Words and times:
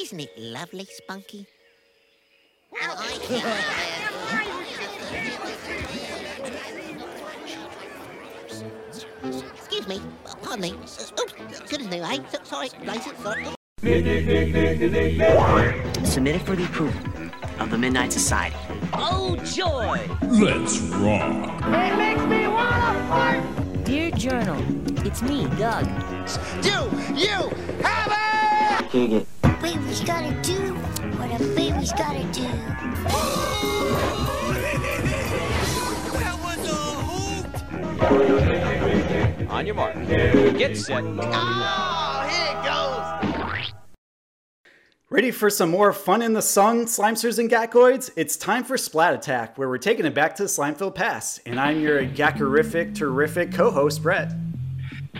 Isn't 0.00 0.20
it 0.20 0.32
lovely, 0.38 0.86
Spunky? 0.86 1.46
Excuse 9.22 9.86
me. 9.88 10.00
Pardon 10.42 10.60
me. 10.62 10.72
Oops. 10.72 11.12
Good 11.68 11.80
as 11.82 11.86
new, 11.88 12.02
eh? 12.02 12.18
So- 12.32 12.38
Sorry. 12.44 12.70
License. 12.84 13.18
Sorry. 13.22 13.44
Submitted 16.06 16.42
for 16.42 16.56
the 16.56 16.64
approval 16.64 17.00
of 17.58 17.70
the 17.70 17.76
Midnight 17.76 18.10
Society. 18.10 18.56
Oh, 18.94 19.36
joy! 19.44 20.00
Let's 20.22 20.78
rock. 20.80 21.62
It 21.66 21.96
makes 21.98 22.22
me 22.22 22.48
wanna 22.48 23.06
fart! 23.08 23.84
Dear 23.84 24.10
Journal, 24.12 24.62
it's 25.06 25.20
me, 25.20 25.46
Doug. 25.58 25.86
Baby's 29.90 30.06
gotta 30.06 30.32
do 30.42 30.74
what 31.18 31.40
a 31.40 31.44
baby's 31.56 31.92
gotta 31.94 32.22
do. 32.30 32.46
On 39.48 39.66
your 39.66 39.74
mark. 39.74 39.96
Get 40.56 40.76
set. 40.76 41.02
Ready 45.10 45.32
for 45.32 45.50
some 45.50 45.70
more 45.70 45.92
fun 45.92 46.22
in 46.22 46.34
the 46.34 46.40
sun, 46.40 46.84
Slimesters 46.84 47.40
and 47.40 47.50
Gackoids? 47.50 48.10
It's 48.14 48.36
time 48.36 48.62
for 48.62 48.78
Splat 48.78 49.14
Attack, 49.14 49.58
where 49.58 49.68
we're 49.68 49.78
taking 49.78 50.06
it 50.06 50.14
back 50.14 50.36
to 50.36 50.44
the 50.44 50.48
Slimeville 50.48 50.94
past. 50.94 51.40
And 51.46 51.58
I'm 51.58 51.80
your 51.80 52.06
gackerific, 52.06 52.94
terrific 52.94 53.52
co 53.52 53.72
host, 53.72 54.04
Brett. 54.04 54.32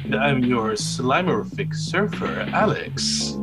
And 0.05 0.15
I'm 0.15 0.45
your 0.45 0.75
slimerific 0.75 1.75
surfer, 1.75 2.49
Alex. 2.53 3.35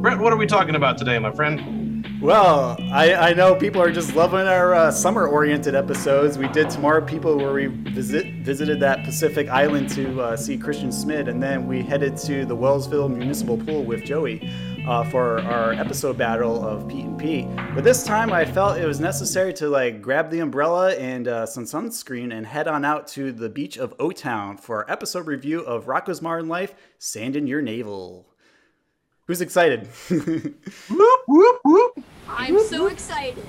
Brett, 0.00 0.18
what 0.18 0.32
are 0.32 0.38
we 0.38 0.46
talking 0.46 0.76
about 0.76 0.96
today, 0.96 1.18
my 1.18 1.30
friend? 1.30 2.06
Well, 2.22 2.78
I, 2.90 3.14
I 3.14 3.32
know 3.34 3.54
people 3.54 3.82
are 3.82 3.92
just 3.92 4.16
loving 4.16 4.46
our 4.46 4.74
uh, 4.74 4.90
summer 4.90 5.26
oriented 5.26 5.74
episodes. 5.74 6.38
We 6.38 6.48
did 6.48 6.70
Tomorrow 6.70 7.04
People, 7.04 7.36
where 7.36 7.52
we 7.52 7.66
visit, 7.66 8.24
visited 8.36 8.80
that 8.80 9.04
Pacific 9.04 9.50
island 9.50 9.90
to 9.90 10.22
uh, 10.22 10.36
see 10.38 10.56
Christian 10.56 10.90
Smith, 10.90 11.28
and 11.28 11.42
then 11.42 11.66
we 11.66 11.82
headed 11.82 12.16
to 12.18 12.46
the 12.46 12.56
Wellsville 12.56 13.10
Municipal 13.10 13.58
Pool 13.58 13.84
with 13.84 14.02
Joey 14.02 14.50
uh, 14.88 15.04
for 15.10 15.40
our 15.40 15.74
episode 15.74 16.16
battle 16.16 16.66
of 16.66 16.88
Pete 16.88 17.04
and 17.04 17.18
Pete. 17.18 17.46
But 17.74 17.84
this 17.84 18.02
time 18.02 18.32
I 18.32 18.46
felt 18.46 18.78
it 18.78 18.86
was 18.86 19.00
necessary 19.00 19.52
to 19.54 19.68
like 19.68 20.00
grab 20.00 20.30
the 20.30 20.40
umbrella 20.40 20.94
and 20.94 21.28
uh, 21.28 21.44
some 21.44 21.64
sunscreen 21.64 22.32
and 22.34 22.46
head 22.46 22.68
on 22.68 22.86
out 22.86 23.06
to 23.08 23.32
the 23.32 23.50
beach 23.50 23.76
of 23.76 23.94
O 23.98 24.12
Town 24.12 24.56
for 24.56 24.78
our 24.78 24.90
episode 24.90 25.26
review 25.26 25.60
of 25.60 25.84
Rocko's 25.84 26.22
Modern 26.22 26.48
Life 26.48 26.74
Sand 26.98 27.36
in 27.36 27.46
Your 27.46 27.60
Navel. 27.60 28.29
Who's 29.30 29.40
excited? 29.42 29.86
Whoop, 30.10 31.22
whoop, 31.28 31.60
whoop. 31.64 32.02
I'm 32.28 32.58
so 32.64 32.88
excited. 32.88 33.46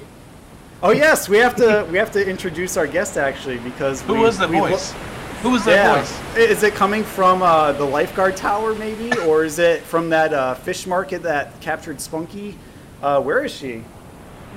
Oh 0.84 0.92
yes, 0.92 1.28
we 1.28 1.38
have 1.38 1.56
to 1.56 1.88
we 1.90 1.98
have 1.98 2.12
to 2.12 2.24
introduce 2.24 2.78
our 2.78 2.86
guest 2.86 3.18
actually 3.18 3.58
because 3.58 4.04
Who 4.04 4.14
we, 4.14 4.20
was 4.20 4.38
that 4.38 4.48
we 4.48 4.60
voice? 4.60 4.94
lo- 4.94 5.00
Who 5.42 5.50
was 5.50 5.66
that 5.66 5.72
yeah, 5.72 5.96
voice? 5.96 6.38
is 6.38 6.62
it 6.62 6.76
coming 6.76 7.04
from 7.04 7.42
uh, 7.42 7.72
the 7.72 7.84
lifeguard 7.84 8.38
tower 8.38 8.76
maybe, 8.76 9.12
or 9.22 9.44
is 9.44 9.58
it 9.58 9.82
from 9.82 10.12
that 10.12 10.36
uh, 10.36 10.54
fish 10.54 10.86
market 10.86 11.24
that 11.24 11.60
captured 11.62 12.00
Spunky? 12.00 12.60
Uh, 13.02 13.20
where 13.20 13.44
is 13.44 13.52
she? 13.52 13.78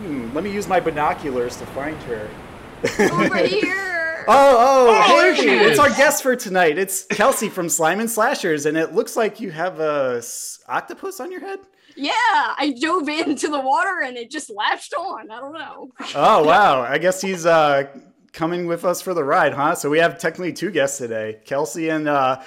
Hmm, 0.00 0.31
let 0.34 0.44
me 0.44 0.53
use 0.53 0.69
my 0.69 0.78
binoculars 0.78 1.56
to 1.56 1.64
find 1.69 1.97
her. 2.03 2.28
Over 2.98 3.36
here. 3.46 4.24
Oh, 4.27 4.56
oh, 4.58 5.04
Oh, 5.06 5.16
there 5.20 5.34
hey, 5.34 5.42
she 5.42 5.48
it's 5.50 5.78
our 5.78 5.90
guest 5.90 6.22
for 6.22 6.34
tonight. 6.34 6.78
It's 6.78 7.04
Kelsey 7.04 7.48
from 7.50 7.68
Slime 7.68 8.00
and 8.00 8.10
Slashers, 8.10 8.64
and 8.66 8.76
it 8.76 8.94
looks 8.94 9.16
like 9.16 9.38
you 9.41 9.50
have 9.50 9.80
a 9.80 10.14
s- 10.18 10.60
octopus 10.66 11.20
on 11.20 11.30
your 11.30 11.41
head. 11.41 11.58
Yeah, 11.96 12.10
I 12.14 12.74
dove 12.80 13.08
into 13.08 13.48
the 13.48 13.60
water 13.60 14.00
and 14.04 14.16
it 14.16 14.30
just 14.30 14.50
latched 14.50 14.94
on. 14.94 15.30
I 15.30 15.41
don't 15.41 15.52
know. 15.52 15.91
Oh 16.14 16.42
wow! 16.46 16.82
I 16.82 16.98
guess 16.98 17.20
he's 17.20 17.44
uh, 17.46 17.84
coming 18.32 18.66
with 18.66 18.84
us 18.84 19.00
for 19.02 19.14
the 19.14 19.22
ride, 19.25 19.53
huh? 19.53 19.75
So 19.75 19.91
we 19.91 19.98
have 19.98 20.19
technically 20.19 20.53
two 20.53 20.70
guests 20.70 20.98
today: 20.98 21.38
Kelsey 21.44 21.91
and 21.91 22.09
uh, 22.09 22.41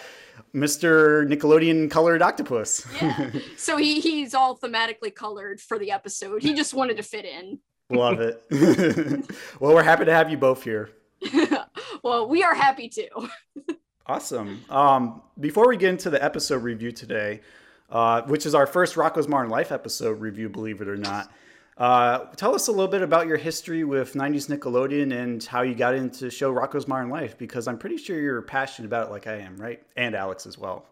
Mr. 0.53 1.28
Nickelodeon 1.28 1.89
colored 1.91 2.22
octopus. 2.22 2.85
Yeah. 3.01 3.29
so 3.57 3.78
he 3.78 4.00
he's 4.01 4.33
all 4.33 4.57
thematically 4.57 5.13
colored 5.13 5.62
for 5.62 5.78
the 5.79 5.91
episode. 5.91 6.41
He 6.41 6.53
just 6.53 6.73
wanted 6.73 6.97
to 6.97 7.03
fit 7.03 7.23
in. 7.25 7.59
Love 7.90 8.20
it. 8.20 8.44
well, 9.59 9.74
we're 9.74 9.84
happy 9.84 10.06
to 10.06 10.14
have 10.14 10.30
you 10.30 10.38
both 10.38 10.64
here. 10.64 10.90
well, 12.03 12.28
we 12.28 12.44
are 12.44 12.56
happy 12.56 12.90
to. 12.90 13.09
Awesome. 14.09 14.64
Um, 14.70 15.22
before 15.38 15.68
we 15.68 15.75
get 15.75 15.90
into 15.90 16.09
the 16.09 16.24
episode 16.24 16.64
review 16.64 16.94
today, 16.94 17.42
uh, 17.90 18.22
which 18.22 18.46
is 18.46 18.56
our 18.56 18.66
first 18.66 18.96
Rocko's 18.96 19.28
Modern 19.28 19.50
Life 19.50 19.70
episode 19.70 20.22
review, 20.22 20.48
believe 20.48 20.80
it 20.80 20.88
or 20.88 20.96
not, 20.96 21.30
uh, 21.78 22.20
tell 22.38 22.56
us 22.56 22.70
a 22.70 22.72
little 22.72 22.88
bit 22.88 23.02
about 23.02 23.28
your 23.28 23.36
history 23.36 23.84
with 23.84 24.14
90s 24.14 24.48
Nickelodeon 24.48 25.14
and 25.14 25.44
how 25.44 25.62
you 25.62 25.75
got 25.75 25.94
into 25.94 26.30
show 26.30 26.54
Rocko's 26.54 26.88
Modern 26.88 27.09
Life, 27.09 27.38
because 27.38 27.68
I'm 27.68 27.78
pretty 27.78 27.98
sure 27.98 28.18
you're 28.18 28.42
passionate 28.42 28.88
about 28.88 29.08
it 29.08 29.12
like 29.12 29.28
I 29.28 29.40
am, 29.40 29.58
right? 29.58 29.84
And 29.98 30.16
Alex 30.16 30.46
as 30.46 30.58
well. 30.58 30.86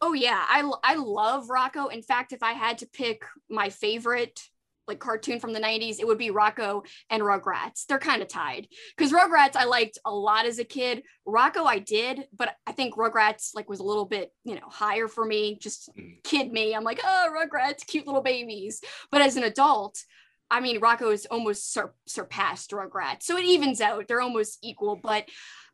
Oh 0.00 0.14
yeah, 0.14 0.42
I, 0.48 0.70
I 0.82 0.94
love 0.94 1.48
Rocko. 1.48 1.92
In 1.92 2.00
fact, 2.00 2.32
if 2.32 2.42
I 2.42 2.52
had 2.52 2.78
to 2.78 2.86
pick 2.86 3.22
my 3.50 3.68
favorite 3.68 4.48
like 4.90 4.98
cartoon 4.98 5.40
from 5.40 5.52
the 5.52 5.60
90s, 5.60 6.00
it 6.00 6.06
would 6.06 6.18
be 6.18 6.30
Rocko 6.30 6.84
and 7.08 7.22
Rugrats. 7.22 7.86
They're 7.86 7.98
kind 7.98 8.20
of 8.20 8.28
tied. 8.28 8.68
Cuz 8.98 9.12
Rugrats 9.12 9.56
I 9.56 9.64
liked 9.64 9.98
a 10.04 10.14
lot 10.14 10.46
as 10.46 10.58
a 10.58 10.64
kid. 10.64 11.04
Rocko 11.26 11.64
I 11.64 11.78
did, 11.78 12.26
but 12.36 12.54
I 12.66 12.72
think 12.72 12.96
Rugrats 12.96 13.54
like 13.54 13.68
was 13.68 13.80
a 13.80 13.84
little 13.84 14.04
bit, 14.04 14.32
you 14.44 14.56
know, 14.56 14.68
higher 14.68 15.08
for 15.08 15.24
me, 15.24 15.56
just 15.60 15.90
mm. 15.96 16.22
kid 16.24 16.52
me. 16.52 16.74
I'm 16.74 16.84
like, 16.84 17.00
"Oh, 17.04 17.28
Rugrats, 17.32 17.86
cute 17.86 18.06
little 18.06 18.22
babies." 18.22 18.82
But 19.10 19.22
as 19.22 19.36
an 19.36 19.44
adult, 19.44 20.02
I 20.50 20.60
mean, 20.60 20.80
Rocko 20.80 21.12
is 21.12 21.26
almost 21.26 21.72
sur- 21.72 21.94
surpassed 22.06 22.72
Rugrats. 22.72 23.22
So 23.22 23.36
it 23.36 23.44
evens 23.44 23.80
out. 23.80 24.08
They're 24.08 24.20
almost 24.20 24.58
equal, 24.62 24.96
but 24.96 25.24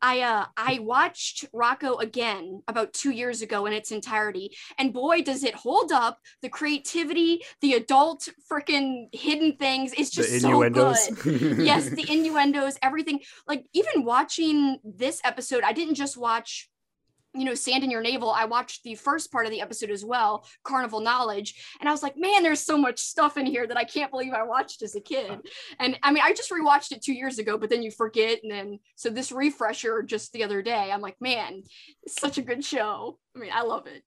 I 0.03 0.21
uh 0.21 0.47
I 0.57 0.79
watched 0.81 1.51
Rocko 1.53 2.01
again 2.01 2.63
about 2.69 2.93
2 2.93 3.11
years 3.11 3.43
ago 3.43 3.67
in 3.67 3.73
its 3.73 3.91
entirety 3.91 4.57
and 4.79 4.93
boy 4.93 5.23
does 5.23 5.45
it 5.45 5.55
hold 5.55 5.93
up. 5.93 6.19
The 6.43 6.49
creativity 6.49 7.43
the 7.61 7.75
adult 7.75 8.29
freaking 8.51 9.09
hidden 9.13 9.57
things 9.57 9.93
it's 9.97 10.11
just 10.11 10.41
so 10.41 10.69
good. 10.71 10.97
Yes 11.59 11.89
the 11.99 12.07
innuendos 12.09 12.79
everything. 12.83 13.21
Like 13.47 13.67
even 13.73 14.05
watching 14.05 14.79
this 14.85 15.21
episode 15.25 15.63
i 15.65 15.73
didn't 15.73 15.95
just 15.95 16.17
watch 16.17 16.69
you 17.37 17.45
know 17.45 17.55
sand 17.55 17.85
in 17.85 17.91
your 17.91 18.03
navel 18.03 18.31
i 18.31 18.45
watched 18.45 18.83
the 18.83 18.95
first 18.95 19.31
part 19.31 19.47
of 19.47 19.53
the 19.53 19.61
episode 19.61 19.91
as 19.91 20.05
well 20.05 20.47
carnival 20.65 21.01
knowledge. 21.01 21.55
And 21.81 21.89
i 21.89 21.93
was 21.93 22.03
like 22.03 22.17
man 22.17 22.43
there's 22.43 22.61
so 22.61 22.79
much 22.79 22.99
stuff 22.99 23.37
in 23.37 23.47
here 23.47 23.67
that 23.67 23.77
i 23.77 23.85
can't 23.85 24.11
believe 24.11 24.33
i 24.33 24.43
watched 24.43 24.83
as 24.83 24.95
a 24.95 25.01
kid. 25.01 25.39
And 25.79 25.99
i 26.03 26.13
mean 26.13 26.23
i 26.25 26.33
just 26.33 26.51
rewatched 26.51 26.93
it 26.93 27.03
two 27.03 27.15
years 27.15 27.39
ago 27.39 27.59
but 27.59 27.71
then 27.71 27.83
you 27.83 27.91
forget. 27.91 28.41
And 28.43 28.53
then 28.53 28.79
so 28.97 29.11
this 29.11 29.33
refresher 29.33 30.03
just 30.03 30.33
the 30.33 30.45
other 30.45 30.63
day 30.63 30.91
i'm 30.93 31.01
like 31.01 31.17
man 31.21 31.63
it's 32.03 32.21
such 32.21 32.39
a 32.39 32.43
good 32.43 32.65
show. 32.65 33.19
I 33.35 33.39
mean 33.39 33.51
i 33.53 33.63
love 33.63 33.87
it. 33.87 34.03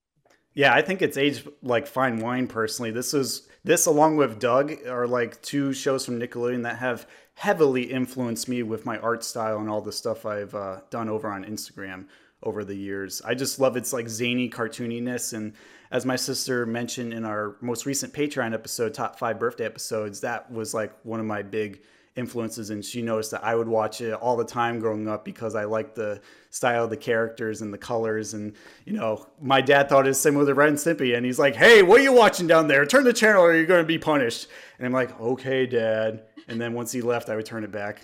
Yeah, 0.53 0.73
I 0.73 0.81
think 0.81 1.01
it's 1.01 1.17
aged 1.17 1.47
like 1.61 1.87
fine 1.87 2.19
wine 2.19 2.47
personally. 2.47 2.91
This 2.91 3.13
is 3.13 3.47
this 3.63 3.85
along 3.85 4.17
with 4.17 4.39
Doug 4.39 4.75
are 4.87 5.07
like 5.07 5.41
two 5.41 5.73
shows 5.73 6.05
from 6.05 6.19
Nickelodeon 6.19 6.63
that 6.63 6.77
have 6.77 7.07
heavily 7.35 7.83
influenced 7.83 8.49
me 8.49 8.63
with 8.63 8.85
my 8.85 8.97
art 8.97 9.23
style 9.23 9.59
and 9.59 9.69
all 9.69 9.81
the 9.81 9.91
stuff 9.91 10.25
I've 10.25 10.53
uh, 10.53 10.81
done 10.89 11.07
over 11.07 11.29
on 11.29 11.45
Instagram 11.45 12.07
over 12.43 12.63
the 12.63 12.75
years. 12.75 13.21
I 13.23 13.33
just 13.33 13.59
love 13.59 13.75
its 13.75 13.91
like 13.93 14.07
zany 14.07 14.49
cartooniness 14.49 15.33
and 15.33 15.53
as 15.91 16.05
my 16.05 16.15
sister 16.15 16.65
mentioned 16.65 17.13
in 17.13 17.25
our 17.25 17.55
most 17.61 17.85
recent 17.85 18.13
Patreon 18.13 18.53
episode, 18.53 18.93
top 18.93 19.17
5 19.17 19.39
birthday 19.39 19.65
episodes, 19.65 20.21
that 20.21 20.51
was 20.51 20.73
like 20.73 20.93
one 21.03 21.19
of 21.19 21.25
my 21.25 21.41
big 21.41 21.81
influences 22.15 22.69
and 22.69 22.83
she 22.83 23.01
noticed 23.01 23.31
that 23.31 23.43
I 23.43 23.55
would 23.55 23.67
watch 23.67 24.01
it 24.01 24.13
all 24.13 24.35
the 24.35 24.45
time 24.45 24.79
growing 24.79 25.07
up 25.07 25.23
because 25.23 25.55
I 25.55 25.63
liked 25.63 25.95
the 25.95 26.21
style 26.49 26.83
of 26.83 26.89
the 26.89 26.97
characters 26.97 27.61
and 27.61 27.73
the 27.73 27.77
colors 27.77 28.33
and 28.33 28.53
you 28.85 28.93
know 28.93 29.27
my 29.41 29.61
dad 29.61 29.89
thought 29.89 30.05
it 30.05 30.09
was 30.09 30.19
similar 30.19 30.45
to 30.45 30.53
Ren 30.53 30.69
and 30.69 30.77
Stimpy 30.77 31.15
and 31.15 31.25
he's 31.25 31.39
like 31.39 31.55
hey 31.55 31.81
what 31.81 32.01
are 32.01 32.03
you 32.03 32.11
watching 32.11 32.45
down 32.45 32.67
there? 32.67 32.85
Turn 32.85 33.05
the 33.05 33.13
channel 33.13 33.43
or 33.43 33.55
you're 33.55 33.65
going 33.65 33.83
to 33.83 33.87
be 33.87 33.99
punished. 33.99 34.47
And 34.77 34.85
I'm 34.85 34.91
like 34.91 35.17
okay 35.19 35.65
dad. 35.65 36.23
And 36.47 36.59
then 36.59 36.73
once 36.73 36.91
he 36.91 37.01
left 37.01 37.29
I 37.29 37.35
would 37.35 37.45
turn 37.45 37.63
it 37.63 37.71
back 37.71 38.01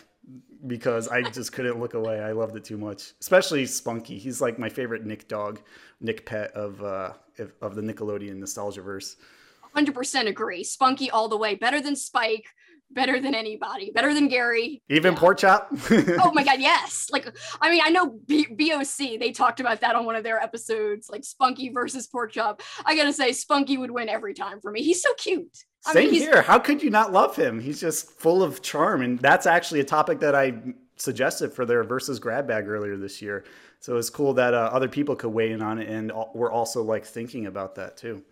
because 0.68 1.08
I 1.08 1.22
just 1.22 1.52
couldn't 1.52 1.80
look 1.80 1.94
away. 1.94 2.22
I 2.22 2.32
loved 2.32 2.56
it 2.56 2.64
too 2.64 2.78
much 2.78 3.14
especially 3.22 3.66
Spunky. 3.66 4.18
He's 4.18 4.42
like 4.42 4.58
my 4.60 4.70
favorite 4.70 5.06
Nick 5.06 5.28
dog 5.28 5.62
Nick 6.02 6.26
pet 6.26 6.52
of 6.52 6.84
uh 6.84 7.14
of- 7.62 7.76
the 7.76 7.82
Nickelodeon 7.82 8.38
nostalgia 8.38 8.82
verse. 8.82 9.18
100% 9.76 10.28
agree. 10.28 10.64
Spunky 10.64 11.12
all 11.12 11.28
the 11.28 11.38
way. 11.38 11.56
Better 11.56 11.82
than 11.82 11.96
spike 11.98 12.46
better 12.95 13.19
than 13.19 13.36
anybody 13.36 13.92
better 13.94 14.13
than 14.13 14.27
gary 14.27 14.81
even 14.89 15.13
Yeah. 15.13 15.19
pork 15.19 15.38
chop 15.38 15.69
oh 15.92 16.31
my 16.33 16.44
god 16.44 16.59
yes 16.59 17.09
like 17.12 17.27
i 17.62 17.69
mean 17.69 17.81
i 17.83 17.89
know 17.89 18.18
B- 18.25 18.47
boc 18.47 19.19
they 19.19 19.31
talked 19.31 19.59
about 19.59 19.81
that 19.81 19.95
on 19.95 20.06
one 20.06 20.15
of 20.15 20.24
their 20.24 20.39
episodes 20.42 21.09
like 21.09 21.24
spunky 21.24 21.69
versus 21.69 22.07
pork 22.07 22.31
chop 22.31 22.63
i 22.86 22.95
gotta 22.95 23.13
say 23.13 23.31
spunky 23.33 23.77
would 23.77 23.92
win 23.92 24.09
every 24.09 24.33
time 24.33 24.59
for 24.62 24.71
me 24.71 24.81
he's 24.81 25.01
so 25.03 25.13
cute 25.15 25.65
I 25.88 25.94
Same 25.94 26.09
mean, 26.09 26.21
here. 26.21 26.42
How 26.42 26.57
could 26.57 26.81
you 26.81 26.89
not 26.89 27.13
love 27.13 27.36
him? 27.36 27.59
He's 27.59 27.80
just 27.80 28.09
full 28.09 28.42
of 28.42 28.63
charm, 28.63 29.03
and 29.03 29.19
that's 29.19 29.45
actually 29.45 29.81
a 29.81 29.83
topic 29.83 30.19
that 30.21 30.33
I 30.33 30.53
suggested 30.95 31.53
for 31.53 31.63
their 31.63 31.83
versus 31.83 32.18
grab 32.18 32.47
bag 32.47 32.68
earlier 32.68 32.97
this 32.97 33.21
year. 33.21 33.44
So 33.81 33.97
it's 33.97 34.09
cool 34.09 34.33
that 34.33 34.56
uh, 34.56 34.71
other 34.74 34.88
people 34.88 35.15
could 35.15 35.30
weigh 35.30 35.51
in 35.51 35.62
on 35.62 35.77
it, 35.77 35.88
and 35.88 36.12
we're 36.33 36.51
also 36.51 36.81
like 36.81 37.06
thinking 37.06 37.45
about 37.45 37.75
that 37.75 37.97
too. 37.97 38.24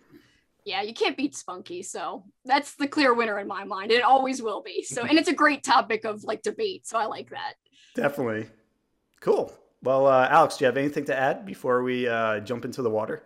Yeah, 0.64 0.80
you 0.82 0.94
can't 0.94 1.16
beat 1.16 1.36
Spunky, 1.36 1.82
so 1.82 2.24
that's 2.44 2.74
the 2.76 2.88
clear 2.88 3.12
winner 3.12 3.38
in 3.38 3.46
my 3.46 3.64
mind. 3.64 3.90
It 3.90 4.02
always 4.02 4.40
will 4.40 4.62
be. 4.62 4.82
So, 4.82 5.02
and 5.02 5.18
it's 5.18 5.28
a 5.28 5.34
great 5.34 5.62
topic 5.62 6.04
of 6.04 6.24
like 6.24 6.42
debate, 6.42 6.86
so 6.86 6.96
I 6.98 7.04
like 7.04 7.30
that. 7.30 7.54
Definitely. 7.94 8.48
Cool. 9.20 9.52
Well, 9.82 10.06
uh, 10.06 10.26
Alex, 10.30 10.56
do 10.56 10.64
you 10.64 10.66
have 10.66 10.78
anything 10.78 11.04
to 11.06 11.16
add 11.16 11.44
before 11.44 11.82
we 11.82 12.08
uh, 12.08 12.40
jump 12.40 12.64
into 12.64 12.80
the 12.80 12.88
water? 12.88 13.22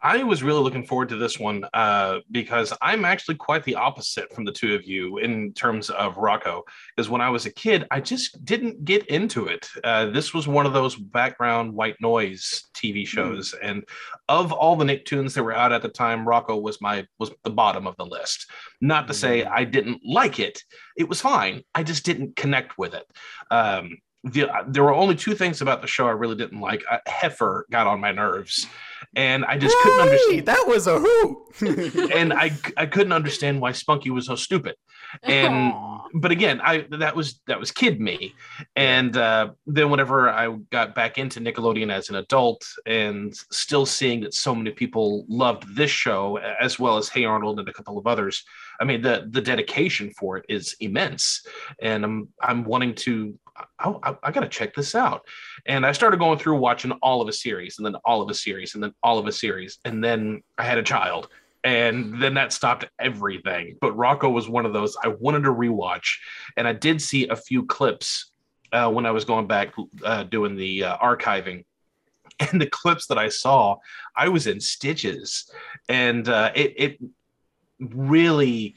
I 0.00 0.22
was 0.22 0.42
really 0.42 0.62
looking 0.62 0.86
forward 0.86 1.08
to 1.08 1.16
this 1.16 1.38
one 1.38 1.64
uh, 1.74 2.18
because 2.30 2.72
I'm 2.80 3.04
actually 3.04 3.34
quite 3.34 3.64
the 3.64 3.74
opposite 3.74 4.32
from 4.32 4.44
the 4.44 4.52
two 4.52 4.74
of 4.74 4.84
you 4.84 5.18
in 5.18 5.52
terms 5.54 5.90
of 5.90 6.14
Rocko. 6.14 6.62
Because 6.94 7.10
when 7.10 7.20
I 7.20 7.30
was 7.30 7.46
a 7.46 7.52
kid, 7.52 7.86
I 7.90 8.00
just 8.00 8.44
didn't 8.44 8.84
get 8.84 9.06
into 9.08 9.46
it. 9.46 9.68
Uh, 9.82 10.06
this 10.06 10.32
was 10.32 10.46
one 10.46 10.66
of 10.66 10.72
those 10.72 10.94
background 10.94 11.72
white 11.72 11.96
noise 12.00 12.64
TV 12.74 13.06
shows, 13.06 13.52
mm. 13.52 13.68
and 13.68 13.84
of 14.28 14.52
all 14.52 14.76
the 14.76 14.84
Nicktoons 14.84 15.34
that 15.34 15.42
were 15.42 15.52
out 15.52 15.72
at 15.72 15.82
the 15.82 15.88
time, 15.88 16.24
Rocko 16.24 16.60
was 16.60 16.80
my 16.80 17.04
was 17.18 17.30
the 17.42 17.50
bottom 17.50 17.86
of 17.86 17.96
the 17.96 18.06
list. 18.06 18.50
Not 18.80 19.08
to 19.08 19.14
say 19.14 19.44
I 19.44 19.64
didn't 19.64 20.00
like 20.04 20.38
it; 20.38 20.62
it 20.96 21.08
was 21.08 21.20
fine. 21.20 21.62
I 21.74 21.82
just 21.82 22.04
didn't 22.04 22.36
connect 22.36 22.78
with 22.78 22.94
it. 22.94 23.06
Um, 23.50 23.98
the, 24.24 24.48
there 24.66 24.82
were 24.82 24.92
only 24.92 25.14
two 25.14 25.34
things 25.34 25.60
about 25.60 25.80
the 25.80 25.86
show 25.86 26.06
I 26.06 26.12
really 26.12 26.36
didn't 26.36 26.60
like. 26.60 26.82
Uh, 26.90 26.98
Heifer 27.06 27.66
got 27.70 27.86
on 27.86 28.00
my 28.00 28.12
nerves, 28.12 28.66
and 29.16 29.44
I 29.44 29.56
just 29.56 29.76
couldn't 29.82 30.00
understand. 30.00 30.46
That 30.46 30.64
was 30.66 30.86
a 30.86 30.98
hoot. 30.98 31.38
and 32.14 32.32
I 32.32 32.52
I 32.76 32.86
couldn't 32.86 33.12
understand 33.12 33.60
why 33.60 33.72
Spunky 33.72 34.10
was 34.10 34.26
so 34.26 34.36
stupid. 34.36 34.76
And 35.22 35.72
Aww. 35.72 36.02
but 36.14 36.30
again, 36.30 36.60
I 36.62 36.86
that 36.98 37.16
was 37.16 37.40
that 37.46 37.58
was 37.58 37.70
kid 37.70 38.00
me. 38.00 38.34
And 38.76 39.16
uh, 39.16 39.50
then 39.66 39.90
whenever 39.90 40.28
I 40.28 40.54
got 40.70 40.94
back 40.94 41.18
into 41.18 41.40
Nickelodeon 41.40 41.92
as 41.92 42.10
an 42.10 42.16
adult, 42.16 42.66
and 42.86 43.34
still 43.50 43.86
seeing 43.86 44.20
that 44.20 44.34
so 44.34 44.54
many 44.54 44.70
people 44.70 45.24
loved 45.28 45.74
this 45.74 45.90
show 45.90 46.36
as 46.36 46.78
well 46.78 46.98
as 46.98 47.08
Hey 47.08 47.24
Arnold 47.24 47.58
and 47.58 47.68
a 47.68 47.72
couple 47.72 47.98
of 47.98 48.06
others, 48.06 48.44
I 48.80 48.84
mean 48.84 49.02
the 49.02 49.26
the 49.30 49.40
dedication 49.40 50.12
for 50.18 50.36
it 50.36 50.44
is 50.48 50.76
immense, 50.80 51.46
and 51.80 52.04
I'm 52.04 52.28
I'm 52.42 52.64
wanting 52.64 52.94
to 52.96 53.38
I, 53.78 53.94
I, 54.02 54.16
I 54.24 54.30
got 54.30 54.40
to 54.40 54.48
check 54.48 54.74
this 54.74 54.94
out. 54.94 55.26
And 55.66 55.84
I 55.84 55.92
started 55.92 56.18
going 56.18 56.38
through 56.38 56.58
watching 56.58 56.92
all 57.02 57.20
of 57.20 57.28
a 57.28 57.32
series 57.32 57.78
and 57.78 57.86
then 57.86 57.96
all 58.04 58.22
of 58.22 58.28
a 58.28 58.34
series 58.34 58.74
and 58.74 58.82
then 58.82 58.92
all 59.02 59.18
of 59.18 59.26
a 59.26 59.32
series. 59.32 59.78
And 59.84 60.02
then 60.02 60.42
I 60.56 60.64
had 60.64 60.78
a 60.78 60.82
child. 60.82 61.28
And 61.64 62.22
then 62.22 62.34
that 62.34 62.52
stopped 62.52 62.86
everything. 62.98 63.76
But 63.80 63.96
Rocko 63.96 64.32
was 64.32 64.48
one 64.48 64.64
of 64.64 64.72
those 64.72 64.96
I 65.02 65.08
wanted 65.08 65.42
to 65.44 65.52
rewatch. 65.52 66.18
And 66.56 66.68
I 66.68 66.72
did 66.72 67.02
see 67.02 67.28
a 67.28 67.36
few 67.36 67.66
clips 67.66 68.30
uh, 68.72 68.90
when 68.90 69.06
I 69.06 69.10
was 69.10 69.24
going 69.24 69.46
back 69.46 69.74
uh, 70.04 70.24
doing 70.24 70.56
the 70.56 70.84
uh, 70.84 70.98
archiving. 70.98 71.64
And 72.52 72.60
the 72.60 72.70
clips 72.70 73.08
that 73.08 73.18
I 73.18 73.30
saw, 73.30 73.78
I 74.14 74.28
was 74.28 74.46
in 74.46 74.60
stitches. 74.60 75.50
And 75.88 76.28
uh, 76.28 76.52
it, 76.54 76.74
it 76.76 76.98
really 77.80 78.76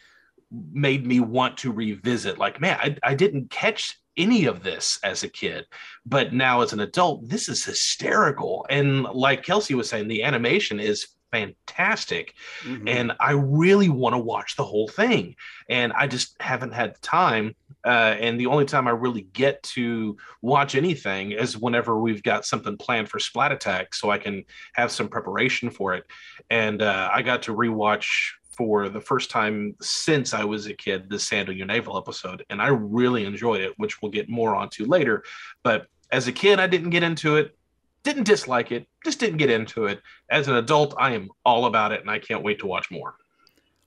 made 0.51 1.05
me 1.05 1.19
want 1.19 1.57
to 1.57 1.71
revisit 1.71 2.37
like 2.37 2.59
man 2.59 2.77
I, 2.81 2.97
I 3.03 3.15
didn't 3.15 3.49
catch 3.49 4.00
any 4.17 4.45
of 4.45 4.63
this 4.63 4.99
as 5.03 5.23
a 5.23 5.29
kid 5.29 5.65
but 6.05 6.33
now 6.33 6.61
as 6.61 6.73
an 6.73 6.79
adult 6.79 7.27
this 7.27 7.49
is 7.49 7.63
hysterical. 7.63 8.65
And 8.69 9.03
like 9.03 9.43
kelsey 9.43 9.75
was 9.75 9.89
saying 9.89 10.07
the 10.07 10.23
animation 10.23 10.79
is 10.79 11.07
fantastic. 11.31 12.33
Mm-hmm. 12.63 12.87
and 12.89 13.13
i 13.19 13.31
really 13.31 13.87
want 13.87 14.13
to 14.13 14.19
watch 14.19 14.55
the 14.55 14.65
whole 14.65 14.87
thing. 14.87 15.35
And 15.69 15.93
i 15.93 16.07
just 16.07 16.35
haven't 16.41 16.73
had 16.73 16.95
the 16.95 16.99
time 16.99 17.55
uh, 17.83 18.15
and 18.19 18.39
the 18.39 18.47
only 18.47 18.65
time 18.65 18.87
i 18.87 18.91
really 18.91 19.21
get 19.21 19.63
to 19.63 20.17
watch 20.41 20.75
anything 20.75 21.31
is 21.31 21.57
whenever 21.57 21.97
we've 21.97 22.21
got 22.21 22.45
something 22.45 22.77
planned 22.77 23.09
for 23.09 23.17
splat 23.17 23.51
attack 23.51 23.95
so 23.95 24.11
i 24.11 24.17
can 24.17 24.43
have 24.73 24.91
some 24.91 25.07
preparation 25.07 25.69
for 25.69 25.93
it. 25.93 26.03
And 26.49 26.81
uh, 26.81 27.09
i 27.13 27.21
got 27.21 27.43
to 27.43 27.55
rewatch 27.55 28.33
for 28.51 28.89
the 28.89 29.01
first 29.01 29.29
time 29.29 29.75
since 29.81 30.33
I 30.33 30.43
was 30.43 30.67
a 30.67 30.73
kid, 30.73 31.09
the 31.09 31.19
Sandal 31.19 31.55
Navel 31.55 31.97
episode, 31.97 32.45
and 32.49 32.61
I 32.61 32.67
really 32.67 33.25
enjoyed 33.25 33.61
it, 33.61 33.73
which 33.77 34.01
we'll 34.01 34.11
get 34.11 34.29
more 34.29 34.55
onto 34.55 34.85
later. 34.85 35.23
But 35.63 35.87
as 36.11 36.27
a 36.27 36.31
kid, 36.31 36.59
I 36.59 36.67
didn't 36.67 36.89
get 36.89 37.03
into 37.03 37.37
it, 37.37 37.57
didn't 38.03 38.23
dislike 38.23 38.71
it, 38.71 38.87
just 39.03 39.19
didn't 39.19 39.37
get 39.37 39.49
into 39.49 39.85
it. 39.85 40.01
As 40.29 40.47
an 40.47 40.55
adult, 40.55 40.93
I 40.97 41.13
am 41.13 41.29
all 41.45 41.65
about 41.65 41.91
it, 41.91 42.01
and 42.01 42.09
I 42.09 42.19
can't 42.19 42.43
wait 42.43 42.59
to 42.59 42.67
watch 42.67 42.91
more. 42.91 43.15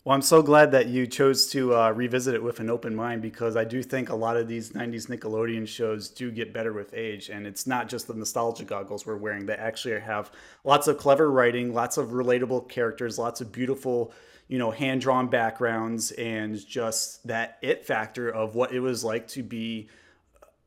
Well, 0.04 0.14
I'm 0.14 0.22
so 0.22 0.42
glad 0.42 0.70
that 0.72 0.88
you 0.88 1.06
chose 1.06 1.46
to 1.52 1.74
uh, 1.74 1.90
revisit 1.90 2.34
it 2.34 2.42
with 2.42 2.60
an 2.60 2.68
open 2.68 2.94
mind 2.94 3.22
because 3.22 3.56
I 3.56 3.64
do 3.64 3.82
think 3.82 4.10
a 4.10 4.14
lot 4.14 4.36
of 4.36 4.46
these 4.46 4.72
90s 4.72 5.06
Nickelodeon 5.06 5.66
shows 5.66 6.10
do 6.10 6.30
get 6.30 6.52
better 6.52 6.74
with 6.74 6.92
age. 6.92 7.30
And 7.30 7.46
it's 7.46 7.66
not 7.66 7.88
just 7.88 8.06
the 8.06 8.12
nostalgia 8.12 8.64
goggles 8.64 9.06
we're 9.06 9.16
wearing, 9.16 9.46
they 9.46 9.54
actually 9.54 9.98
have 9.98 10.30
lots 10.62 10.88
of 10.88 10.98
clever 10.98 11.30
writing, 11.30 11.72
lots 11.72 11.96
of 11.96 12.08
relatable 12.08 12.68
characters, 12.68 13.18
lots 13.18 13.40
of 13.40 13.50
beautiful 13.50 14.12
you 14.48 14.58
know, 14.58 14.70
hand 14.70 15.00
drawn 15.00 15.28
backgrounds 15.28 16.10
and 16.12 16.64
just 16.66 17.26
that 17.26 17.58
it 17.62 17.84
factor 17.84 18.28
of 18.28 18.54
what 18.54 18.72
it 18.72 18.80
was 18.80 19.02
like 19.02 19.26
to 19.28 19.42
be 19.42 19.88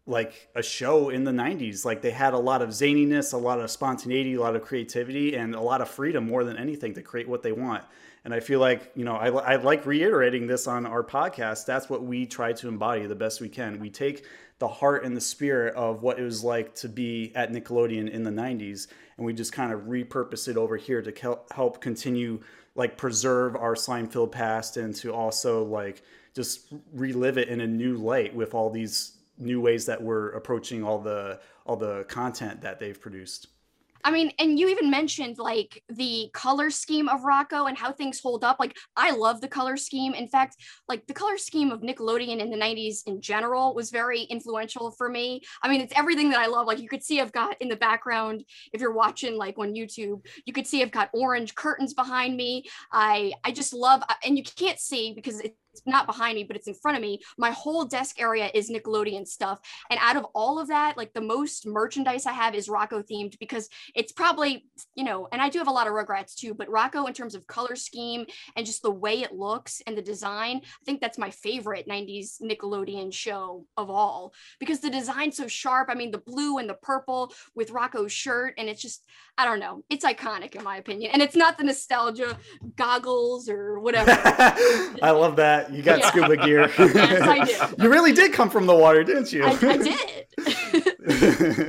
like 0.08 0.50
a 0.56 0.64
show 0.64 1.10
in 1.10 1.26
the 1.26 1.32
90s. 1.32 1.86
Like 1.86 2.02
they 2.02 2.12
had 2.12 2.34
a 2.34 2.40
lot 2.40 2.62
of 2.62 2.70
zaniness, 2.70 3.34
a 3.34 3.38
lot 3.38 3.60
of 3.60 3.70
spontaneity, 3.70 4.36
a 4.36 4.40
lot 4.40 4.56
of 4.56 4.64
creativity, 4.64 5.36
and 5.36 5.54
a 5.54 5.62
lot 5.62 5.82
of 5.82 5.90
freedom 5.90 6.26
more 6.26 6.44
than 6.44 6.58
anything 6.58 6.94
to 6.96 7.02
create 7.02 7.28
what 7.28 7.44
they 7.44 7.52
want. 7.52 7.84
And 8.28 8.34
I 8.34 8.42
feel 8.42 8.60
like, 8.60 8.92
you 8.94 9.06
know, 9.06 9.16
I, 9.16 9.30
I 9.30 9.56
like 9.56 9.86
reiterating 9.86 10.48
this 10.48 10.68
on 10.68 10.86
our 10.86 11.02
podcast. 11.02 11.66
That's 11.66 11.90
what 11.90 12.04
we 12.04 12.26
try 12.26 12.52
to 12.52 12.68
embody 12.68 13.06
the 13.06 13.16
best 13.16 13.40
we 13.40 13.48
can. 13.48 13.80
We 13.80 13.90
take 13.90 14.26
the 14.60 14.68
heart 14.68 15.06
and 15.06 15.16
the 15.16 15.22
spirit 15.22 15.76
of 15.76 16.02
what 16.02 16.20
it 16.20 16.24
was 16.24 16.44
like 16.44 16.76
to 16.76 16.90
be 16.90 17.32
at 17.36 17.54
Nickelodeon 17.54 18.10
in 18.10 18.24
the 18.24 18.30
90s, 18.30 18.88
and 19.16 19.26
we 19.26 19.32
just 19.32 19.54
kind 19.54 19.72
of 19.72 19.84
repurpose 19.84 20.50
it 20.50 20.58
over 20.58 20.76
here 20.76 21.02
to 21.02 21.40
help 21.52 21.80
continue 21.80 22.42
like 22.76 22.98
preserve 22.98 23.56
our 23.56 23.78
slime 23.78 24.10
filled 24.10 24.34
past 24.34 24.76
and 24.76 24.94
to 24.96 25.14
also 25.14 25.64
like 25.64 26.04
just 26.36 26.74
relive 26.92 27.38
it 27.38 27.48
in 27.48 27.62
a 27.62 27.68
new 27.68 27.96
light 27.96 28.36
with 28.36 28.54
all 28.54 28.70
these 28.70 29.14
new 29.38 29.62
ways 29.62 29.86
that 29.86 30.04
we're 30.04 30.32
approaching 30.32 30.84
all 30.84 31.00
the 31.00 31.40
all 31.66 31.78
the 31.78 32.04
content 32.10 32.60
that 32.60 32.78
they've 32.78 33.00
produced. 33.00 33.48
I 34.08 34.12
mean, 34.12 34.32
and 34.40 34.58
you 34.58 34.70
even 34.70 34.90
mentioned 34.90 35.38
like 35.38 35.84
the 35.90 36.30
color 36.34 36.70
scheme 36.70 37.10
of 37.10 37.24
Rocko 37.24 37.68
and 37.68 37.78
how 37.78 37.92
things 37.92 38.22
hold 38.22 38.46
up. 38.46 38.56
Like, 38.58 38.74
I 38.96 39.12
love 39.12 39.42
the 39.42 39.50
color 39.50 39.76
scheme. 39.76 40.14
In 40.14 40.30
fact, 40.30 40.56
like 40.88 41.06
the 41.08 41.14
color 41.14 41.38
scheme 41.38 41.72
of 41.72 41.82
Nickelodeon 41.82 42.40
in 42.40 42.50
the 42.50 42.56
90s 42.56 43.00
in 43.06 43.20
general 43.20 43.76
was 43.76 43.92
very 43.92 44.22
influential 44.22 44.92
for 44.92 45.10
me. 45.10 45.42
I 45.62 45.68
mean, 45.68 45.82
it's 45.82 45.92
everything 45.94 46.30
that 46.30 46.40
I 46.40 46.48
love. 46.48 46.68
Like, 46.68 46.80
you 46.80 46.88
could 46.88 47.04
see 47.04 47.20
I've 47.20 47.34
got 47.34 47.62
in 47.62 47.68
the 47.68 47.76
background, 47.76 48.46
if 48.72 48.80
you're 48.80 48.94
watching 48.94 49.36
like 49.36 49.60
on 49.60 49.74
YouTube, 49.74 50.26
you 50.46 50.54
could 50.54 50.68
see 50.68 50.82
I've 50.82 50.92
got 50.92 51.10
orange 51.14 51.54
curtains 51.56 51.94
behind 51.94 52.38
me. 52.38 52.64
I 52.94 53.34
I 53.44 53.52
just 53.52 53.74
love, 53.74 54.04
and 54.24 54.38
you 54.38 54.44
can't 54.46 54.80
see 54.80 55.12
because 55.16 55.42
it's 55.42 55.58
not 55.86 56.06
behind 56.06 56.36
me, 56.36 56.44
but 56.44 56.56
it's 56.56 56.68
in 56.68 56.74
front 56.74 56.98
of 56.98 57.02
me. 57.02 57.20
My 57.38 57.52
whole 57.52 57.86
desk 57.86 58.20
area 58.20 58.50
is 58.54 58.70
Nickelodeon 58.70 59.28
stuff. 59.28 59.60
And 59.90 60.00
out 60.02 60.18
of 60.18 60.26
all 60.34 60.60
of 60.60 60.68
that, 60.68 60.98
like 60.98 61.14
the 61.14 61.22
most 61.22 61.66
merchandise 61.66 62.26
I 62.26 62.34
have 62.34 62.56
is 62.56 62.68
Rocko 62.68 63.04
themed 63.08 63.38
because 63.40 63.70
it's 63.96 64.12
probably, 64.12 64.66
you 64.96 65.04
know, 65.04 65.28
and 65.32 65.42
I 65.42 65.50
do 65.50 65.60
have 65.60 65.68
a 65.68 65.72
lot 65.72 65.88
of 65.88 65.94
Rugrats 65.94 66.36
too, 66.36 66.54
but 66.54 66.68
Rocko 66.68 67.08
in 67.08 67.14
terms 67.14 67.36
of 67.36 67.48
color 67.48 67.76
scheme 67.76 68.26
and 68.56 68.66
just 68.66 68.82
the 68.82 68.92
way 68.92 69.22
it 69.22 69.34
looks 69.34 69.82
and 69.86 69.98
the 69.98 70.02
design, 70.02 70.62
I 70.64 70.86
think 70.86 71.02
that's 71.02 71.18
my 71.18 71.30
favorite 71.30 71.88
90s 71.88 72.42
Nickelodeon 72.42 73.14
show 73.14 73.66
of 73.76 73.90
all 73.90 74.34
because 74.60 74.80
the 74.80 74.90
design's 74.90 75.38
so 75.38 75.48
sharp. 75.48 75.90
I 75.90 75.96
mean, 75.96 76.12
the 76.12 76.18
blue 76.18 76.58
and 76.58 76.70
the 76.70 76.76
purple 76.76 77.34
with 77.56 77.72
Rocko's 77.72 78.12
shirt, 78.12 78.54
and 78.58 78.70
it's 78.70 78.82
just, 78.82 79.04
I 79.38 79.46
don't 79.46 79.60
know, 79.60 79.84
it's 79.90 80.06
iconic 80.06 80.56
in 80.56 80.64
my 80.64 80.78
opinion. 80.78 81.12
And 81.14 81.22
it's 81.22 81.36
not 81.36 81.58
the 81.58 81.64
nostalgia 81.64 82.38
goggles 82.76 83.50
or 83.50 83.80
whatever. 83.80 84.12
I 85.02 85.12
love 85.12 85.38
that. 85.38 85.67
You 85.72 85.82
got 85.82 86.00
yeah. 86.00 86.10
scuba 86.10 86.38
gear. 86.38 86.70
yes, 86.80 87.22
I 87.22 87.46
did. 87.46 87.80
You 87.84 87.90
really 87.90 88.14
did 88.14 88.34
come 88.34 88.50
from 88.50 88.66
the 88.66 88.76
water, 88.76 89.04
didn't 89.04 89.32
you? 89.32 89.44
I, 89.44 89.52
I 89.52 89.78
did. 89.78 90.28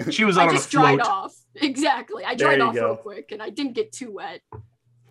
she 0.14 0.24
was 0.24 0.38
on 0.38 0.48
I 0.48 0.52
just 0.52 0.68
a 0.68 0.70
float. 0.70 0.98
dried 0.98 1.00
off. 1.00 1.34
Exactly. 1.56 2.24
I 2.24 2.34
dried 2.34 2.60
off 2.60 2.74
go. 2.74 2.86
real 2.86 2.96
quick 2.96 3.32
and 3.32 3.42
I 3.42 3.50
didn't 3.50 3.74
get 3.74 3.92
too 3.92 4.12
wet. 4.12 4.40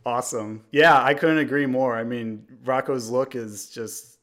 Awesome. 0.06 0.64
Yeah, 0.72 1.04
I 1.04 1.14
couldn't 1.14 1.40
agree 1.40 1.66
more. 1.66 1.98
I 1.98 2.04
mean, 2.04 2.46
Rocko's 2.64 3.10
look 3.10 3.36
is 3.36 3.70
just 3.70 4.20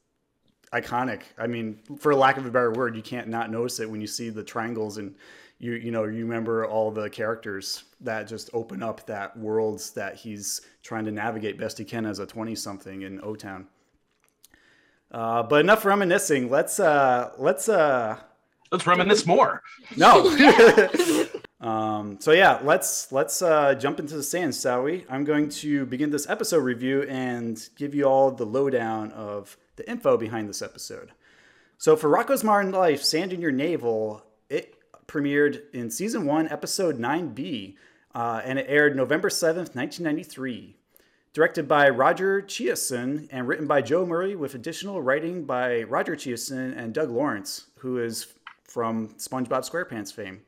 iconic. 0.72 1.22
I 1.38 1.46
mean, 1.46 1.78
for 1.98 2.14
lack 2.14 2.36
of 2.36 2.46
a 2.46 2.50
better 2.50 2.72
word, 2.72 2.96
you 2.96 3.02
can't 3.02 3.28
not 3.28 3.50
notice 3.50 3.80
it 3.80 3.90
when 3.90 4.00
you 4.00 4.06
see 4.06 4.30
the 4.30 4.42
triangles 4.42 4.98
and 4.98 5.14
you 5.58 5.74
you 5.74 5.90
know 5.90 6.04
you 6.04 6.24
remember 6.24 6.66
all 6.66 6.90
the 6.90 7.08
characters 7.08 7.84
that 8.00 8.26
just 8.26 8.50
open 8.52 8.82
up 8.82 9.06
that 9.06 9.36
worlds 9.36 9.92
that 9.92 10.16
he's 10.16 10.60
trying 10.82 11.04
to 11.04 11.12
navigate 11.12 11.58
best 11.58 11.78
he 11.78 11.84
can 11.84 12.04
as 12.04 12.18
a 12.18 12.26
20 12.26 12.54
something 12.54 13.02
in 13.02 13.20
O 13.22 13.34
Town. 13.34 13.66
Uh, 15.14 15.44
but 15.44 15.60
enough 15.60 15.84
reminiscing. 15.84 16.50
Let's 16.50 16.80
uh, 16.80 17.30
let's 17.38 17.68
uh, 17.68 18.18
let's 18.72 18.84
reminisce 18.84 19.24
more. 19.24 19.62
No. 19.96 20.26
um, 21.60 22.18
so 22.20 22.32
yeah, 22.32 22.58
let's 22.64 23.12
let's 23.12 23.40
uh, 23.40 23.74
jump 23.76 24.00
into 24.00 24.16
the 24.16 24.24
sand, 24.24 24.56
shall 24.56 24.82
we? 24.82 25.04
I'm 25.08 25.22
going 25.22 25.50
to 25.50 25.86
begin 25.86 26.10
this 26.10 26.28
episode 26.28 26.64
review 26.64 27.04
and 27.04 27.56
give 27.76 27.94
you 27.94 28.06
all 28.06 28.32
the 28.32 28.44
lowdown 28.44 29.12
of 29.12 29.56
the 29.76 29.88
info 29.88 30.16
behind 30.16 30.48
this 30.48 30.60
episode. 30.60 31.12
So 31.78 31.94
for 31.94 32.10
Rocko's 32.10 32.42
Modern 32.42 32.72
Life, 32.72 33.04
Sand 33.04 33.32
in 33.32 33.40
Your 33.40 33.52
Navel, 33.52 34.24
it 34.50 34.74
premiered 35.06 35.60
in 35.72 35.90
season 35.92 36.26
one, 36.26 36.48
episode 36.48 36.98
9B, 36.98 37.76
uh, 38.16 38.40
and 38.44 38.58
it 38.58 38.66
aired 38.68 38.96
November 38.96 39.28
7th, 39.28 39.76
1993. 39.76 40.76
Directed 41.34 41.66
by 41.66 41.88
Roger 41.88 42.42
Chiasson 42.42 43.26
and 43.32 43.48
written 43.48 43.66
by 43.66 43.82
Joe 43.82 44.06
Murray, 44.06 44.36
with 44.36 44.54
additional 44.54 45.02
writing 45.02 45.44
by 45.44 45.82
Roger 45.82 46.14
Chiasson 46.14 46.78
and 46.78 46.94
Doug 46.94 47.10
Lawrence, 47.10 47.66
who 47.78 47.98
is 47.98 48.28
from 48.62 49.08
SpongeBob 49.16 49.68
SquarePants 49.68 50.14
fame. 50.14 50.42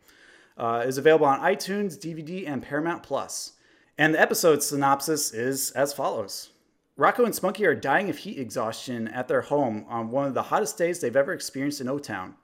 Uh, 0.56 0.84
is 0.86 0.96
available 0.96 1.26
on 1.26 1.40
iTunes, 1.40 1.98
DVD, 1.98 2.48
and 2.48 2.62
Paramount 2.62 3.02
Plus. 3.02 3.54
And 3.98 4.14
the 4.14 4.20
episode 4.20 4.62
synopsis 4.62 5.34
is 5.34 5.72
as 5.72 5.92
follows 5.92 6.50
Rocko 6.96 7.24
and 7.24 7.34
Spunky 7.34 7.66
are 7.66 7.74
dying 7.74 8.08
of 8.08 8.18
heat 8.18 8.38
exhaustion 8.38 9.08
at 9.08 9.26
their 9.26 9.42
home 9.42 9.86
on 9.88 10.12
one 10.12 10.28
of 10.28 10.34
the 10.34 10.42
hottest 10.44 10.78
days 10.78 11.00
they've 11.00 11.16
ever 11.16 11.32
experienced 11.32 11.80
in 11.80 11.88
O 11.88 11.98
Town. 11.98 12.36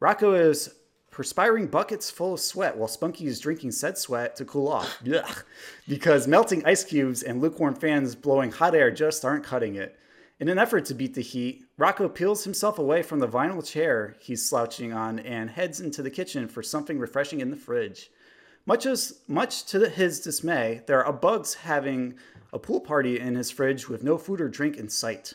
Rocko 0.00 0.38
is 0.38 0.76
perspiring 1.10 1.66
buckets 1.66 2.10
full 2.10 2.34
of 2.34 2.40
sweat 2.40 2.76
while 2.76 2.88
Spunky 2.88 3.26
is 3.26 3.40
drinking 3.40 3.72
said 3.72 3.98
sweat 3.98 4.36
to 4.36 4.44
cool 4.44 4.68
off. 4.68 5.02
Ugh. 5.14 5.44
Because 5.88 6.28
melting 6.28 6.64
ice 6.64 6.84
cubes 6.84 7.22
and 7.22 7.40
lukewarm 7.40 7.74
fans 7.74 8.14
blowing 8.14 8.52
hot 8.52 8.74
air 8.74 8.90
just 8.90 9.24
aren't 9.24 9.44
cutting 9.44 9.74
it. 9.74 9.96
In 10.38 10.48
an 10.48 10.58
effort 10.58 10.86
to 10.86 10.94
beat 10.94 11.14
the 11.14 11.20
heat, 11.20 11.64
Rocko 11.78 12.12
peels 12.12 12.44
himself 12.44 12.78
away 12.78 13.02
from 13.02 13.18
the 13.18 13.28
vinyl 13.28 13.66
chair 13.66 14.16
he's 14.20 14.48
slouching 14.48 14.92
on 14.92 15.18
and 15.18 15.50
heads 15.50 15.80
into 15.80 16.02
the 16.02 16.10
kitchen 16.10 16.48
for 16.48 16.62
something 16.62 16.98
refreshing 16.98 17.40
in 17.40 17.50
the 17.50 17.56
fridge. 17.56 18.10
Much 18.64 18.86
as 18.86 19.20
much 19.26 19.64
to 19.66 19.88
his 19.88 20.20
dismay, 20.20 20.82
there 20.86 21.04
are 21.04 21.12
bugs 21.12 21.54
having 21.54 22.14
a 22.52 22.58
pool 22.58 22.80
party 22.80 23.18
in 23.18 23.34
his 23.34 23.50
fridge 23.50 23.88
with 23.88 24.02
no 24.02 24.16
food 24.16 24.40
or 24.40 24.48
drink 24.48 24.76
in 24.76 24.88
sight. 24.88 25.34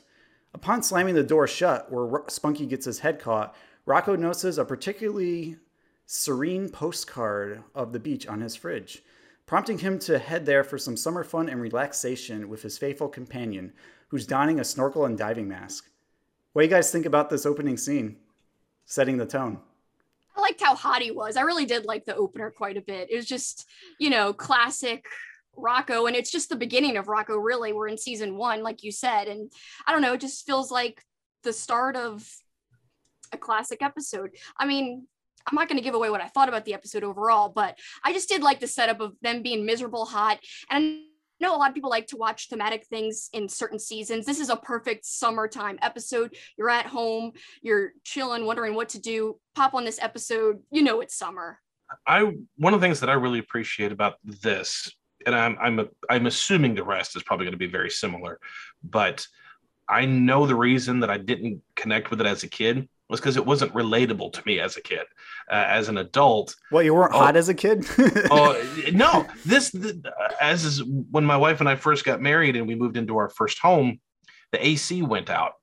Upon 0.54 0.82
slamming 0.82 1.16
the 1.16 1.24
door 1.24 1.48
shut, 1.48 1.92
where 1.92 2.24
Spunky 2.30 2.66
gets 2.66 2.86
his 2.86 3.00
head 3.00 3.20
caught, 3.20 3.56
Rocko 3.86 4.18
notices 4.18 4.58
a 4.58 4.66
particularly 4.66 5.58
serene 6.06 6.70
postcard 6.70 7.64
of 7.74 7.92
the 7.92 8.00
beach 8.00 8.28
on 8.28 8.42
his 8.42 8.56
fridge, 8.56 9.04
prompting 9.46 9.80
him 9.80 10.00
to 10.00 10.20
head 10.20 10.46
there 10.46 10.64
for 10.64 10.78
some 10.78 10.98
summer 10.98 11.24
fun 11.24 11.50
and 11.50 11.62
relaxation 11.62 12.48
with 12.50 12.62
his 12.62 12.78
faithful 12.78 13.10
companion, 13.10 13.74
who's 14.10 14.28
donning 14.28 14.60
a 14.60 14.64
snorkel 14.64 15.06
and 15.06 15.18
diving 15.18 15.48
mask. 15.48 15.90
What 16.54 16.62
do 16.62 16.68
you 16.68 16.74
guys 16.74 16.92
think 16.92 17.06
about 17.06 17.30
this 17.30 17.46
opening 17.46 17.78
scene? 17.78 18.18
Setting 18.86 19.18
the 19.18 19.26
tone. 19.26 19.60
I 20.36 20.42
liked 20.42 20.62
how 20.62 20.76
hot 20.76 21.02
he 21.02 21.12
was. 21.12 21.38
I 21.38 21.42
really 21.42 21.66
did 21.66 21.86
like 21.86 22.06
the 22.06 22.16
opener 22.16 22.52
quite 22.52 22.78
a 22.78 22.82
bit. 22.82 23.10
It 23.10 23.16
was 23.16 23.26
just, 23.26 23.68
you 24.00 24.10
know, 24.10 24.32
classic 24.32 25.06
Rocko, 25.58 26.08
and 26.08 26.16
it's 26.16 26.32
just 26.32 26.50
the 26.50 26.56
beginning 26.56 26.98
of 26.98 27.08
Rocko, 27.08 27.42
really. 27.42 27.74
We're 27.74 27.88
in 27.88 27.98
season 27.98 28.38
one, 28.38 28.62
like 28.62 28.84
you 28.84 28.92
said. 28.92 29.28
And 29.28 29.52
I 29.88 29.92
don't 29.92 30.02
know, 30.02 30.14
it 30.14 30.22
just 30.22 30.46
feels 30.46 30.72
like 30.72 31.04
the 31.44 31.54
start 31.54 31.96
of 31.96 32.30
a 33.32 33.38
classic 33.38 33.82
episode. 33.82 34.32
I 34.58 34.66
mean, 34.66 35.08
I'm 35.48 35.56
not 35.56 35.68
going 35.68 35.78
to 35.78 35.84
give 35.84 35.96
away 35.96 36.10
what 36.10 36.22
I 36.22 36.28
thought 36.28 36.50
about 36.50 36.66
the 36.66 36.74
episode 36.74 37.04
overall, 37.04 37.50
but 37.50 37.78
I 38.04 38.14
just 38.14 38.30
did 38.30 38.42
like 38.42 38.60
the 38.60 38.68
setup 38.68 39.00
of 39.00 39.14
them 39.22 39.42
being 39.42 39.66
miserable 39.66 40.06
hot. 40.06 40.40
And 40.70 40.84
I 40.84 41.44
know 41.44 41.56
a 41.56 41.58
lot 41.58 41.70
of 41.70 41.76
people 41.76 41.90
like 41.90 42.08
to 42.08 42.18
watch 42.18 42.50
thematic 42.50 42.86
things 42.86 43.30
in 43.34 43.50
certain 43.50 43.80
seasons. 43.80 44.26
This 44.26 44.40
is 44.40 44.50
a 44.50 44.56
perfect 44.56 45.06
summertime 45.06 45.78
episode. 45.82 46.36
You're 46.58 46.70
at 46.70 46.86
home, 46.86 47.34
you're 47.62 47.92
chilling, 48.04 48.46
wondering 48.46 48.74
what 48.74 48.90
to 48.90 49.00
do. 49.00 49.38
Pop 49.54 49.74
on 49.74 49.86
this 49.86 50.00
episode, 50.02 50.62
you 50.72 50.82
know 50.82 51.02
it's 51.02 51.16
summer. 51.16 51.60
I 52.08 52.34
one 52.58 52.74
of 52.74 52.82
the 52.82 52.86
things 52.86 53.00
that 53.02 53.10
I 53.10 53.14
really 53.14 53.40
appreciate 53.40 53.92
about 53.92 54.16
this, 54.24 54.92
and 55.26 55.36
I'm 55.36 55.58
I'm 55.62 55.90
I'm 56.10 56.26
assuming 56.26 56.74
the 56.74 56.84
rest 56.84 57.16
is 57.16 57.22
probably 57.22 57.46
going 57.46 57.54
to 57.54 57.58
be 57.58 57.68
very 57.68 57.92
similar, 57.92 58.40
but 58.84 59.28
I 59.88 60.06
know 60.06 60.48
the 60.48 60.56
reason 60.56 61.02
that 61.02 61.12
I 61.12 61.18
didn't 61.20 61.62
connect 61.76 62.10
with 62.10 62.22
it 62.22 62.28
as 62.28 62.44
a 62.44 62.48
kid 62.48 62.90
was 63.10 63.20
because 63.20 63.38
it 63.38 63.46
wasn't 63.46 63.74
relatable 63.74 64.34
to 64.34 64.42
me 64.46 64.60
as 64.60 64.78
a 64.78 64.82
kid. 64.82 65.06
Uh, 65.50 65.64
as 65.68 65.90
an 65.90 65.98
adult, 65.98 66.56
well, 66.72 66.82
you 66.82 66.94
weren't 66.94 67.14
oh, 67.14 67.20
hot 67.20 67.36
as 67.36 67.50
a 67.50 67.54
kid. 67.54 67.86
oh 68.32 68.60
no! 68.94 69.28
This 69.46 69.70
the, 69.72 70.12
as 70.42 70.66
is 70.66 70.84
when 70.84 71.24
my 71.24 71.38
wife 71.38 71.60
and 71.60 71.70
I 71.70 71.76
first 71.76 72.04
got 72.04 72.22
married 72.22 72.56
and 72.56 72.68
we 72.68 72.76
moved 72.76 72.98
into 72.98 73.18
our 73.18 73.30
first 73.30 73.60
home, 73.60 74.00
the 74.52 74.66
AC 74.66 75.02
went 75.04 75.30
out, 75.30 75.54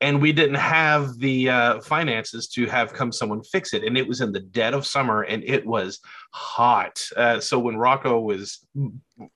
and 0.00 0.20
we 0.20 0.32
didn't 0.32 0.56
have 0.56 1.18
the 1.18 1.48
uh, 1.50 1.80
finances 1.80 2.46
to 2.48 2.66
have 2.66 2.92
come 2.92 3.10
someone 3.10 3.42
fix 3.42 3.74
it, 3.74 3.84
and 3.84 3.98
it 3.98 4.06
was 4.06 4.20
in 4.20 4.32
the 4.32 4.40
dead 4.40 4.74
of 4.74 4.86
summer 4.86 5.22
and 5.22 5.42
it 5.44 5.66
was 5.66 6.00
hot. 6.32 7.04
Uh, 7.16 7.40
so 7.40 7.58
when 7.58 7.74
Rocko 7.74 8.22
was 8.22 8.64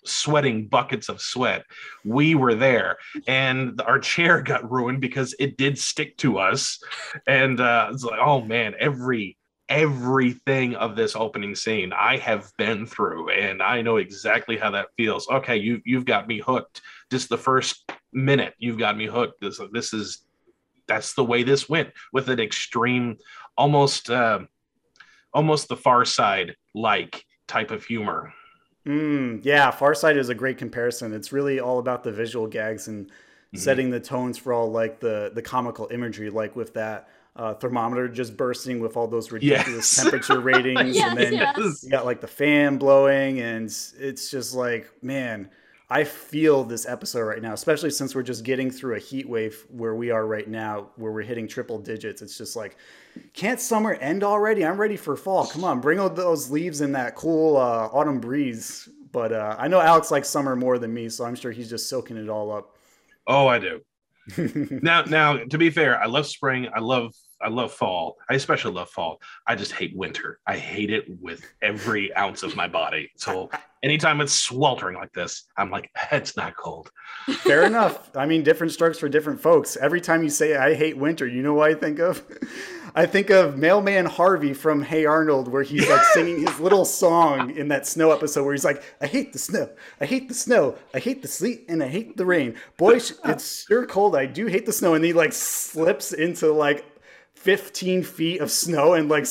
sweating 0.04 0.69
buckets 0.69 1.09
of 1.09 1.21
sweat, 1.21 1.64
we 2.04 2.35
were 2.35 2.54
there, 2.54 2.97
and 3.26 3.81
our 3.83 3.99
chair 3.99 4.42
got 4.42 4.71
ruined 4.71 5.00
because 5.00 5.35
it 5.38 5.57
did 5.57 5.78
stick 5.78 6.16
to 6.19 6.38
us, 6.38 6.81
and 7.26 7.61
uh, 7.61 7.90
it's 7.92 8.04
like, 8.04 8.21
oh 8.21 8.42
man, 8.42 8.75
every 8.78 9.37
everything 9.69 10.75
of 10.75 10.97
this 10.97 11.16
opening 11.16 11.54
scene 11.54 11.95
I 11.95 12.19
have 12.19 12.52
been 12.59 12.85
through 12.85 13.31
and 13.31 13.62
I 13.62 13.81
know 13.81 13.97
exactly 13.97 14.59
how 14.59 14.71
that 14.73 14.88
feels. 14.99 15.26
Okay, 15.31 15.57
you 15.57 15.81
you've 15.87 16.04
got 16.04 16.28
me 16.28 16.40
hooked. 16.40 16.83
Just 17.11 17.31
the 17.31 17.38
first 17.38 17.90
minute 18.12 18.54
you've 18.59 18.78
got 18.78 18.99
me 18.99 19.07
hooked. 19.07 19.40
This 19.40 19.61
this 19.73 19.95
is 19.95 20.25
that's 20.89 21.15
the 21.15 21.25
way 21.25 21.43
this 21.43 21.69
went 21.69 21.91
with 22.12 22.29
an 22.29 22.41
extreme 22.41 23.17
almost 23.57 24.11
uh, 24.11 24.41
almost 25.33 25.69
the 25.69 25.77
far 25.77 26.05
side 26.05 26.57
like 26.75 27.25
type 27.47 27.71
of 27.71 27.85
humor. 27.85 28.33
Mm, 28.87 29.45
yeah, 29.45 29.71
Far 29.71 29.95
Side 29.95 30.17
is 30.17 30.29
a 30.29 30.35
great 30.35 30.59
comparison. 30.59 31.12
It's 31.12 31.33
really 31.33 31.61
all 31.61 31.79
about 31.79 32.03
the 32.03 32.12
visual 32.12 32.47
gags 32.47 32.89
and 32.89 33.07
mm-hmm. 33.07 33.59
setting 33.59 33.91
the 33.91 34.01
tones 34.01 34.39
for 34.39 34.53
all 34.53 34.71
like 34.71 34.99
the 34.99 35.31
the 35.35 35.43
comical 35.43 35.89
imagery, 35.93 36.31
like 36.31 36.57
with 36.57 36.75
that 36.75 37.09
uh, 37.37 37.55
thermometer 37.55 38.09
just 38.09 38.37
bursting 38.37 38.81
with 38.81 38.97
all 38.97 39.07
those 39.07 39.31
ridiculous 39.31 39.97
yes. 39.97 40.03
temperature 40.03 40.41
ratings, 40.41 40.97
yes, 40.97 41.09
and 41.09 41.19
then 41.19 41.33
yes. 41.33 41.83
you 41.85 41.91
got 41.91 42.05
like 42.05 42.21
the 42.21 42.27
fan 42.27 42.77
blowing, 42.77 43.41
and 43.41 43.67
it's 43.67 44.31
just 44.31 44.55
like, 44.55 44.91
man, 45.01 45.49
I 45.92 46.04
feel 46.04 46.64
this 46.64 46.87
episode 46.88 47.25
right 47.25 47.42
now, 47.42 47.52
especially 47.52 47.90
since 47.90 48.14
we're 48.14 48.22
just 48.22 48.44
getting 48.44 48.70
through 48.70 48.94
a 48.94 48.99
heat 48.99 49.28
wave 49.28 49.66
where 49.68 49.94
we 49.94 50.11
are 50.11 50.26
right 50.26 50.49
now, 50.49 50.88
where 50.96 51.12
we're 51.12 51.20
hitting 51.20 51.46
triple 51.46 51.78
digits. 51.78 52.22
It's 52.22 52.38
just 52.38 52.56
like, 52.56 52.78
can't 53.34 53.61
summer 53.61 53.92
end 53.96 54.25
already? 54.25 54.64
I'm 54.64 54.80
ready 54.80 54.96
for 54.96 55.18
fall. 55.18 55.46
Come 55.46 55.64
on, 55.64 55.82
bring 55.82 55.99
out 55.99 56.16
those 56.16 56.50
leaves 56.50 56.80
in 56.80 56.92
that 56.92 57.14
cool 57.14 57.58
uh, 57.58 57.90
autumn 57.92 58.20
breeze. 58.20 58.88
But 59.12 59.34
uh, 59.34 59.54
I 59.58 59.68
know 59.68 59.82
Alex 59.82 60.11
likes 60.11 60.30
summer 60.30 60.56
more 60.56 60.78
than 60.78 60.94
me, 60.94 61.11
so 61.11 61.26
I'm 61.26 61.34
sure 61.34 61.52
he's 61.52 61.68
just 61.68 61.90
soaking 61.90 62.16
it 62.16 62.30
all 62.30 62.50
up. 62.50 62.78
Oh, 63.26 63.46
I 63.46 63.58
do. 63.58 63.82
now, 64.82 65.02
now 65.02 65.44
to 65.44 65.58
be 65.58 65.68
fair, 65.68 66.00
I 66.00 66.06
love 66.06 66.26
spring. 66.26 66.68
I 66.75 66.80
love 66.80 67.12
I 67.38 67.50
love 67.50 67.70
fall. 67.70 68.16
I 68.30 68.34
especially 68.34 68.72
love 68.72 68.88
fall. 68.88 69.20
I 69.46 69.56
just 69.56 69.72
hate 69.72 69.94
winter. 69.94 70.38
I 70.46 70.56
hate 70.56 70.90
it 70.90 71.04
with 71.20 71.44
every 71.61 72.16
ounce 72.16 72.42
of 72.44 72.56
my 72.56 72.68
body. 72.68 73.11
So 73.16 73.50
anytime 73.83 74.21
it's 74.21 74.33
sweltering 74.33 74.97
like 74.97 75.12
this, 75.12 75.45
I'm 75.57 75.71
like, 75.71 75.91
it's 76.12 76.37
not 76.37 76.57
cold. 76.57 76.91
Fair 77.39 77.65
enough. 77.65 78.15
I 78.17 78.27
mean, 78.27 78.43
different 78.43 78.73
strokes 78.73 78.99
for 78.99 79.09
different 79.09 79.41
folks. 79.41 79.77
Every 79.77 80.01
time 80.01 80.23
you 80.23 80.31
say 80.31 80.57
I 80.57 80.75
hate 80.75 80.97
winter, 80.97 81.27
you 81.27 81.43
know 81.43 81.55
what 81.55 81.71
I 81.71 81.75
think 81.75 81.99
of? 81.99 82.25
I 82.95 83.07
think 83.07 83.31
of 83.31 83.57
Mailman 83.57 84.05
Harvey 84.05 84.53
from 84.53 84.83
Hey 84.83 85.07
Arnold, 85.07 85.49
where 85.49 85.62
he's 85.62 85.89
like 85.89 86.05
singing 86.12 86.47
his 86.47 86.61
little 86.61 86.85
song 86.85 87.57
in 87.57 87.69
that 87.69 87.87
snow 87.87 88.12
episode 88.12 88.45
where 88.45 88.53
he's 88.53 88.67
like, 88.67 88.83
I 89.01 89.07
hate 89.07 89.33
the 89.33 89.39
snow, 89.39 89.71
I 90.01 90.05
hate 90.05 90.29
the 90.29 90.35
snow, 90.35 90.77
I 90.93 90.99
hate 90.99 91.23
the 91.23 91.29
sleet, 91.29 91.65
and 91.69 91.83
I 91.83 91.89
hate 91.89 92.17
the 92.17 92.27
rain. 92.27 92.57
Boy, 92.77 93.01
it's 93.25 93.65
sure 93.67 93.87
cold. 93.87 94.15
I 94.15 94.27
do 94.27 94.47
hate 94.47 94.67
the 94.67 94.73
snow. 94.73 94.95
And 94.95 95.05
he 95.05 95.15
like 95.15 95.33
slips 95.33 96.12
into 96.12 96.53
like 96.53 96.85
15 97.35 98.03
feet 98.03 98.41
of 98.41 98.51
snow 98.51 98.93
and 98.93 99.09
like 99.09 99.27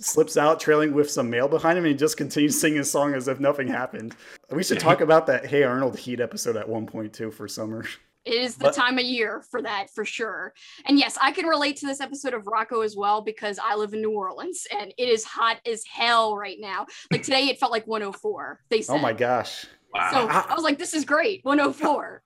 slips 0.00 0.36
out 0.36 0.60
trailing 0.60 0.92
with 0.92 1.10
some 1.10 1.30
mail 1.30 1.48
behind 1.48 1.78
him 1.78 1.84
and 1.84 1.92
he 1.92 1.98
just 1.98 2.16
continues 2.16 2.60
singing 2.60 2.78
his 2.78 2.90
song 2.90 3.14
as 3.14 3.28
if 3.28 3.40
nothing 3.40 3.68
happened. 3.68 4.14
We 4.50 4.62
should 4.62 4.80
talk 4.80 5.00
about 5.00 5.26
that 5.26 5.46
Hey 5.46 5.62
Arnold 5.62 5.98
Heat 5.98 6.20
episode 6.20 6.56
at 6.56 6.68
one 6.68 6.86
point 6.86 7.12
too 7.12 7.30
for 7.30 7.48
summer. 7.48 7.84
It 8.24 8.34
is 8.34 8.56
the 8.56 8.64
but, 8.64 8.74
time 8.74 8.98
of 8.98 9.04
year 9.04 9.42
for 9.50 9.62
that 9.62 9.88
for 9.94 10.04
sure. 10.04 10.52
And 10.84 10.98
yes, 10.98 11.16
I 11.20 11.32
can 11.32 11.46
relate 11.46 11.76
to 11.78 11.86
this 11.86 12.00
episode 12.00 12.34
of 12.34 12.44
Rocko 12.44 12.84
as 12.84 12.94
well 12.94 13.22
because 13.22 13.58
I 13.62 13.74
live 13.74 13.94
in 13.94 14.02
New 14.02 14.12
Orleans 14.12 14.66
and 14.70 14.92
it 14.98 15.08
is 15.08 15.24
hot 15.24 15.58
as 15.64 15.82
hell 15.84 16.36
right 16.36 16.58
now. 16.60 16.86
Like 17.10 17.22
today 17.22 17.48
it 17.48 17.58
felt 17.58 17.72
like 17.72 17.86
104. 17.86 18.60
They 18.68 18.82
said. 18.82 18.94
Oh 18.94 18.98
my 18.98 19.14
gosh. 19.14 19.66
Wow. 19.94 20.10
So 20.10 20.28
I 20.28 20.54
was 20.54 20.64
like, 20.64 20.78
this 20.78 20.92
is 20.92 21.06
great. 21.06 21.42
104 21.44 22.22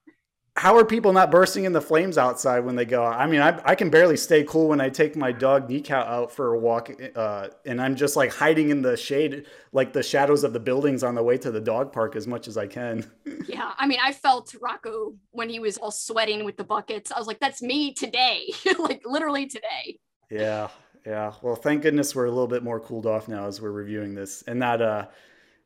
how 0.56 0.76
are 0.76 0.84
people 0.84 1.14
not 1.14 1.30
bursting 1.30 1.64
in 1.64 1.72
the 1.72 1.80
flames 1.80 2.18
outside 2.18 2.60
when 2.60 2.76
they 2.76 2.84
go? 2.84 3.04
I 3.04 3.26
mean, 3.26 3.40
I, 3.40 3.58
I 3.64 3.74
can 3.74 3.88
barely 3.88 4.18
stay 4.18 4.44
cool 4.44 4.68
when 4.68 4.82
I 4.82 4.90
take 4.90 5.16
my 5.16 5.32
dog 5.32 5.70
Nika 5.70 5.96
out 5.96 6.30
for 6.30 6.52
a 6.52 6.58
walk, 6.58 6.90
uh, 7.16 7.48
and 7.64 7.80
I'm 7.80 7.96
just 7.96 8.16
like 8.16 8.30
hiding 8.32 8.68
in 8.68 8.82
the 8.82 8.94
shade, 8.96 9.46
like 9.72 9.94
the 9.94 10.02
shadows 10.02 10.44
of 10.44 10.52
the 10.52 10.60
buildings 10.60 11.02
on 11.02 11.14
the 11.14 11.22
way 11.22 11.38
to 11.38 11.50
the 11.50 11.60
dog 11.60 11.90
park 11.90 12.16
as 12.16 12.26
much 12.26 12.48
as 12.48 12.56
I 12.56 12.66
can. 12.66 13.10
Yeah, 13.48 13.72
I 13.76 13.86
mean, 13.86 13.98
I 14.02 14.12
felt 14.12 14.54
Rocko 14.62 15.16
when 15.32 15.48
he 15.48 15.58
was 15.58 15.76
all 15.76 15.90
sweating 15.90 16.44
with 16.44 16.56
the 16.56 16.64
buckets. 16.64 17.10
I 17.10 17.18
was 17.18 17.26
like, 17.26 17.40
that's 17.40 17.60
me 17.60 17.92
today, 17.92 18.52
like 18.78 19.02
literally 19.04 19.46
today. 19.46 19.98
Yeah, 20.30 20.68
yeah. 21.04 21.32
Well, 21.42 21.56
thank 21.56 21.82
goodness 21.82 22.14
we're 22.14 22.26
a 22.26 22.30
little 22.30 22.46
bit 22.46 22.62
more 22.62 22.78
cooled 22.78 23.04
off 23.04 23.26
now 23.26 23.46
as 23.46 23.60
we're 23.60 23.72
reviewing 23.72 24.14
this, 24.14 24.42
and 24.46 24.60
not 24.60 24.80
uh, 24.80 25.06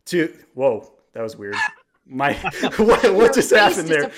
to 0.07 0.35
whoa, 0.55 0.91
that 1.13 1.23
was 1.23 1.37
weird. 1.37 1.57
My 2.09 2.35
what, 2.77 3.15
what 3.15 3.35
just 3.35 3.53
happened 3.53 3.89
there? 3.89 4.13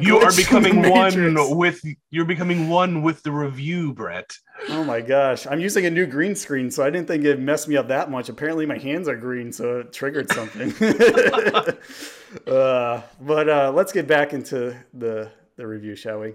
You 0.00 0.18
are 0.18 0.34
becoming 0.34 0.88
one 0.88 1.56
with 1.56 1.82
you're 2.10 2.26
becoming 2.26 2.68
one 2.68 3.02
with 3.02 3.22
the 3.22 3.32
review, 3.32 3.94
Brett. 3.94 4.36
Oh 4.68 4.84
my 4.84 5.00
gosh. 5.00 5.46
I'm 5.46 5.60
using 5.60 5.86
a 5.86 5.90
new 5.90 6.06
green 6.06 6.34
screen, 6.34 6.70
so 6.70 6.84
I 6.84 6.90
didn't 6.90 7.08
think 7.08 7.24
it 7.24 7.40
messed 7.40 7.66
me 7.66 7.76
up 7.76 7.88
that 7.88 8.10
much. 8.10 8.28
Apparently 8.28 8.66
my 8.66 8.76
hands 8.76 9.08
are 9.08 9.16
green, 9.16 9.52
so 9.52 9.80
it 9.80 9.92
triggered 9.92 10.30
something. 10.30 10.70
uh, 12.46 13.02
but 13.20 13.48
uh, 13.48 13.72
let's 13.74 13.92
get 13.92 14.06
back 14.06 14.34
into 14.34 14.76
the, 14.92 15.30
the 15.56 15.66
review, 15.66 15.96
shall 15.96 16.20
we? 16.20 16.34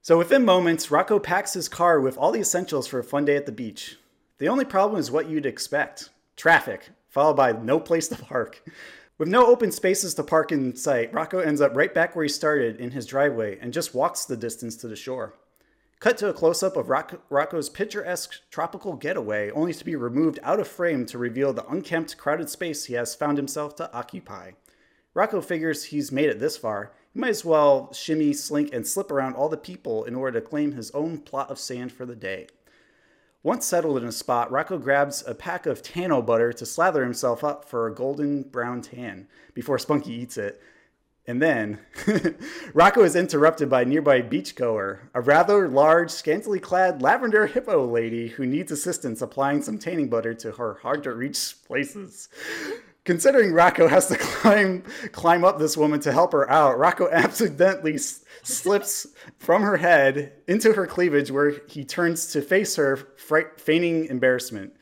So 0.00 0.16
within 0.16 0.44
moments, 0.44 0.86
Rocko 0.86 1.22
packs 1.22 1.52
his 1.52 1.68
car 1.68 2.00
with 2.00 2.16
all 2.16 2.32
the 2.32 2.40
essentials 2.40 2.86
for 2.86 2.98
a 2.98 3.04
fun 3.04 3.26
day 3.26 3.36
at 3.36 3.44
the 3.44 3.52
beach. 3.52 3.98
The 4.38 4.48
only 4.48 4.64
problem 4.64 4.98
is 4.98 5.10
what 5.10 5.28
you'd 5.28 5.44
expect. 5.44 6.08
Traffic, 6.36 6.88
followed 7.10 7.34
by 7.34 7.52
no 7.52 7.78
place 7.78 8.08
to 8.08 8.16
park. 8.16 8.62
With 9.20 9.28
no 9.28 9.44
open 9.48 9.70
spaces 9.70 10.14
to 10.14 10.22
park 10.22 10.50
in 10.50 10.74
sight, 10.74 11.12
Rocko 11.12 11.44
ends 11.44 11.60
up 11.60 11.76
right 11.76 11.92
back 11.92 12.16
where 12.16 12.22
he 12.22 12.28
started 12.30 12.80
in 12.80 12.92
his 12.92 13.04
driveway 13.04 13.58
and 13.60 13.70
just 13.70 13.94
walks 13.94 14.24
the 14.24 14.34
distance 14.34 14.76
to 14.76 14.88
the 14.88 14.96
shore. 14.96 15.34
Cut 15.98 16.16
to 16.16 16.30
a 16.30 16.32
close 16.32 16.62
up 16.62 16.74
of 16.74 16.86
Rocko's 16.86 17.68
picturesque 17.68 18.36
tropical 18.50 18.94
getaway, 18.94 19.50
only 19.50 19.74
to 19.74 19.84
be 19.84 19.94
removed 19.94 20.38
out 20.42 20.58
of 20.58 20.66
frame 20.66 21.04
to 21.04 21.18
reveal 21.18 21.52
the 21.52 21.68
unkempt, 21.68 22.16
crowded 22.16 22.48
space 22.48 22.86
he 22.86 22.94
has 22.94 23.14
found 23.14 23.36
himself 23.36 23.76
to 23.76 23.92
occupy. 23.92 24.52
Rocko 25.14 25.44
figures 25.44 25.84
he's 25.84 26.10
made 26.10 26.30
it 26.30 26.40
this 26.40 26.56
far. 26.56 26.94
He 27.12 27.20
might 27.20 27.28
as 27.28 27.44
well 27.44 27.92
shimmy, 27.92 28.32
slink, 28.32 28.72
and 28.72 28.86
slip 28.86 29.10
around 29.10 29.34
all 29.34 29.50
the 29.50 29.58
people 29.58 30.04
in 30.04 30.14
order 30.14 30.40
to 30.40 30.46
claim 30.46 30.72
his 30.72 30.90
own 30.92 31.18
plot 31.18 31.50
of 31.50 31.58
sand 31.58 31.92
for 31.92 32.06
the 32.06 32.16
day. 32.16 32.46
Once 33.42 33.64
settled 33.64 33.96
in 33.96 34.04
a 34.04 34.12
spot, 34.12 34.50
Rocko 34.50 34.80
grabs 34.82 35.24
a 35.26 35.34
pack 35.34 35.64
of 35.64 35.82
Tano 35.82 36.24
butter 36.24 36.52
to 36.52 36.66
slather 36.66 37.02
himself 37.02 37.42
up 37.42 37.64
for 37.64 37.86
a 37.86 37.94
golden 37.94 38.42
brown 38.42 38.82
tan 38.82 39.28
before 39.54 39.78
Spunky 39.78 40.12
eats 40.12 40.36
it. 40.36 40.60
And 41.26 41.40
then, 41.40 41.78
Rocko 42.74 43.04
is 43.04 43.16
interrupted 43.16 43.70
by 43.70 43.82
a 43.82 43.84
nearby 43.84 44.20
beachgoer, 44.20 45.08
a 45.14 45.20
rather 45.22 45.68
large, 45.68 46.10
scantily 46.10 46.58
clad 46.58 47.00
lavender 47.00 47.46
hippo 47.46 47.86
lady 47.86 48.28
who 48.28 48.44
needs 48.44 48.72
assistance 48.72 49.22
applying 49.22 49.62
some 49.62 49.78
tanning 49.78 50.10
butter 50.10 50.34
to 50.34 50.52
her 50.52 50.74
hard 50.82 51.02
to 51.04 51.14
reach 51.14 51.54
places. 51.66 52.28
Considering 53.04 53.52
Rocko 53.52 53.88
has 53.88 54.08
to 54.08 54.16
climb 54.18 54.82
climb 55.12 55.44
up 55.44 55.58
this 55.58 55.76
woman 55.76 56.00
to 56.00 56.12
help 56.12 56.32
her 56.32 56.50
out, 56.50 56.76
Rocko 56.76 57.10
accidentally 57.12 57.98
slips 58.42 59.06
from 59.38 59.62
her 59.62 59.78
head 59.78 60.32
into 60.46 60.72
her 60.72 60.86
cleavage, 60.86 61.30
where 61.30 61.60
he 61.66 61.84
turns 61.84 62.26
to 62.32 62.42
face 62.42 62.76
her, 62.76 62.96
fright, 62.96 63.60
feigning 63.60 64.06
embarrassment. 64.06 64.74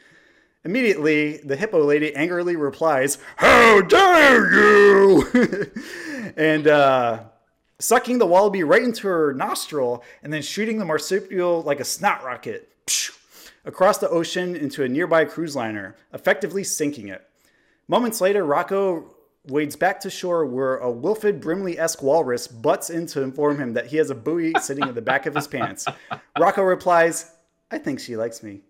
Immediately, 0.65 1.39
the 1.39 1.57
hippo 1.57 1.83
lady 1.85 2.15
angrily 2.15 2.57
replies, 2.57 3.19
How 3.37 3.81
dare 3.83 4.53
you! 4.53 5.73
and 6.37 6.67
uh, 6.67 7.21
sucking 7.79 8.19
the 8.19 8.27
wallaby 8.27 8.65
right 8.65 8.83
into 8.83 9.07
her 9.07 9.33
nostril 9.33 10.03
and 10.23 10.33
then 10.33 10.43
shooting 10.43 10.79
the 10.79 10.85
marsupial 10.85 11.63
like 11.63 11.81
a 11.81 11.85
snot 11.85 12.25
rocket 12.25 12.69
across 13.65 13.99
the 13.99 14.09
ocean 14.09 14.57
into 14.57 14.83
a 14.83 14.89
nearby 14.89 15.25
cruise 15.25 15.55
liner, 15.55 15.95
effectively 16.13 16.65
sinking 16.65 17.09
it. 17.09 17.28
Moments 17.89 18.21
later, 18.21 18.45
Rocko 18.45 19.15
wades 19.47 19.77
back 19.77 20.01
to 20.01 20.11
shore 20.11 20.45
where 20.45 20.77
a 20.77 20.91
Wilford 20.91 21.41
Brimley 21.41 21.79
esque 21.79 22.03
walrus 22.03 22.47
butts 22.47 22.91
in 22.91 23.07
to 23.07 23.23
inform 23.23 23.59
him 23.59 23.73
that 23.73 23.87
he 23.87 23.97
has 23.97 24.11
a 24.11 24.15
buoy 24.15 24.53
sitting 24.61 24.87
in 24.87 24.95
the 24.95 25.03
back 25.03 25.27
of 25.27 25.35
his 25.35 25.49
pants. 25.49 25.87
Rocko 26.39 26.69
replies, 26.69 27.33
I 27.71 27.79
think 27.79 28.01
she 28.01 28.17
likes 28.17 28.43
me. 28.43 28.61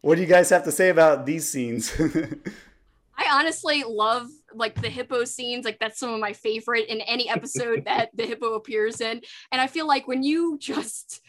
What 0.00 0.16
do 0.16 0.20
you 0.20 0.26
guys 0.26 0.50
have 0.50 0.64
to 0.64 0.72
say 0.72 0.88
about 0.88 1.26
these 1.26 1.48
scenes? 1.48 1.92
I 3.16 3.38
honestly 3.38 3.84
love 3.86 4.28
like 4.52 4.80
the 4.80 4.88
hippo 4.88 5.24
scenes. 5.24 5.64
Like 5.64 5.78
that's 5.78 6.00
some 6.00 6.12
of 6.12 6.18
my 6.18 6.32
favorite 6.32 6.88
in 6.88 7.00
any 7.02 7.28
episode 7.28 7.84
that 7.86 8.10
the 8.14 8.26
hippo 8.26 8.54
appears 8.54 9.00
in. 9.00 9.20
And 9.52 9.60
I 9.60 9.68
feel 9.68 9.86
like 9.86 10.08
when 10.08 10.24
you 10.24 10.58
just 10.58 11.20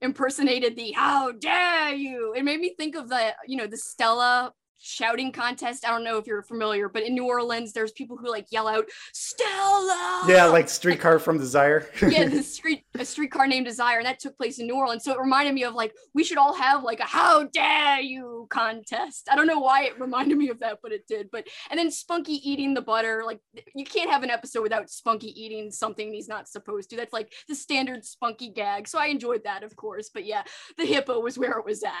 impersonated 0.00 0.76
the 0.76 0.92
"How 0.92 1.32
dare 1.32 1.94
you," 1.94 2.32
it 2.34 2.44
made 2.44 2.60
me 2.60 2.74
think 2.76 2.94
of 2.96 3.10
the 3.10 3.34
you 3.46 3.58
know 3.58 3.66
the 3.66 3.76
Stella 3.76 4.54
shouting 4.82 5.32
contest. 5.32 5.86
I 5.86 5.90
don't 5.90 6.04
know 6.04 6.18
if 6.18 6.26
you're 6.26 6.42
familiar, 6.42 6.88
but 6.88 7.04
in 7.04 7.14
New 7.14 7.26
Orleans, 7.26 7.72
there's 7.72 7.92
people 7.92 8.16
who 8.16 8.30
like 8.30 8.46
yell 8.50 8.68
out 8.68 8.84
"Stella." 9.14 10.24
yeah, 10.28 10.44
like 10.46 10.68
Streetcar 10.68 11.18
from 11.18 11.38
Desire. 11.38 11.88
yeah, 12.02 12.28
the 12.28 12.42
street 12.42 12.84
a 12.98 13.04
streetcar 13.04 13.46
named 13.46 13.66
Desire, 13.66 13.98
and 13.98 14.06
that 14.06 14.18
took 14.18 14.36
place 14.36 14.58
in 14.58 14.66
New 14.66 14.74
Orleans. 14.74 15.04
So 15.04 15.12
it 15.12 15.20
reminded 15.20 15.54
me 15.54 15.64
of 15.64 15.74
like 15.74 15.94
we 16.14 16.24
should 16.24 16.38
all 16.38 16.54
have 16.54 16.82
like 16.82 17.00
a 17.00 17.04
"How 17.04 17.44
dare 17.44 18.00
you" 18.00 18.46
contest. 18.50 19.28
I 19.30 19.36
don't 19.36 19.46
know 19.46 19.60
why 19.60 19.84
it 19.84 20.00
reminded 20.00 20.36
me 20.36 20.48
of 20.50 20.60
that, 20.60 20.78
but 20.82 20.92
it 20.92 21.06
did. 21.06 21.30
But 21.30 21.46
and 21.70 21.78
then 21.78 21.90
Spunky 21.90 22.34
eating 22.48 22.74
the 22.74 22.82
butter. 22.82 23.22
Like 23.24 23.40
you 23.74 23.84
can't 23.84 24.10
have 24.10 24.22
an 24.22 24.30
episode 24.30 24.62
without 24.62 24.90
Spunky 24.90 25.28
eating 25.40 25.70
something 25.70 26.12
he's 26.12 26.28
not 26.28 26.48
supposed 26.48 26.90
to. 26.90 26.96
That's 26.96 27.12
like 27.12 27.32
the 27.48 27.54
standard 27.54 28.04
Spunky 28.04 28.50
gag. 28.50 28.88
So 28.88 28.98
I 28.98 29.06
enjoyed 29.06 29.44
that, 29.44 29.62
of 29.62 29.76
course. 29.76 30.10
But 30.12 30.24
yeah, 30.24 30.42
the 30.76 30.86
hippo 30.86 31.20
was 31.20 31.38
where 31.38 31.58
it 31.58 31.64
was 31.64 31.82
at. 31.82 31.92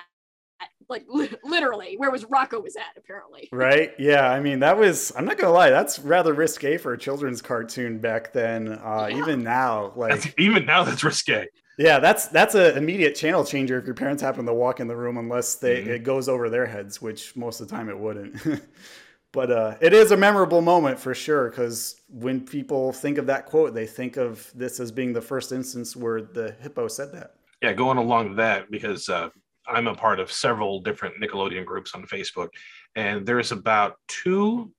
Like 0.88 1.06
literally, 1.42 1.96
where 1.96 2.10
was 2.10 2.24
Rocko 2.24 2.62
was 2.62 2.76
at 2.76 2.96
apparently. 2.98 3.48
Right? 3.52 3.92
Yeah. 3.98 4.28
I 4.30 4.40
mean, 4.40 4.58
that 4.60 4.76
was, 4.76 5.12
I'm 5.16 5.24
not 5.24 5.38
going 5.38 5.48
to 5.48 5.56
lie, 5.56 5.70
that's 5.70 5.98
rather 6.00 6.34
risque 6.34 6.76
for 6.76 6.92
a 6.92 6.98
children's 6.98 7.40
cartoon 7.40 7.98
back 7.98 8.32
then. 8.32 8.68
Uh, 8.72 9.06
Yeah. 9.10 9.18
Even 9.18 9.42
now, 9.42 9.92
like, 9.96 10.34
Even 10.38 10.66
now, 10.66 10.84
that's 10.84 11.02
risque. 11.02 11.46
yeah, 11.78 11.98
that's 11.98 12.26
that's 12.28 12.54
an 12.54 12.76
immediate 12.76 13.14
channel 13.14 13.44
changer 13.44 13.78
if 13.78 13.86
your 13.86 13.94
parents 13.94 14.22
happen 14.22 14.44
to 14.44 14.52
walk 14.52 14.80
in 14.80 14.86
the 14.88 14.96
room, 14.96 15.16
unless 15.16 15.54
they 15.54 15.82
Mhm. 15.82 15.86
it 15.86 15.98
goes 16.04 16.28
over 16.28 16.50
their 16.50 16.66
heads, 16.66 17.00
which 17.00 17.34
most 17.36 17.60
of 17.60 17.68
the 17.68 17.74
time 17.74 17.88
it 17.88 17.98
wouldn't. 17.98 18.36
but 19.32 19.50
uh, 19.50 19.76
it 19.80 19.94
is 19.94 20.10
a 20.10 20.16
memorable 20.16 20.60
moment 20.60 20.98
for 20.98 21.14
sure, 21.14 21.48
because 21.48 22.00
when 22.10 22.44
people 22.44 22.92
think 22.92 23.16
of 23.16 23.26
that 23.28 23.46
quote, 23.46 23.72
they 23.72 23.86
think 23.86 24.18
of 24.18 24.50
this 24.54 24.78
as 24.80 24.92
being 24.92 25.14
the 25.14 25.22
first 25.22 25.52
instance 25.52 25.96
where 25.96 26.20
the 26.20 26.54
hippo 26.60 26.86
said 26.88 27.12
that. 27.12 27.36
Yeah, 27.62 27.72
going 27.72 27.96
along 27.96 28.36
that 28.36 28.70
because 28.70 29.08
uh, 29.08 29.30
I'm 29.66 29.86
a 29.86 29.94
part 29.94 30.20
of 30.20 30.30
several 30.32 30.80
different 30.80 31.20
Nickelodeon 31.22 31.64
groups 31.64 31.94
on 31.94 32.04
Facebook, 32.04 32.48
and 32.96 33.24
there's 33.26 33.52
about 33.52 33.96
two, 34.08 34.72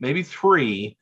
maybe 0.00 0.22
three 0.22 0.96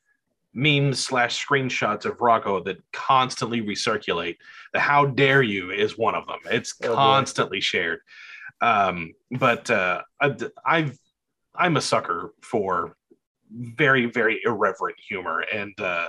memes 0.53 0.99
slash 1.05 1.45
screenshots 1.45 2.05
of 2.05 2.17
Rocko 2.17 2.63
that 2.65 2.77
constantly 2.91 3.61
recirculate. 3.61 4.37
The 4.73 4.79
"How 4.79 5.05
dare 5.05 5.43
you" 5.43 5.71
is 5.71 5.97
one 5.97 6.15
of 6.15 6.25
them. 6.25 6.39
It's 6.45 6.73
Oh, 6.83 6.89
boy. 6.89 6.95
constantly 6.95 7.61
shared. 7.61 7.99
Um, 8.61 9.13
but 9.31 9.69
uh, 9.69 10.01
I- 10.19 10.35
I've 10.65 10.97
I'm 11.55 11.77
a 11.77 11.81
sucker 11.81 12.33
for 12.41 12.95
very 13.51 14.05
very 14.07 14.41
irreverent 14.45 14.97
humor, 14.99 15.41
and 15.41 15.79
uh, 15.79 16.07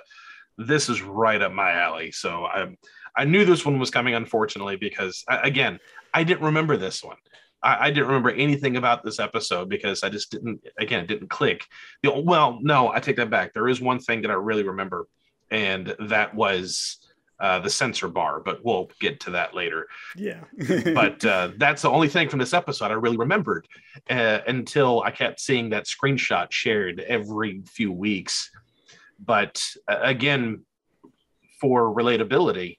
this 0.56 0.88
is 0.88 1.02
right 1.02 1.40
up 1.42 1.52
my 1.52 1.72
alley. 1.72 2.10
So 2.10 2.44
I 2.46 2.74
I 3.16 3.24
knew 3.24 3.44
this 3.44 3.66
one 3.66 3.78
was 3.78 3.90
coming, 3.90 4.14
unfortunately, 4.14 4.76
because 4.76 5.24
again 5.28 5.78
I 6.14 6.24
didn't 6.24 6.44
remember 6.44 6.76
this 6.76 7.02
one. 7.02 7.16
I, 7.62 7.86
I 7.86 7.90
didn't 7.90 8.06
remember 8.06 8.30
anything 8.30 8.76
about 8.76 9.04
this 9.04 9.18
episode 9.18 9.68
because 9.68 10.02
I 10.02 10.08
just 10.08 10.30
didn't 10.30 10.60
again 10.78 11.00
it 11.04 11.08
didn't 11.08 11.28
click. 11.28 11.66
The, 12.02 12.20
well, 12.20 12.58
no, 12.62 12.90
I 12.90 13.00
take 13.00 13.16
that 13.16 13.30
back. 13.30 13.52
There 13.52 13.68
is 13.68 13.80
one 13.80 13.98
thing 13.98 14.22
that 14.22 14.30
I 14.30 14.34
really 14.34 14.64
remember, 14.64 15.06
and 15.50 15.94
that 16.00 16.34
was. 16.34 16.98
Uh, 17.40 17.60
the 17.60 17.70
censor 17.70 18.08
bar, 18.08 18.40
but 18.40 18.64
we'll 18.64 18.90
get 18.98 19.20
to 19.20 19.30
that 19.30 19.54
later 19.54 19.86
Yeah. 20.16 20.42
but 20.92 21.24
uh, 21.24 21.52
that's 21.56 21.82
the 21.82 21.88
only 21.88 22.08
thing 22.08 22.28
from 22.28 22.40
this 22.40 22.52
episode 22.52 22.90
I 22.90 22.94
really 22.94 23.16
remembered 23.16 23.68
uh, 24.10 24.40
until 24.48 25.04
I 25.04 25.12
kept 25.12 25.38
seeing 25.38 25.70
that 25.70 25.84
screenshot 25.84 26.50
shared 26.50 26.98
every 26.98 27.62
few 27.64 27.92
weeks. 27.92 28.50
But 29.24 29.64
uh, 29.86 29.98
again, 30.02 30.64
for 31.60 31.94
relatability, 31.94 32.77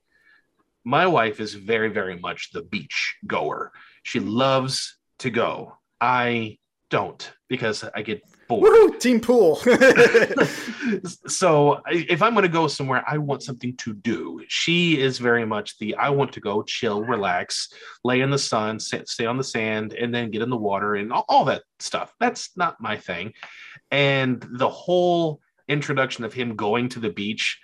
my 0.83 1.07
wife 1.07 1.39
is 1.39 1.53
very, 1.53 1.89
very 1.89 2.17
much 2.17 2.51
the 2.51 2.63
beach 2.63 3.15
goer. 3.27 3.71
She 4.03 4.19
loves 4.19 4.97
to 5.19 5.29
go. 5.29 5.77
I 6.01 6.57
don't 6.89 7.31
because 7.47 7.83
I 7.95 8.01
get 8.01 8.21
bored. 8.47 8.63
Woohoo! 8.63 8.99
Team 8.99 9.19
pool. 9.19 9.55
so 11.27 11.81
if 11.87 12.21
I'm 12.21 12.33
going 12.33 12.43
to 12.43 12.49
go 12.49 12.67
somewhere, 12.67 13.03
I 13.07 13.17
want 13.17 13.43
something 13.43 13.75
to 13.77 13.93
do. 13.93 14.41
She 14.47 14.99
is 14.99 15.19
very 15.19 15.45
much 15.45 15.77
the 15.77 15.95
I 15.95 16.09
want 16.09 16.33
to 16.33 16.39
go 16.39 16.63
chill, 16.63 17.03
relax, 17.03 17.69
lay 18.03 18.21
in 18.21 18.29
the 18.29 18.37
sun, 18.37 18.79
sit, 18.79 19.07
stay 19.07 19.25
on 19.25 19.37
the 19.37 19.43
sand, 19.43 19.93
and 19.93 20.13
then 20.13 20.31
get 20.31 20.41
in 20.41 20.49
the 20.49 20.57
water 20.57 20.95
and 20.95 21.13
all, 21.13 21.25
all 21.29 21.45
that 21.45 21.63
stuff. 21.79 22.13
That's 22.19 22.57
not 22.57 22.81
my 22.81 22.97
thing. 22.97 23.33
And 23.91 24.45
the 24.51 24.69
whole 24.69 25.39
introduction 25.67 26.25
of 26.25 26.33
him 26.33 26.55
going 26.55 26.89
to 26.89 26.99
the 26.99 27.11
beach, 27.11 27.59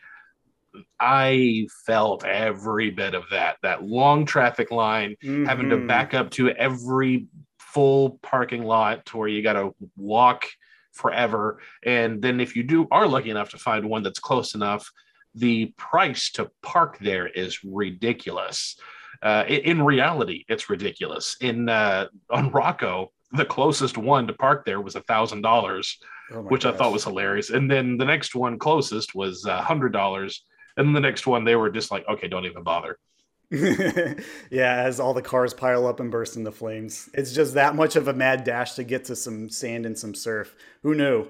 I 0.99 1.67
felt 1.85 2.25
every 2.25 2.91
bit 2.91 3.13
of 3.13 3.23
that. 3.31 3.57
That 3.63 3.83
long 3.83 4.25
traffic 4.25 4.71
line, 4.71 5.15
having 5.23 5.69
to 5.69 5.77
Mhm. 5.77 5.88
back 5.88 6.13
up 6.13 6.31
to 6.31 6.49
every 6.49 7.27
full 7.59 8.19
parking 8.21 8.63
lot 8.63 9.05
to 9.07 9.17
where 9.17 9.27
you 9.27 9.41
got 9.43 9.53
to 9.53 9.75
walk 9.97 10.45
forever 10.93 11.59
and 11.83 12.21
then 12.21 12.39
if 12.39 12.55
you 12.55 12.63
do 12.63 12.88
are 12.89 13.05
lucky 13.05 13.29
enough 13.29 13.49
to 13.49 13.57
find 13.57 13.83
one 13.89 14.01
that's 14.01 14.17
close 14.17 14.55
enough 14.55 14.89
the 15.33 15.65
price 15.77 16.31
to 16.31 16.49
park 16.61 16.97
there 16.99 17.27
is 17.27 17.65
ridiculous 17.65 18.79
uh, 19.21 19.43
in, 19.49 19.81
reality 19.81 20.45
it's 20.47 20.69
ridiculous 20.69 21.35
in 21.41 21.67
uh, 21.67 22.07
on 22.29 22.49
rocko 22.51 23.09
the 23.33 23.43
closest 23.43 23.97
one 23.97 24.25
to 24.27 24.33
park 24.33 24.65
there 24.65 24.79
was 24.79 24.95
a 24.95 25.01
thousand 25.01 25.41
dollars, 25.41 25.97
Oh 26.31 26.41
which 26.41 26.65
I 26.65 26.71
thought 26.71 26.93
was 26.93 27.03
hilarious. 27.03 27.49
And 27.49 27.69
then 27.69 27.97
the 27.97 28.05
next 28.05 28.33
one 28.33 28.57
closest 28.57 29.13
was 29.13 29.45
a 29.45 29.61
hundred 29.61 29.91
dollars. 29.91 30.43
And 30.77 30.88
then 30.88 30.93
the 30.93 31.01
next 31.01 31.25
one, 31.25 31.43
they 31.43 31.55
were 31.55 31.69
just 31.69 31.91
like, 31.91 32.07
okay, 32.07 32.27
don't 32.27 32.45
even 32.45 32.63
bother. 32.63 32.97
yeah, 33.51 34.17
as 34.49 34.99
all 34.99 35.13
the 35.13 35.21
cars 35.21 35.53
pile 35.53 35.85
up 35.85 35.99
and 35.99 36.11
burst 36.11 36.35
into 36.35 36.51
flames. 36.51 37.09
It's 37.13 37.31
just 37.31 37.53
that 37.53 37.75
much 37.75 37.95
of 37.95 38.07
a 38.07 38.13
mad 38.13 38.43
dash 38.43 38.73
to 38.73 38.83
get 38.83 39.05
to 39.05 39.15
some 39.15 39.49
sand 39.49 39.85
and 39.85 39.97
some 39.97 40.15
surf. 40.15 40.55
Who 40.81 40.95
knew? 40.95 41.27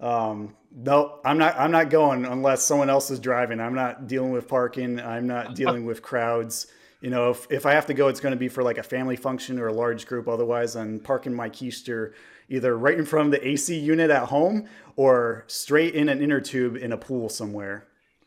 Um, 0.00 0.54
no, 0.74 1.18
I'm 1.24 1.38
not. 1.38 1.58
I'm 1.58 1.70
not 1.70 1.90
going 1.90 2.24
unless 2.24 2.62
someone 2.62 2.90
else 2.90 3.10
is 3.10 3.18
driving. 3.18 3.60
I'm 3.60 3.74
not 3.74 4.06
dealing 4.06 4.30
with 4.30 4.46
parking. 4.46 5.00
I'm 5.00 5.26
not 5.26 5.54
dealing 5.56 5.86
with 5.86 6.02
crowds. 6.02 6.66
You 7.00 7.10
know, 7.10 7.30
if, 7.30 7.46
if 7.50 7.66
I 7.66 7.72
have 7.72 7.86
to 7.86 7.94
go, 7.94 8.08
it's 8.08 8.20
going 8.20 8.32
to 8.32 8.38
be 8.38 8.48
for 8.48 8.62
like 8.62 8.78
a 8.78 8.82
family 8.82 9.16
function 9.16 9.58
or 9.58 9.68
a 9.68 9.72
large 9.72 10.06
group. 10.06 10.28
Otherwise, 10.28 10.76
I'm 10.76 11.00
parking 11.00 11.34
my 11.34 11.50
keister 11.50 12.12
either 12.48 12.76
right 12.76 12.98
in 12.98 13.04
front 13.04 13.26
of 13.26 13.32
the 13.32 13.48
AC 13.48 13.76
unit 13.78 14.10
at 14.10 14.24
home 14.24 14.68
or 14.94 15.44
straight 15.46 15.94
in 15.94 16.08
an 16.08 16.22
inner 16.22 16.40
tube 16.40 16.76
in 16.76 16.92
a 16.92 16.96
pool 16.96 17.28
somewhere. 17.28 17.86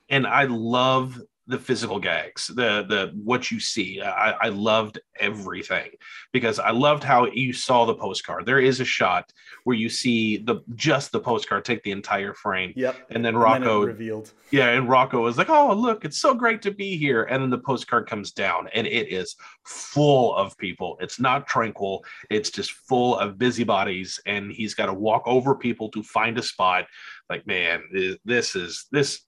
And 0.09 0.25
I 0.27 0.43
love 0.45 1.19
the 1.47 1.57
physical 1.57 1.99
gags, 1.99 2.45
the 2.45 2.85
the 2.87 3.11
what 3.23 3.49
you 3.49 3.59
see. 3.59 3.99
I, 4.01 4.31
I 4.33 4.49
loved 4.49 4.99
everything 5.19 5.89
because 6.31 6.59
I 6.59 6.69
loved 6.69 7.03
how 7.03 7.25
you 7.25 7.53
saw 7.53 7.85
the 7.85 7.95
postcard. 7.95 8.45
There 8.45 8.59
is 8.59 8.79
a 8.81 8.85
shot 8.85 9.33
where 9.63 9.75
you 9.75 9.89
see 9.89 10.37
the 10.37 10.57
just 10.75 11.11
the 11.11 11.19
postcard 11.19 11.65
take 11.65 11.81
the 11.81 11.89
entire 11.91 12.35
frame, 12.35 12.73
Yep. 12.75 12.95
and 13.09 13.25
then 13.25 13.33
And 13.33 13.43
then 13.43 13.63
Rocko, 13.63 13.85
revealed. 13.87 14.31
yeah, 14.51 14.69
and 14.69 14.87
Rocko 14.87 15.27
is 15.27 15.39
like, 15.39 15.49
"Oh, 15.49 15.73
look, 15.73 16.05
it's 16.05 16.19
so 16.19 16.35
great 16.35 16.61
to 16.61 16.71
be 16.71 16.95
here," 16.97 17.23
and 17.23 17.41
then 17.41 17.49
the 17.49 17.57
postcard 17.57 18.07
comes 18.07 18.31
down, 18.31 18.69
and 18.75 18.85
it 18.85 19.11
is 19.11 19.35
full 19.65 20.35
of 20.35 20.55
people. 20.59 20.97
It's 21.01 21.19
not 21.19 21.47
tranquil. 21.47 22.05
It's 22.29 22.51
just 22.51 22.73
full 22.73 23.17
of 23.17 23.39
busybodies, 23.39 24.19
and 24.27 24.51
he's 24.51 24.75
got 24.75 24.85
to 24.85 24.93
walk 24.93 25.23
over 25.25 25.55
people 25.55 25.89
to 25.91 26.03
find 26.03 26.37
a 26.37 26.43
spot. 26.43 26.85
Like, 27.27 27.47
man, 27.47 27.81
this 28.23 28.55
is 28.55 28.85
this 28.91 29.21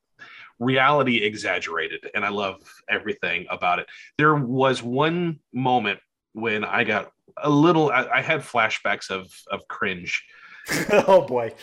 reality 0.62 1.18
exaggerated 1.18 2.10
and 2.14 2.24
i 2.24 2.30
love 2.30 2.56
everything 2.88 3.46
about 3.50 3.80
it 3.80 3.88
there 4.20 4.36
was 4.36 4.84
one 4.84 5.40
moment 5.52 6.00
when 6.34 6.64
i 6.64 6.84
got 6.84 7.12
a 7.38 7.50
little 7.50 7.90
i, 7.92 8.08
I 8.18 8.22
had 8.22 8.42
flashbacks 8.42 9.10
of 9.10 9.26
of 9.52 9.68
cringe 9.68 10.24
oh 11.08 11.24
boy. 11.28 11.54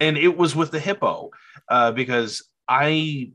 and 0.00 0.16
it 0.16 0.34
was 0.36 0.56
with 0.56 0.70
the 0.70 0.80
hippo 0.80 1.30
uh, 1.68 1.92
because 1.92 2.48
i 2.66 3.30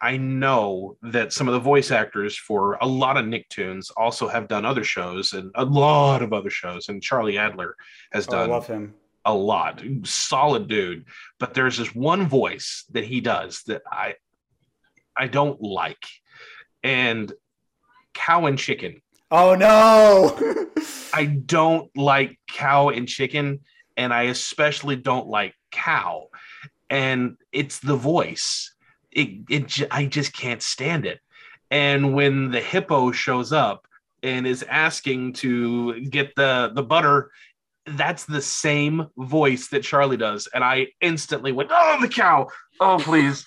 i 0.00 0.16
know 0.16 0.96
that 1.02 1.32
some 1.34 1.48
of 1.48 1.54
the 1.54 1.60
voice 1.60 1.90
actors 1.90 2.36
for 2.38 2.78
a 2.80 2.86
lot 2.86 3.18
of 3.18 3.26
nicktoons 3.26 3.90
also 3.96 4.26
have 4.26 4.48
done 4.48 4.64
other 4.64 4.84
shows 4.84 5.34
and 5.34 5.50
a 5.56 5.64
lot 5.64 6.22
of 6.22 6.32
other 6.32 6.50
shows 6.50 6.88
and 6.88 7.02
charlie 7.02 7.36
adler 7.38 7.76
has 8.12 8.26
Oh, 8.30 8.32
I 8.32 8.40
done 8.40 8.50
love 8.50 8.66
him. 8.66 8.94
a 9.26 9.34
lot. 9.34 9.82
Solid 10.04 10.68
dude. 10.68 11.04
But 11.40 11.52
there's 11.52 11.76
this 11.78 11.92
one 11.94 12.28
voice 12.28 12.84
that 12.92 13.04
he 13.04 13.20
does 13.20 13.62
that 13.66 13.82
I 13.90 14.14
I 15.16 15.26
don't 15.28 15.60
like. 15.60 16.04
And 16.82 17.32
cow 18.14 18.46
and 18.46 18.58
chicken. 18.58 19.02
Oh 19.30 19.54
no. 19.54 20.38
I 21.12 21.26
don't 21.26 21.90
like 21.96 22.38
cow 22.48 22.90
and 22.90 23.08
chicken 23.08 23.60
and 23.96 24.12
I 24.12 24.24
especially 24.24 24.96
don't 24.96 25.28
like 25.28 25.54
cow. 25.70 26.28
And 26.90 27.36
it's 27.52 27.80
the 27.80 27.96
voice. 27.96 28.74
It 29.10 29.44
it 29.48 29.88
I 29.90 30.06
just 30.06 30.32
can't 30.32 30.62
stand 30.62 31.06
it. 31.06 31.20
And 31.70 32.14
when 32.14 32.50
the 32.50 32.60
hippo 32.60 33.10
shows 33.10 33.52
up 33.52 33.86
and 34.22 34.46
is 34.46 34.64
asking 34.68 35.34
to 35.34 36.00
get 36.00 36.34
the 36.36 36.70
the 36.74 36.82
butter 36.82 37.30
that's 37.86 38.24
the 38.24 38.42
same 38.42 39.06
voice 39.16 39.68
that 39.68 39.82
Charlie 39.82 40.16
does. 40.16 40.48
And 40.52 40.64
I 40.64 40.88
instantly 41.00 41.52
went, 41.52 41.70
Oh, 41.72 41.98
the 42.00 42.08
cow. 42.08 42.48
Oh, 42.80 42.98
please. 43.00 43.46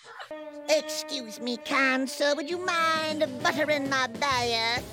Excuse 0.69 1.39
me, 1.41 1.58
kind 1.58 2.08
sir, 2.08 2.36
would 2.36 2.49
you 2.49 2.63
mind 2.63 3.25
buttering 3.41 3.89
my 3.89 4.08
back? 4.08 4.84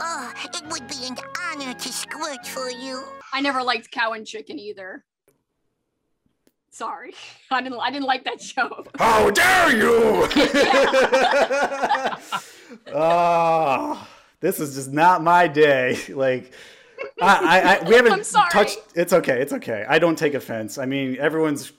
Oh, 0.00 0.32
it 0.54 0.62
would 0.70 0.86
be 0.86 1.06
an 1.08 1.16
honor 1.42 1.74
to 1.74 1.88
squirt 1.88 2.46
for 2.46 2.70
you. 2.70 3.02
I 3.32 3.40
never 3.40 3.62
liked 3.62 3.90
Cow 3.90 4.12
and 4.12 4.26
Chicken 4.26 4.58
either. 4.58 5.04
Sorry, 6.70 7.14
I 7.50 7.62
didn't. 7.62 7.80
I 7.80 7.90
didn't 7.90 8.06
like 8.06 8.24
that 8.24 8.40
show. 8.40 8.84
How 8.98 9.30
dare 9.30 9.76
you? 9.76 10.28
Ah, 12.92 14.08
this 14.40 14.58
is 14.58 14.74
just 14.74 14.92
not 14.92 15.22
my 15.22 15.46
day. 15.48 15.98
Like, 16.08 16.52
I, 17.20 17.28
I, 17.28 17.76
I 17.76 17.88
we 17.88 17.94
haven't 17.94 18.12
I'm 18.12 18.24
sorry. 18.24 18.50
touched. 18.50 18.78
It's 18.94 19.12
okay. 19.12 19.40
It's 19.40 19.52
okay. 19.52 19.84
I 19.88 19.98
don't 19.98 20.16
take 20.16 20.34
offense. 20.34 20.78
I 20.78 20.86
mean, 20.86 21.16
everyone's 21.18 21.72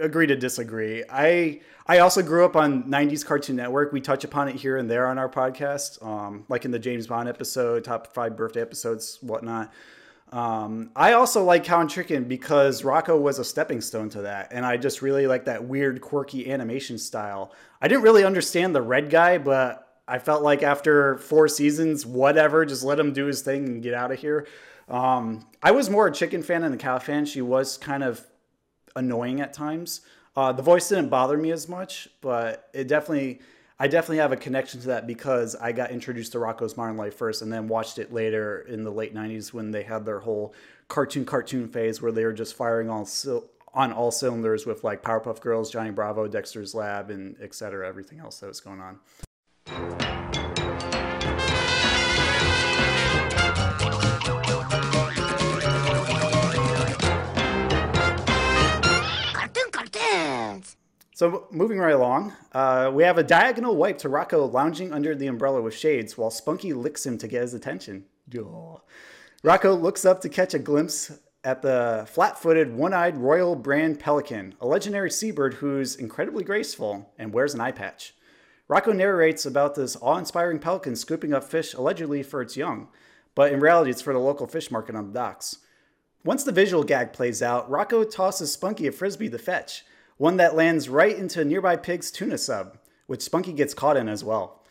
agree 0.00 0.26
to 0.26 0.36
disagree. 0.36 1.04
I, 1.10 1.60
I 1.86 1.98
also 1.98 2.22
grew 2.22 2.44
up 2.44 2.56
on 2.56 2.84
'90s 2.84 3.24
Cartoon 3.24 3.56
Network. 3.56 3.92
We 3.92 4.00
touch 4.00 4.24
upon 4.24 4.48
it 4.48 4.56
here 4.56 4.76
and 4.76 4.90
there 4.90 5.06
on 5.06 5.18
our 5.18 5.28
podcast, 5.28 6.04
um, 6.04 6.44
like 6.48 6.64
in 6.64 6.70
the 6.70 6.78
James 6.78 7.06
Bond 7.06 7.28
episode, 7.28 7.84
top 7.84 8.14
five 8.14 8.36
birthday 8.36 8.60
episodes, 8.60 9.18
whatnot. 9.20 9.72
Um, 10.30 10.90
I 10.94 11.12
also 11.14 11.42
like 11.42 11.64
Cow 11.64 11.80
and 11.80 11.88
Chicken 11.88 12.24
because 12.24 12.82
Rocko 12.82 13.18
was 13.18 13.38
a 13.38 13.44
stepping 13.44 13.80
stone 13.80 14.10
to 14.10 14.22
that, 14.22 14.48
and 14.52 14.64
I 14.64 14.76
just 14.76 15.00
really 15.02 15.26
like 15.26 15.46
that 15.46 15.64
weird, 15.64 16.00
quirky 16.00 16.50
animation 16.52 16.98
style. 16.98 17.52
I 17.80 17.88
didn't 17.88 18.02
really 18.02 18.24
understand 18.24 18.74
the 18.74 18.82
red 18.82 19.08
guy, 19.10 19.38
but 19.38 19.88
I 20.06 20.18
felt 20.18 20.42
like 20.42 20.62
after 20.62 21.16
four 21.18 21.48
seasons, 21.48 22.04
whatever, 22.04 22.64
just 22.64 22.84
let 22.84 22.98
him 22.98 23.12
do 23.12 23.26
his 23.26 23.42
thing 23.42 23.66
and 23.66 23.82
get 23.82 23.94
out 23.94 24.12
of 24.12 24.18
here. 24.18 24.46
Um, 24.88 25.46
I 25.62 25.70
was 25.70 25.90
more 25.90 26.06
a 26.06 26.12
Chicken 26.12 26.42
fan 26.42 26.62
than 26.62 26.72
a 26.72 26.78
Cow 26.78 26.98
fan. 26.98 27.24
She 27.26 27.42
was 27.42 27.76
kind 27.76 28.02
of 28.02 28.24
annoying 28.96 29.40
at 29.40 29.52
times. 29.52 30.00
Uh, 30.36 30.52
the 30.52 30.62
voice 30.62 30.88
didn't 30.88 31.08
bother 31.08 31.36
me 31.36 31.50
as 31.50 31.68
much, 31.68 32.08
but 32.20 32.68
it 32.72 32.86
definitely, 32.86 33.40
I 33.78 33.88
definitely 33.88 34.18
have 34.18 34.32
a 34.32 34.36
connection 34.36 34.80
to 34.80 34.86
that 34.88 35.06
because 35.06 35.56
I 35.56 35.72
got 35.72 35.90
introduced 35.90 36.32
to 36.32 36.38
Rocko's 36.38 36.76
Modern 36.76 36.96
Life 36.96 37.14
first, 37.14 37.42
and 37.42 37.52
then 37.52 37.66
watched 37.68 37.98
it 37.98 38.12
later 38.12 38.60
in 38.60 38.84
the 38.84 38.90
late 38.90 39.14
'90s 39.14 39.52
when 39.52 39.70
they 39.70 39.82
had 39.82 40.04
their 40.04 40.20
whole 40.20 40.54
cartoon 40.86 41.24
cartoon 41.24 41.68
phase 41.68 42.00
where 42.00 42.12
they 42.12 42.24
were 42.24 42.32
just 42.32 42.54
firing 42.54 42.88
all 42.88 43.04
sil- 43.04 43.50
on 43.74 43.92
all 43.92 44.10
cylinders 44.10 44.64
with 44.64 44.84
like 44.84 45.02
Powerpuff 45.02 45.40
Girls, 45.40 45.70
Johnny 45.70 45.90
Bravo, 45.90 46.28
Dexter's 46.28 46.74
Lab, 46.74 47.10
and 47.10 47.36
et 47.40 47.54
cetera, 47.54 47.86
everything 47.86 48.18
else 48.18 48.40
that 48.40 48.46
was 48.46 48.60
going 48.60 48.80
on. 48.80 50.07
So 61.18 61.48
moving 61.50 61.78
right 61.80 61.96
along, 61.96 62.32
uh, 62.52 62.92
we 62.94 63.02
have 63.02 63.18
a 63.18 63.24
diagonal 63.24 63.74
wipe 63.74 63.98
to 63.98 64.08
Rocko 64.08 64.52
lounging 64.52 64.92
under 64.92 65.16
the 65.16 65.26
umbrella 65.26 65.60
with 65.60 65.74
shades 65.74 66.16
while 66.16 66.30
Spunky 66.30 66.72
licks 66.72 67.04
him 67.04 67.18
to 67.18 67.26
get 67.26 67.42
his 67.42 67.54
attention. 67.54 68.04
Yaw. 68.30 68.78
Rocko 69.42 69.82
looks 69.82 70.04
up 70.04 70.20
to 70.20 70.28
catch 70.28 70.54
a 70.54 70.60
glimpse 70.60 71.18
at 71.42 71.60
the 71.60 72.06
flat-footed, 72.08 72.72
one-eyed 72.72 73.16
royal 73.16 73.56
brand 73.56 73.98
pelican, 73.98 74.54
a 74.60 74.66
legendary 74.68 75.10
seabird 75.10 75.54
who's 75.54 75.96
incredibly 75.96 76.44
graceful 76.44 77.12
and 77.18 77.32
wears 77.32 77.52
an 77.52 77.60
eye 77.60 77.72
patch. 77.72 78.14
Rocko 78.70 78.94
narrates 78.94 79.44
about 79.44 79.74
this 79.74 79.96
awe-inspiring 80.00 80.60
pelican 80.60 80.94
scooping 80.94 81.34
up 81.34 81.42
fish 81.42 81.74
allegedly 81.74 82.22
for 82.22 82.42
its 82.42 82.56
young, 82.56 82.86
but 83.34 83.50
in 83.50 83.58
reality 83.58 83.90
it's 83.90 84.02
for 84.02 84.12
the 84.12 84.20
local 84.20 84.46
fish 84.46 84.70
market 84.70 84.94
on 84.94 85.08
the 85.08 85.18
docks. 85.18 85.56
Once 86.22 86.44
the 86.44 86.52
visual 86.52 86.84
gag 86.84 87.12
plays 87.12 87.42
out, 87.42 87.68
Rocko 87.68 88.08
tosses 88.08 88.52
Spunky 88.52 88.86
a 88.86 88.92
frisbee 88.92 89.28
to 89.30 89.38
fetch, 89.38 89.84
one 90.18 90.36
that 90.36 90.54
lands 90.54 90.88
right 90.88 91.16
into 91.16 91.40
a 91.40 91.44
nearby 91.44 91.76
pig's 91.76 92.10
tuna 92.10 92.36
sub, 92.36 92.76
which 93.06 93.22
Spunky 93.22 93.52
gets 93.52 93.72
caught 93.72 93.96
in 93.96 94.08
as 94.08 94.22
well. 94.22 94.62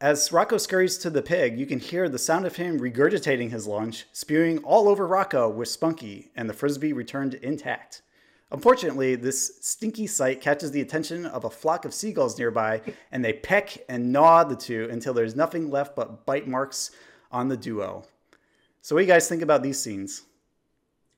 As 0.00 0.30
Rocko 0.30 0.60
scurries 0.60 0.98
to 0.98 1.10
the 1.10 1.22
pig, 1.22 1.58
you 1.58 1.66
can 1.66 1.78
hear 1.78 2.08
the 2.08 2.18
sound 2.18 2.46
of 2.46 2.56
him 2.56 2.80
regurgitating 2.80 3.50
his 3.50 3.66
lunch, 3.66 4.06
spewing 4.12 4.58
all 4.58 4.88
over 4.88 5.08
Rocko 5.08 5.52
with 5.52 5.68
Spunky, 5.68 6.30
and 6.36 6.48
the 6.48 6.54
frisbee 6.54 6.92
returned 6.92 7.34
intact. 7.34 8.02
Unfortunately, 8.50 9.16
this 9.16 9.58
stinky 9.60 10.06
sight 10.06 10.40
catches 10.40 10.70
the 10.70 10.80
attention 10.80 11.26
of 11.26 11.44
a 11.44 11.50
flock 11.50 11.84
of 11.84 11.94
seagulls 11.94 12.38
nearby, 12.38 12.80
and 13.10 13.24
they 13.24 13.32
peck 13.32 13.78
and 13.88 14.12
gnaw 14.12 14.44
the 14.44 14.56
two 14.56 14.88
until 14.90 15.14
there's 15.14 15.34
nothing 15.34 15.70
left 15.70 15.96
but 15.96 16.24
bite 16.26 16.46
marks 16.46 16.90
on 17.32 17.48
the 17.48 17.56
duo. 17.56 18.04
So, 18.82 18.94
what 18.94 19.00
do 19.00 19.06
you 19.06 19.12
guys 19.12 19.28
think 19.28 19.42
about 19.42 19.62
these 19.62 19.80
scenes? 19.80 20.22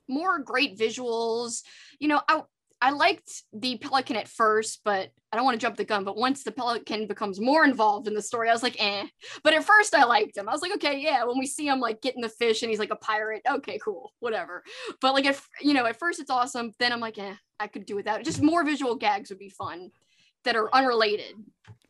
More 0.09 0.39
great 0.39 0.79
visuals. 0.79 1.65
You 1.99 2.09
know, 2.09 2.21
I 2.29 2.43
I 2.81 2.91
liked 2.91 3.43
the 3.53 3.79
pelican 3.79 4.17
at 4.17 4.29
first, 4.29 4.81
but 4.85 5.11
I 5.33 5.37
don't 5.37 5.45
want 5.45 5.59
to 5.59 5.65
jump 5.65 5.77
the 5.77 5.85
gun. 5.85 6.05
But 6.05 6.17
once 6.17 6.45
the 6.45 6.53
pelican 6.53 7.07
becomes 7.07 7.41
more 7.41 7.65
involved 7.65 8.07
in 8.07 8.15
the 8.15 8.23
story, 8.23 8.51
I 8.51 8.53
was 8.53 8.63
like, 8.63 8.77
eh. 8.79 9.07
But 9.43 9.55
at 9.55 9.65
first, 9.65 9.95
I 9.95 10.05
liked 10.05 10.37
him. 10.37 10.49
I 10.49 10.53
was 10.53 10.61
like, 10.61 10.75
okay, 10.75 10.99
yeah. 10.99 11.25
When 11.25 11.39
we 11.39 11.47
see 11.47 11.67
him 11.67 11.81
like 11.81 12.03
getting 12.03 12.21
the 12.21 12.29
fish 12.29 12.63
and 12.63 12.71
he's 12.71 12.79
like 12.79 12.91
a 12.91 12.97
pirate, 12.97 13.43
okay, 13.49 13.79
cool, 13.83 14.13
whatever. 14.21 14.63
But 15.01 15.15
like, 15.15 15.25
if 15.25 15.49
you 15.61 15.73
know, 15.73 15.87
at 15.87 15.99
first 15.99 16.21
it's 16.21 16.31
awesome. 16.31 16.73
Then 16.79 16.93
I'm 16.93 17.01
like, 17.01 17.19
eh, 17.19 17.35
I 17.59 17.67
could 17.67 17.87
do 17.87 17.97
without. 17.97 18.25
Just 18.25 18.43
more 18.43 18.65
visual 18.65 18.95
gags 18.95 19.31
would 19.31 19.39
be 19.39 19.49
fun 19.49 19.91
that 20.45 20.57
are 20.57 20.75
unrelated. 20.75 21.35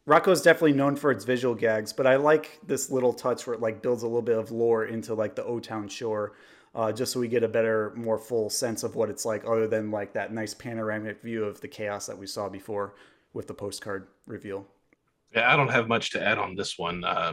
Rocko's 0.08 0.40
definitely 0.40 0.72
known 0.72 0.94
for 0.94 1.10
its 1.10 1.24
visual 1.24 1.54
gags, 1.54 1.92
but 1.92 2.06
I 2.06 2.14
like 2.14 2.60
this 2.64 2.90
little 2.90 3.12
touch 3.12 3.46
where 3.46 3.54
it 3.54 3.60
like 3.60 3.82
builds 3.82 4.04
a 4.04 4.06
little 4.06 4.22
bit 4.22 4.38
of 4.38 4.52
lore 4.52 4.84
into 4.84 5.14
like 5.14 5.34
the 5.34 5.44
O 5.44 5.58
Town 5.58 5.88
shore. 5.88 6.34
Uh, 6.76 6.92
just 6.92 7.12
so 7.12 7.18
we 7.18 7.26
get 7.26 7.42
a 7.42 7.48
better, 7.48 7.92
more 7.96 8.18
full 8.18 8.50
sense 8.50 8.84
of 8.84 8.94
what 8.94 9.08
it's 9.08 9.24
like, 9.24 9.44
other 9.46 9.66
than 9.66 9.90
like 9.90 10.12
that 10.12 10.32
nice 10.32 10.52
panoramic 10.52 11.22
view 11.22 11.42
of 11.42 11.58
the 11.62 11.68
chaos 11.68 12.06
that 12.06 12.16
we 12.16 12.26
saw 12.26 12.48
before 12.50 12.94
with 13.32 13.46
the 13.46 13.54
postcard 13.54 14.08
reveal. 14.26 14.66
Yeah, 15.34 15.52
I 15.52 15.56
don't 15.56 15.68
have 15.68 15.88
much 15.88 16.10
to 16.10 16.22
add 16.22 16.38
on 16.38 16.54
this 16.54 16.78
one. 16.78 17.02
Uh, 17.02 17.32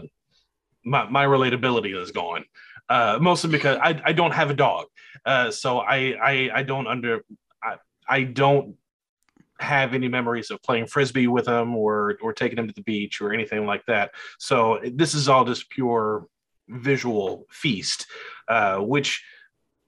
my 0.86 1.10
my 1.10 1.26
relatability 1.26 1.94
is 2.02 2.12
gone, 2.12 2.46
uh, 2.90 3.20
mostly 3.22 3.52
because 3.52 3.78
I, 3.82 4.02
I 4.06 4.14
don't 4.14 4.32
have 4.32 4.50
a 4.50 4.54
dog, 4.54 4.86
uh, 5.26 5.52
so 5.52 5.80
I, 5.80 6.16
I 6.22 6.50
I 6.56 6.64
don't 6.64 6.88
under 6.88 7.24
I, 7.62 7.76
I 8.08 8.24
don't 8.24 8.76
have 9.60 9.94
any 9.94 10.08
memories 10.08 10.52
of 10.52 10.62
playing 10.62 10.88
frisbee 10.88 11.28
with 11.28 11.48
him 11.48 11.76
or 11.76 12.18
or 12.22 12.34
taking 12.34 12.58
him 12.58 12.68
to 12.68 12.74
the 12.74 12.82
beach 12.82 13.22
or 13.22 13.34
anything 13.34 13.66
like 13.66 13.86
that. 13.88 14.12
So 14.40 14.80
this 14.94 15.14
is 15.14 15.30
all 15.30 15.46
just 15.46 15.70
pure 15.70 16.28
visual 16.68 17.46
feast, 17.50 18.08
uh, 18.48 18.78
which 18.80 19.24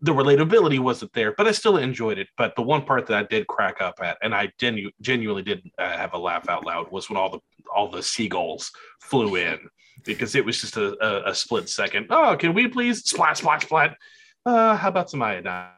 the 0.02 0.14
relatability 0.14 0.80
wasn't 0.80 1.14
there, 1.14 1.34
but 1.34 1.48
I 1.48 1.52
still 1.52 1.78
enjoyed 1.78 2.18
it. 2.18 2.28
But 2.38 2.56
the 2.56 2.62
one 2.62 2.84
part 2.84 3.08
that 3.08 3.18
I 3.18 3.24
did 3.24 3.48
crack 3.48 3.82
up 3.82 3.96
at, 4.02 4.18
and 4.22 4.36
I 4.36 4.52
genu- 4.60 4.92
genuinely 5.02 5.44
did 5.44 5.70
uh, 5.78 5.98
have 5.98 6.14
a 6.14 6.18
laugh 6.18 6.48
out 6.50 6.66
loud, 6.66 6.92
was 6.92 7.10
when 7.10 7.18
all 7.18 7.30
the 7.30 7.40
all 7.74 7.90
the 7.90 8.04
seagulls 8.04 8.72
flew 9.02 9.36
in 9.36 9.60
because 10.04 10.36
it 10.36 10.46
was 10.46 10.62
just 10.62 10.78
a, 10.78 10.96
a, 11.04 11.32
a 11.32 11.36
split 11.36 11.68
second. 11.70 12.08
Oh, 12.10 12.36
can 12.38 12.54
we 12.54 12.68
please 12.68 13.04
splat 13.04 13.38
splat 13.38 13.64
splat? 13.64 13.98
Uh, 14.46 14.76
how 14.76 14.90
about 14.90 15.10
some 15.10 15.22
iodine? 15.22 15.72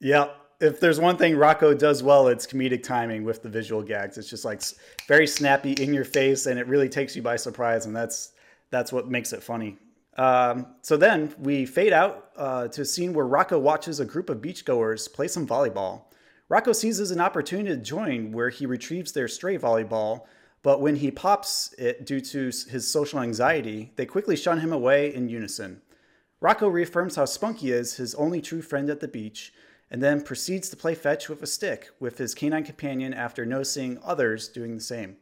Yeah, 0.00 0.28
if 0.60 0.80
there's 0.80 1.00
one 1.00 1.16
thing 1.16 1.34
Rocko 1.34 1.76
does 1.76 2.02
well, 2.02 2.28
it's 2.28 2.46
comedic 2.46 2.82
timing 2.82 3.24
with 3.24 3.42
the 3.42 3.48
visual 3.48 3.82
gags. 3.82 4.18
It's 4.18 4.30
just 4.30 4.44
like 4.44 4.62
very 5.08 5.26
snappy 5.26 5.72
in 5.72 5.92
your 5.92 6.04
face, 6.04 6.46
and 6.46 6.58
it 6.58 6.66
really 6.66 6.88
takes 6.88 7.16
you 7.16 7.22
by 7.22 7.36
surprise, 7.36 7.86
and 7.86 7.96
that's 7.96 8.32
that's 8.70 8.92
what 8.92 9.08
makes 9.08 9.32
it 9.32 9.42
funny. 9.42 9.76
Um, 10.16 10.66
so 10.82 10.96
then 10.96 11.34
we 11.38 11.66
fade 11.66 11.92
out 11.92 12.30
uh, 12.36 12.68
to 12.68 12.82
a 12.82 12.84
scene 12.84 13.12
where 13.12 13.26
Rocko 13.26 13.60
watches 13.60 14.00
a 14.00 14.04
group 14.04 14.30
of 14.30 14.38
beachgoers 14.38 15.12
play 15.12 15.28
some 15.28 15.46
volleyball. 15.46 16.02
Rocko 16.50 16.74
seizes 16.74 17.10
an 17.10 17.20
opportunity 17.20 17.70
to 17.70 17.76
join 17.76 18.30
where 18.30 18.50
he 18.50 18.66
retrieves 18.66 19.12
their 19.12 19.28
stray 19.28 19.58
volleyball, 19.58 20.26
but 20.62 20.80
when 20.80 20.96
he 20.96 21.10
pops 21.10 21.74
it 21.78 22.06
due 22.06 22.20
to 22.20 22.44
his 22.46 22.90
social 22.90 23.20
anxiety, 23.20 23.92
they 23.96 24.06
quickly 24.06 24.36
shun 24.36 24.60
him 24.60 24.72
away 24.72 25.12
in 25.12 25.28
unison. 25.28 25.82
Rocko 26.42 26.72
reaffirms 26.72 27.16
how 27.16 27.24
Spunky 27.24 27.72
is 27.72 27.96
his 27.96 28.14
only 28.14 28.40
true 28.40 28.62
friend 28.62 28.90
at 28.90 29.00
the 29.00 29.08
beach, 29.08 29.52
and 29.90 30.02
then 30.02 30.20
proceeds 30.20 30.68
to 30.68 30.76
play 30.76 30.94
fetch 30.94 31.28
with 31.28 31.42
a 31.42 31.46
stick 31.46 31.90
with 31.98 32.18
his 32.18 32.34
canine 32.34 32.64
companion 32.64 33.14
after 33.14 33.46
noticing 33.46 33.98
others 34.04 34.48
doing 34.48 34.74
the 34.74 34.82
same. 34.82 35.16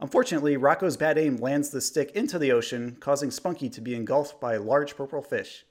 Unfortunately, 0.00 0.56
Rocko's 0.56 0.96
bad 0.96 1.18
aim 1.18 1.36
lands 1.36 1.70
the 1.70 1.80
stick 1.80 2.12
into 2.12 2.38
the 2.38 2.52
ocean, 2.52 2.96
causing 3.00 3.30
Spunky 3.30 3.68
to 3.70 3.80
be 3.80 3.94
engulfed 3.94 4.40
by 4.40 4.54
a 4.54 4.62
large 4.62 4.96
purple 4.96 5.22
fish. 5.22 5.64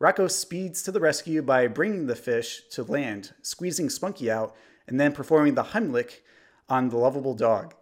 Rocko 0.00 0.30
speeds 0.30 0.82
to 0.82 0.92
the 0.92 1.00
rescue 1.00 1.42
by 1.42 1.66
bringing 1.66 2.06
the 2.06 2.16
fish 2.16 2.62
to 2.70 2.82
land, 2.84 3.32
squeezing 3.42 3.90
Spunky 3.90 4.30
out, 4.30 4.54
and 4.86 4.98
then 4.98 5.12
performing 5.12 5.54
the 5.54 5.64
Heimlich 5.64 6.20
on 6.68 6.88
the 6.88 6.96
lovable 6.96 7.34
dog. 7.34 7.74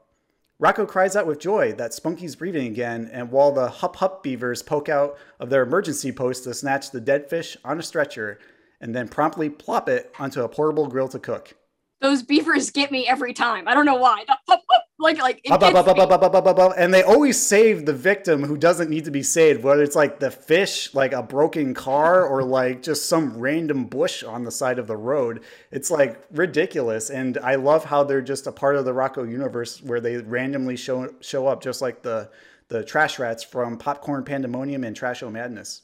Rocko 0.60 0.88
cries 0.88 1.14
out 1.14 1.26
with 1.26 1.38
joy 1.38 1.72
that 1.74 1.92
Spunky's 1.92 2.34
breathing 2.34 2.66
again, 2.66 3.08
and 3.12 3.30
while 3.30 3.52
the 3.52 3.68
Hup 3.68 3.96
Hup 3.96 4.22
beavers 4.22 4.62
poke 4.62 4.88
out 4.88 5.18
of 5.38 5.50
their 5.50 5.62
emergency 5.62 6.10
post 6.10 6.44
to 6.44 6.54
snatch 6.54 6.90
the 6.90 7.00
dead 7.00 7.28
fish 7.28 7.56
on 7.62 7.78
a 7.78 7.82
stretcher, 7.82 8.38
and 8.80 8.96
then 8.96 9.06
promptly 9.06 9.50
plop 9.50 9.88
it 9.88 10.10
onto 10.18 10.42
a 10.42 10.48
portable 10.48 10.88
grill 10.88 11.08
to 11.08 11.18
cook. 11.18 11.54
Those 12.00 12.22
beavers 12.22 12.70
get 12.70 12.90
me 12.90 13.06
every 13.06 13.34
time. 13.34 13.68
I 13.68 13.74
don't 13.74 13.86
know 13.86 13.96
why. 13.96 14.24
Hup, 14.26 14.40
hup, 14.48 14.62
like 14.98 15.18
like 15.18 15.40
it 15.44 15.52
Up, 15.52 15.62
up, 15.62 15.74
gets 15.74 15.76
up, 15.76 15.86
me. 15.86 15.92
up, 15.98 15.98
up, 16.10 16.22
up, 16.22 16.34
up, 16.34 16.46
up, 16.46 16.58
up, 16.58 16.72
and 16.76 16.92
they 16.92 17.02
always 17.02 17.40
save 17.40 17.86
the 17.86 17.92
victim 17.92 18.42
who 18.44 18.56
doesn't 18.56 18.90
need 18.90 19.04
to 19.04 19.10
be 19.10 19.22
saved, 19.22 19.62
whether 19.62 19.82
it's 19.82 19.96
like 19.96 20.20
the 20.20 20.30
fish, 20.30 20.94
like 20.94 21.12
a 21.12 21.22
broken 21.22 21.74
car, 21.74 22.24
or 22.26 22.42
like 22.44 22.82
just 22.82 23.06
some 23.06 23.38
random 23.38 23.84
bush 23.86 24.24
on 24.24 24.44
the 24.44 24.50
side 24.50 24.78
of 24.78 24.86
the 24.86 24.96
road. 24.96 25.42
It's 25.70 25.90
like 25.90 26.24
ridiculous, 26.32 27.10
and 27.10 27.38
I 27.38 27.56
love 27.56 27.84
how 27.84 28.04
they're 28.04 28.22
just 28.22 28.46
a 28.46 28.52
part 28.52 28.76
of 28.76 28.84
the 28.84 28.92
Rocko 28.92 29.30
universe 29.30 29.82
where 29.82 30.00
they 30.00 30.16
randomly 30.18 30.76
show 30.76 31.14
show 31.20 31.46
up, 31.46 31.62
just 31.62 31.82
like 31.82 32.02
the 32.02 32.30
the 32.68 32.84
trash 32.84 33.18
rats 33.18 33.44
from 33.44 33.78
Popcorn 33.78 34.24
Pandemonium 34.24 34.82
and 34.82 34.96
Trash-O-Madness. 34.96 35.82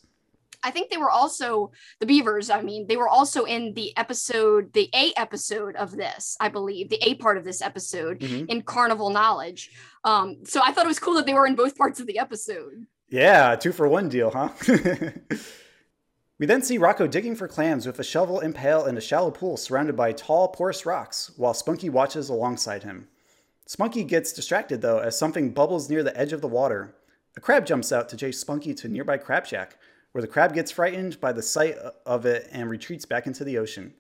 I 0.64 0.70
think 0.70 0.90
they 0.90 0.96
were 0.96 1.10
also 1.10 1.72
the 2.00 2.06
beavers. 2.06 2.50
I 2.50 2.62
mean, 2.62 2.86
they 2.86 2.96
were 2.96 3.08
also 3.08 3.44
in 3.44 3.74
the 3.74 3.96
episode, 3.96 4.72
the 4.72 4.88
A 4.94 5.12
episode 5.16 5.74
of 5.76 5.96
this, 5.96 6.36
I 6.40 6.48
believe, 6.48 6.88
the 6.90 6.98
A 7.08 7.14
part 7.14 7.36
of 7.36 7.44
this 7.44 7.60
episode 7.60 8.20
Mhm. 8.20 8.48
in 8.48 8.62
Carnival 8.62 9.10
Knowledge. 9.10 9.70
Um, 10.04 10.38
so 10.44 10.60
I 10.64 10.72
thought 10.72 10.84
it 10.84 10.88
was 10.88 10.98
cool 10.98 11.14
that 11.14 11.26
they 11.26 11.34
were 11.34 11.46
in 11.46 11.54
both 11.54 11.76
parts 11.76 12.00
of 12.00 12.06
the 12.06 12.18
episode. 12.18 12.86
Yeah, 13.08 13.56
two 13.56 13.72
for 13.72 13.86
one 13.88 14.08
deal, 14.08 14.30
huh? 14.30 14.48
we 16.38 16.46
then 16.46 16.62
see 16.62 16.78
Rocko 16.78 17.08
digging 17.10 17.36
for 17.36 17.46
clams 17.46 17.86
with 17.86 17.98
a 17.98 18.04
shovel 18.04 18.40
and 18.40 18.54
pail 18.54 18.86
in 18.86 18.96
a 18.96 19.00
shallow 19.00 19.30
pool 19.30 19.56
surrounded 19.56 19.96
by 19.96 20.12
tall, 20.12 20.48
porous 20.48 20.84
rocks, 20.86 21.30
while 21.36 21.54
Spunky 21.54 21.88
watches 21.90 22.28
alongside 22.28 22.82
him. 22.82 23.08
Spunky 23.66 24.04
gets 24.04 24.32
distracted 24.32 24.80
though 24.80 24.98
as 24.98 25.16
something 25.18 25.50
bubbles 25.50 25.88
near 25.88 26.02
the 26.02 26.16
edge 26.18 26.32
of 26.32 26.40
the 26.40 26.48
water. 26.48 26.94
A 27.36 27.40
crab 27.40 27.64
jumps 27.64 27.92
out 27.92 28.08
to 28.10 28.16
chase 28.16 28.38
Spunky 28.40 28.74
to 28.74 28.88
nearby 28.88 29.16
crab 29.18 29.46
shack, 29.46 29.76
where 30.12 30.22
the 30.22 30.28
crab 30.28 30.54
gets 30.54 30.70
frightened 30.70 31.20
by 31.20 31.32
the 31.32 31.42
sight 31.42 31.76
of 32.06 32.26
it 32.26 32.48
and 32.52 32.70
retreats 32.70 33.04
back 33.04 33.26
into 33.26 33.44
the 33.44 33.58
ocean. 33.58 33.94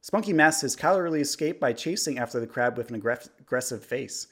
Spunky 0.00 0.32
masks 0.32 0.62
his 0.62 0.76
cowardly 0.76 1.20
escape 1.20 1.60
by 1.60 1.72
chasing 1.72 2.18
after 2.18 2.40
the 2.40 2.46
crab 2.46 2.78
with 2.78 2.90
an 2.90 3.00
aggress- 3.00 3.28
aggressive 3.38 3.84
face. 3.84 4.26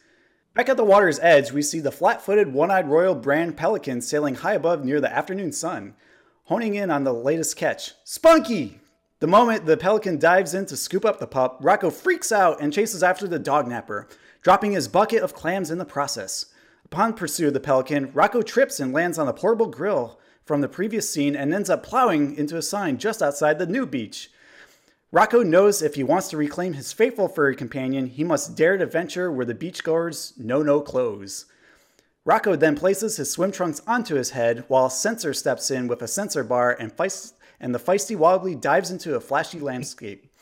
Back 0.55 0.71
at 0.71 0.79
the 0.79 0.85
water's 0.85 1.21
edge, 1.21 1.53
we 1.53 1.61
see 1.61 1.81
the 1.81 1.93
flat 1.93 2.23
footed, 2.23 2.53
one 2.53 2.71
eyed 2.71 2.89
royal 2.89 3.15
brand 3.15 3.57
pelican 3.57 4.01
sailing 4.01 4.37
high 4.37 4.55
above 4.55 4.85
near 4.85 5.01
the 5.01 5.15
afternoon 5.15 5.53
sun, 5.53 5.95
honing 6.45 6.75
in 6.75 6.91
on 6.91 7.05
the 7.05 7.13
latest 7.13 7.57
catch 7.57 7.93
Spunky! 8.05 8.81
The 9.21 9.27
moment 9.27 9.67
the 9.67 9.77
pelican 9.77 10.19
dives 10.19 10.55
in 10.55 10.65
to 10.67 10.77
scoop 10.77 11.05
up 11.05 11.19
the 11.19 11.27
pup, 11.27 11.63
Rocko 11.63 11.93
freaks 11.93 12.33
out 12.33 12.61
and 12.61 12.73
chases 12.73 13.03
after 13.03 13.29
the 13.29 13.39
dog 13.39 13.69
napper, 13.69 14.09
dropping 14.43 14.73
his 14.73 14.89
bucket 14.89 15.23
of 15.23 15.35
clams 15.35 15.71
in 15.71 15.79
the 15.79 15.85
process. 15.85 16.47
Upon 16.85 17.13
pursuit 17.13 17.49
of 17.49 17.55
the 17.55 17.61
pelican, 17.61 18.13
Rocko 18.13 18.47
trips 18.47 18.81
and 18.81 18.93
lands 18.93 19.19
on 19.19 19.29
a 19.29 19.33
portable 19.35 19.67
grill 19.67 20.19
from 20.49 20.63
the 20.63 20.69
previous 20.69 21.09
scene 21.09 21.37
and 21.37 21.53
ends 21.53 21.69
up 21.69 21.83
plowing 21.83 22.35
into 22.37 22.57
a 22.57 22.63
sign 22.63 22.97
just 22.97 23.23
outside 23.23 23.59
the 23.59 23.67
new 23.67 23.85
beach. 23.85 24.31
Rocko 25.13 25.47
knows 25.47 25.83
if 25.83 25.95
he 25.95 26.03
wants 26.03 26.29
to 26.31 26.39
reclaim 26.39 26.73
his 26.73 26.93
faithful 26.93 27.29
furry 27.29 27.55
companion, 27.55 28.07
he 28.07 28.25
must 28.25 28.57
dare 28.57 28.79
to 28.79 28.87
venture 28.87 29.31
where 29.31 29.45
the 29.45 29.55
beachgoers 29.55 30.39
know 30.39 30.63
no 30.63 30.81
clothes. 30.81 31.45
Rocko 32.27 32.59
then 32.59 32.77
places 32.77 33.19
his 33.19 33.31
swim 33.31 33.53
trunks 33.53 33.83
onto 33.87 34.15
his 34.15 34.31
head 34.31 34.65
while 34.69 34.89
Censor 34.89 35.35
steps 35.35 35.71
in 35.71 35.87
with 35.87 36.01
a 36.01 36.09
censor 36.09 36.45
bar 36.45 36.75
and, 36.81 36.97
feist- 36.97 37.35
and 37.61 37.75
the 37.75 37.79
feisty 37.79 38.17
wallaby 38.17 38.55
dives 38.55 38.91
into 38.91 39.17
a 39.17 39.21
flashy 39.21 39.61
landscape. 39.61 40.33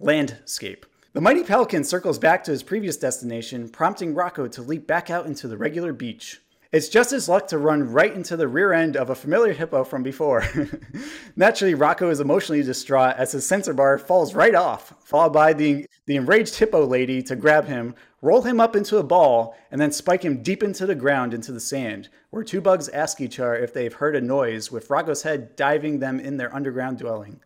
Landscape. 0.00 0.86
The 1.12 1.20
mighty 1.20 1.44
pelican 1.44 1.84
circles 1.84 2.18
back 2.18 2.42
to 2.44 2.50
his 2.50 2.62
previous 2.64 2.96
destination, 2.96 3.68
prompting 3.68 4.14
Rocko 4.14 4.50
to 4.52 4.62
leap 4.62 4.86
back 4.86 5.08
out 5.08 5.26
into 5.26 5.46
the 5.48 5.56
regular 5.56 5.92
beach. 5.92 6.40
It's 6.72 6.88
just 6.88 7.10
his 7.10 7.28
luck 7.28 7.48
to 7.48 7.58
run 7.58 7.90
right 7.90 8.14
into 8.14 8.36
the 8.36 8.46
rear 8.46 8.72
end 8.72 8.96
of 8.96 9.10
a 9.10 9.14
familiar 9.16 9.52
hippo 9.52 9.82
from 9.82 10.04
before. 10.04 10.44
Naturally, 11.36 11.74
Rocko 11.74 12.12
is 12.12 12.20
emotionally 12.20 12.62
distraught 12.62 13.16
as 13.16 13.32
his 13.32 13.44
censor 13.44 13.74
bar 13.74 13.98
falls 13.98 14.36
right 14.36 14.54
off, 14.54 14.94
followed 15.00 15.32
by 15.32 15.52
the, 15.52 15.84
the 16.06 16.14
enraged 16.14 16.54
hippo 16.54 16.86
lady 16.86 17.22
to 17.24 17.34
grab 17.34 17.66
him, 17.66 17.96
roll 18.22 18.42
him 18.42 18.60
up 18.60 18.76
into 18.76 18.98
a 18.98 19.02
ball, 19.02 19.56
and 19.72 19.80
then 19.80 19.90
spike 19.90 20.22
him 20.22 20.44
deep 20.44 20.62
into 20.62 20.86
the 20.86 20.94
ground 20.94 21.34
into 21.34 21.50
the 21.50 21.58
sand, 21.58 22.08
where 22.30 22.44
two 22.44 22.60
bugs 22.60 22.88
ask 22.90 23.20
each 23.20 23.40
other 23.40 23.56
if 23.56 23.74
they've 23.74 23.94
heard 23.94 24.14
a 24.14 24.20
noise, 24.20 24.70
with 24.70 24.86
Rocko's 24.88 25.22
head 25.22 25.56
diving 25.56 25.98
them 25.98 26.20
in 26.20 26.36
their 26.36 26.54
underground 26.54 26.98
dwelling. 26.98 27.40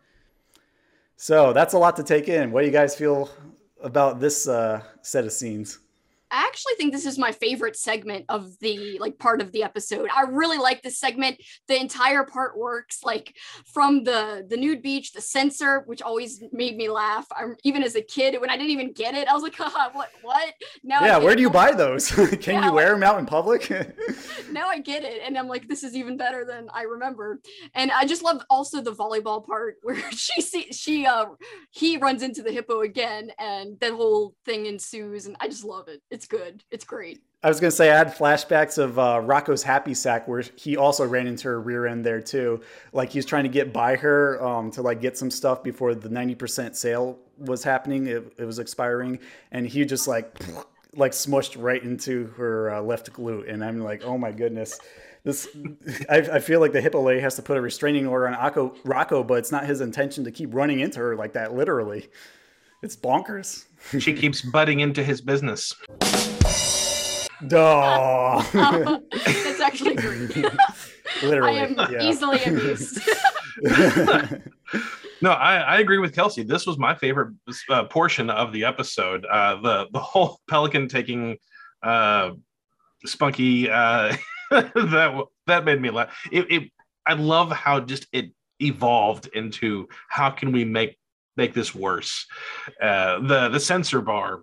So 1.17 1.55
that's 1.55 1.73
a 1.73 1.79
lot 1.79 1.97
to 1.97 2.03
take 2.03 2.29
in. 2.29 2.53
What 2.53 2.61
do 2.61 2.67
you 2.67 2.73
guys 2.73 2.95
feel 2.95 3.31
about 3.81 4.21
this 4.21 4.47
uh, 4.47 4.83
set 5.01 5.25
of 5.25 5.33
scenes? 5.33 5.79
I 6.35 6.39
actually 6.49 6.75
think 6.75 6.93
this 6.93 7.07
is 7.07 7.17
my 7.17 7.31
favorite 7.31 7.77
segment 7.77 8.25
of 8.29 8.59
the 8.59 8.99
like 8.99 9.19
part 9.21 9.41
of 9.41 9.53
the 9.53 9.63
episode. 9.63 10.09
I 10.15 10.23
really 10.23 10.59
like 10.59 10.83
this 10.83 10.99
segment. 10.99 11.41
The 11.69 11.81
entire 11.81 12.25
part 12.25 12.59
works 12.59 13.05
like 13.05 13.37
from 13.73 14.03
the 14.03 14.45
the 14.49 14.57
nude 14.57 14.83
beach, 14.83 15.13
the 15.13 15.21
censor, 15.21 15.85
which 15.87 16.03
always 16.03 16.43
made 16.53 16.77
me 16.77 16.89
laugh. 16.89 17.27
I'm 17.37 17.55
even 17.63 17.85
as 17.85 17.95
a 17.95 18.03
kid 18.03 18.41
when 18.41 18.51
I 18.51 18.57
didn't 18.57 18.71
even 18.71 18.93
get 18.93 19.15
it, 19.15 19.29
I 19.29 19.33
was 19.33 19.45
like, 19.45 19.55
Haha, 19.63 19.91
what 19.93 20.11
what? 20.23 20.53
Now 20.83 21.05
yeah, 21.05 21.19
where 21.19 21.37
do 21.37 21.41
you 21.43 21.51
buy 21.51 21.71
those? 21.71 22.11
Can 22.11 22.55
Yeah, 22.55 22.67
you 22.67 22.73
wear 22.73 22.87
like- 22.89 22.95
them 22.97 23.03
out 23.05 23.19
in 23.21 23.27
public? 23.27 23.71
now 24.51 24.67
I 24.69 24.81
get 24.81 25.05
it. 25.05 25.23
And 25.25 25.39
I'm 25.39 25.47
like, 25.47 25.69
this 25.69 25.85
is 25.85 25.95
even 25.95 26.17
better 26.17 26.45
than 26.45 26.69
I 26.75 26.83
remember. 26.83 27.41
And 27.77 27.93
I 27.93 28.07
just 28.07 28.25
love 28.25 28.43
also 28.51 28.81
the 28.81 28.93
volleyball 28.93 29.47
part 29.47 29.77
where 29.85 30.11
she 30.11 30.43
see 30.43 30.73
she 30.73 31.07
uh 31.07 31.27
he 31.71 31.97
runs 31.97 32.23
into 32.25 32.43
the 32.43 32.51
hippo 32.51 32.81
again 32.81 33.31
and 33.39 33.79
that 33.79 33.93
whole 33.93 34.35
thing 34.45 34.67
ensues 34.67 35.27
and 35.27 35.37
I 35.39 35.47
just 35.47 35.63
love 35.65 35.87
it. 35.87 36.03
It's 36.11 36.24
good. 36.27 36.63
It's 36.71 36.85
great. 36.85 37.23
I 37.45 37.49
was 37.49 37.61
gonna 37.61 37.71
say 37.71 37.91
I 37.91 37.99
had 37.99 38.09
flashbacks 38.09 38.79
of 38.79 38.99
uh, 38.99 39.21
Rocko's 39.23 39.63
happy 39.63 39.93
sack 39.93 40.27
where 40.27 40.43
he 40.57 40.79
also 40.79 41.07
ran 41.07 41.27
into 41.27 41.49
her 41.49 41.61
rear 41.61 41.87
end 41.87 42.05
there 42.05 42.23
too. 42.23 42.63
Like 42.95 43.11
he 43.11 43.19
was 43.19 43.27
trying 43.27 43.45
to 43.45 43.51
get 43.51 43.71
by 43.71 43.97
her 43.97 44.43
um, 44.43 44.71
to 44.73 44.83
like 44.83 45.03
get 45.03 45.19
some 45.19 45.31
stuff 45.31 45.63
before 45.63 45.95
the 45.95 46.09
ninety 46.09 46.35
percent 46.35 46.75
sale 46.75 47.19
was 47.37 47.63
happening. 47.63 48.07
It, 48.07 48.33
it 48.39 48.45
was 48.47 48.59
expiring, 48.59 49.19
and 49.53 49.67
he 49.67 49.85
just 49.85 50.09
like 50.09 50.35
like 50.95 51.13
smushed 51.13 51.63
right 51.63 51.83
into 51.83 52.29
her 52.39 52.77
uh, 52.77 52.81
left 52.81 53.13
glute, 53.13 53.53
and 53.53 53.63
I'm 53.63 53.81
like, 53.81 54.05
oh 54.05 54.17
my 54.17 54.33
goodness. 54.33 54.81
This, 55.23 55.49
I, 56.09 56.17
I 56.17 56.39
feel 56.39 56.61
like 56.61 56.73
the 56.73 56.81
hippo 56.81 57.03
lady 57.03 57.21
has 57.21 57.37
to 57.37 57.43
put 57.43 57.59
a 57.59 57.61
restraining 57.61 58.07
order 58.07 58.29
on 58.29 58.35
Akko, 58.35 58.77
Rocko, 58.85 59.27
but 59.27 59.35
it's 59.35 59.53
not 59.53 59.67
his 59.67 59.81
intention 59.81 60.25
to 60.25 60.31
keep 60.31 60.55
running 60.55 60.81
into 60.81 61.01
her 61.01 61.15
like 61.15 61.35
that. 61.35 61.55
Literally, 61.55 62.09
it's 62.83 62.97
bonkers. 62.97 63.65
She 63.99 64.15
keeps 64.15 64.41
butting 64.41 64.81
into 64.81 65.03
his 65.03 65.21
business. 65.21 65.75
Duh. 67.49 68.43
That's 68.53 69.61
actually 69.61 69.95
great. 69.95 70.45
Literally, 71.23 71.61
I 71.61 71.65
am 71.65 71.75
yeah. 71.91 72.03
easily 72.03 72.43
amused. 72.45 73.01
No, 75.25 75.31
I, 75.31 75.57
I 75.57 75.79
agree 75.79 75.97
with 75.97 76.15
Kelsey. 76.15 76.43
This 76.43 76.67
was 76.67 76.77
my 76.77 76.95
favorite 76.95 77.35
uh, 77.71 77.85
portion 77.85 78.29
of 78.29 78.53
the 78.53 78.65
episode. 78.65 79.25
Uh, 79.25 79.59
the 79.63 79.87
the 79.91 79.99
whole 79.99 80.39
pelican 80.49 80.87
taking 80.87 81.39
uh, 81.83 82.33
Spunky 83.07 83.71
uh, 83.71 84.15
that 84.51 85.25
that 85.47 85.65
made 85.65 85.81
me 85.81 85.89
laugh. 85.89 86.15
It, 86.31 86.53
it 86.53 86.73
I 87.07 87.15
love 87.15 87.51
how 87.53 87.81
just 87.81 88.07
it 88.13 88.33
evolved 88.61 89.29
into 89.29 89.89
how 90.11 90.29
can 90.29 90.53
we 90.53 90.63
make 90.63 90.99
make 91.39 91.55
this 91.55 91.75
worse. 91.75 92.27
Uh, 92.79 93.21
the 93.21 93.49
the 93.49 93.61
censor 93.61 94.03
bar. 94.03 94.43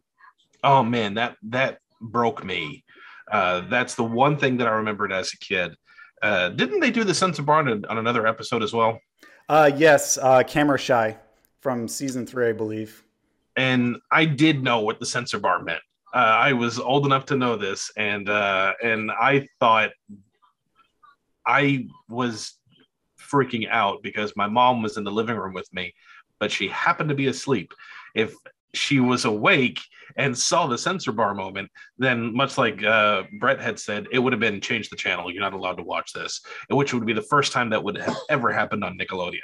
Oh 0.64 0.82
man, 0.82 1.14
that 1.14 1.38
that 1.44 1.78
broke 2.02 2.44
me. 2.44 2.84
Uh, 3.32 3.62
that's 3.70 3.96
the 3.96 4.04
one 4.04 4.38
thing 4.38 4.58
that 4.58 4.68
I 4.68 4.72
remembered 4.72 5.12
as 5.12 5.34
a 5.34 5.38
kid. 5.38 5.76
Uh, 6.22 6.50
didn't 6.50 6.82
they 6.82 6.92
do 6.92 7.04
the 7.04 7.14
censor 7.14 7.42
bar 7.44 7.60
on, 7.60 7.86
on 7.86 7.98
another 7.98 8.28
episode 8.28 8.62
as 8.62 8.74
well? 8.74 9.00
Uh, 9.50 9.72
yes, 9.76 10.18
uh, 10.18 10.44
camera 10.44 10.78
shy 10.78 11.18
from 11.62 11.88
season 11.88 12.26
three, 12.28 12.50
I 12.50 12.54
believe. 12.54 13.04
and 13.58 13.98
I 14.12 14.26
did 14.26 14.64
know 14.64 14.80
what 14.82 15.00
the 15.00 15.06
censor 15.06 15.40
bar 15.40 15.64
meant. 15.64 15.82
Uh, 16.14 16.18
I 16.18 16.54
was 16.54 16.78
old 16.80 17.06
enough 17.06 17.26
to 17.28 17.38
know 17.38 17.56
this, 17.56 17.90
and 17.96 18.30
uh, 18.30 18.74
and 18.84 19.12
I 19.12 19.48
thought 19.60 19.92
I 21.46 21.88
was 22.10 22.58
freaking 23.20 23.70
out 23.70 24.04
because 24.04 24.36
my 24.36 24.48
mom 24.48 24.82
was 24.82 24.98
in 24.98 25.04
the 25.04 25.12
living 25.12 25.38
room 25.38 25.54
with 25.54 25.72
me, 25.74 25.94
but 26.40 26.52
she 26.52 26.68
happened 26.68 27.10
to 27.10 27.16
be 27.16 27.28
asleep. 27.28 27.74
If 28.14 28.36
she 28.74 29.00
was 29.00 29.26
awake 29.26 29.80
and 30.18 30.38
saw 30.38 30.68
the 30.68 30.78
censor 30.78 31.12
bar 31.12 31.34
moment, 31.34 31.70
then 31.98 32.36
much 32.36 32.58
like 32.58 32.84
uh, 32.84 33.24
Brett 33.40 33.62
had 33.62 33.80
said, 33.80 34.08
it 34.12 34.20
would 34.20 34.34
have 34.34 34.40
been 34.40 34.60
change 34.62 34.90
the 34.90 34.96
channel. 34.96 35.32
You're 35.32 35.42
not 35.42 35.54
allowed 35.54 35.78
to 35.78 35.84
watch 35.84 36.14
this, 36.14 36.42
which 36.70 36.94
would 36.94 37.06
be 37.06 37.14
the 37.14 37.22
first 37.22 37.52
time 37.52 37.70
that 37.70 37.84
would 37.84 37.98
have 37.98 38.18
ever 38.30 38.52
happened 38.52 38.84
on 38.84 38.98
Nickelodeon, 38.98 39.40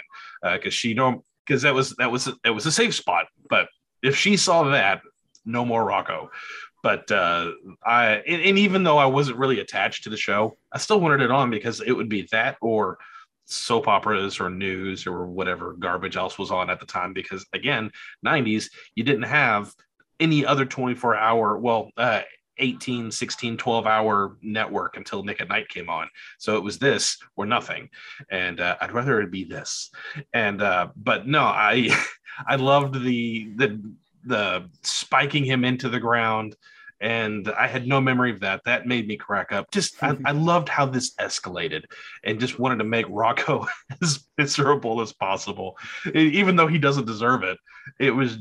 because 0.53 0.73
she 0.73 0.93
don't 0.93 1.23
because 1.45 1.61
that 1.61 1.73
was 1.73 1.95
that 1.97 2.11
was 2.11 2.27
it 2.43 2.49
was 2.49 2.65
a 2.65 2.71
safe 2.71 2.93
spot. 2.93 3.27
But 3.49 3.67
if 4.03 4.15
she 4.15 4.37
saw 4.37 4.63
that, 4.63 5.01
no 5.45 5.65
more 5.65 5.87
Rocko. 5.87 6.29
But 6.83 7.11
uh, 7.11 7.51
I 7.85 8.21
and, 8.27 8.41
and 8.41 8.57
even 8.57 8.83
though 8.83 8.97
I 8.97 9.05
wasn't 9.05 9.39
really 9.39 9.59
attached 9.59 10.03
to 10.03 10.09
the 10.09 10.17
show, 10.17 10.57
I 10.71 10.77
still 10.77 10.99
wanted 10.99 11.21
it 11.21 11.31
on 11.31 11.49
because 11.49 11.81
it 11.81 11.91
would 11.91 12.09
be 12.09 12.27
that 12.31 12.57
or 12.61 12.97
soap 13.47 13.87
operas 13.87 14.39
or 14.39 14.49
news 14.49 15.07
or 15.07 15.25
whatever 15.25 15.73
garbage 15.73 16.17
else 16.17 16.37
was 16.37 16.51
on 16.51 16.69
at 16.69 16.79
the 16.79 16.85
time. 16.85 17.13
Because 17.13 17.45
again, 17.53 17.91
90s, 18.25 18.69
you 18.95 19.03
didn't 19.03 19.23
have 19.23 19.73
any 20.19 20.45
other 20.45 20.65
24 20.65 21.15
hour, 21.15 21.57
well, 21.57 21.91
uh, 21.97 22.21
18, 22.59 23.11
16, 23.11 23.57
12 23.57 23.87
hour 23.87 24.37
network 24.41 24.97
until 24.97 25.23
Nick 25.23 25.41
at 25.41 25.49
Nite 25.49 25.69
came 25.69 25.89
on. 25.89 26.09
So 26.39 26.57
it 26.57 26.63
was 26.63 26.79
this 26.79 27.17
or 27.35 27.45
nothing. 27.45 27.89
And 28.31 28.59
uh, 28.59 28.77
I'd 28.81 28.93
rather 28.93 29.21
it 29.21 29.31
be 29.31 29.43
this. 29.43 29.91
And, 30.33 30.61
uh, 30.61 30.87
but 30.95 31.27
no, 31.27 31.43
I, 31.43 31.89
I 32.47 32.55
loved 32.55 32.95
the, 33.03 33.51
the, 33.55 33.81
the 34.25 34.69
spiking 34.83 35.45
him 35.45 35.63
into 35.63 35.89
the 35.89 35.99
ground. 35.99 36.55
And 36.99 37.47
I 37.49 37.67
had 37.67 37.87
no 37.87 38.01
memory 38.01 38.31
of 38.31 38.39
that. 38.39 38.61
That 38.65 38.87
made 38.87 39.07
me 39.07 39.17
crack 39.17 39.51
up. 39.51 39.69
Just, 39.71 40.01
I, 40.01 40.11
mm-hmm. 40.11 40.25
I 40.25 40.31
loved 40.31 40.67
how 40.67 40.85
this 40.87 41.13
escalated 41.15 41.83
and 42.23 42.39
just 42.39 42.57
wanted 42.57 42.77
to 42.77 42.83
make 42.83 43.05
Rocko 43.05 43.67
as 44.01 44.25
miserable 44.37 45.01
as 45.01 45.13
possible, 45.13 45.77
E- 46.07 46.39
even 46.39 46.55
though 46.55 46.67
he 46.67 46.79
doesn't 46.79 47.05
deserve 47.05 47.43
it. 47.43 47.57
It 47.99 48.11
was, 48.11 48.39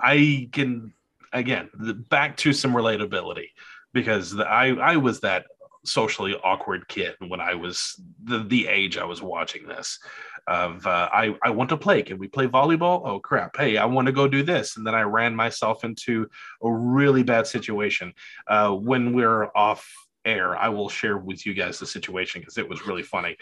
I 0.00 0.48
can 0.52 0.92
again 1.34 1.68
back 2.08 2.36
to 2.38 2.52
some 2.52 2.72
relatability 2.72 3.48
because 3.92 4.30
the, 4.30 4.46
I 4.46 4.68
I 4.68 4.96
was 4.96 5.20
that 5.20 5.46
socially 5.84 6.34
awkward 6.42 6.88
kid 6.88 7.14
when 7.26 7.40
I 7.40 7.54
was 7.54 8.00
the 8.22 8.42
the 8.44 8.68
age 8.68 8.96
I 8.96 9.04
was 9.04 9.20
watching 9.20 9.66
this. 9.66 9.98
Of 10.46 10.86
uh, 10.86 11.08
I 11.12 11.34
I 11.42 11.50
want 11.50 11.70
to 11.70 11.76
play. 11.76 12.02
Can 12.02 12.18
we 12.18 12.28
play 12.28 12.46
volleyball? 12.46 13.00
Oh 13.04 13.18
crap! 13.18 13.56
Hey, 13.56 13.78
I 13.78 13.86
want 13.86 14.06
to 14.06 14.12
go 14.12 14.28
do 14.28 14.42
this, 14.42 14.76
and 14.76 14.86
then 14.86 14.94
I 14.94 15.02
ran 15.02 15.34
myself 15.34 15.84
into 15.84 16.28
a 16.62 16.70
really 16.70 17.22
bad 17.22 17.46
situation. 17.46 18.12
Uh, 18.46 18.72
when 18.72 19.14
we're 19.14 19.46
off 19.56 19.90
air, 20.24 20.56
I 20.56 20.68
will 20.68 20.88
share 20.88 21.18
with 21.18 21.46
you 21.46 21.54
guys 21.54 21.78
the 21.78 21.86
situation 21.86 22.40
because 22.40 22.58
it 22.58 22.68
was 22.68 22.86
really 22.86 23.02
funny. 23.02 23.36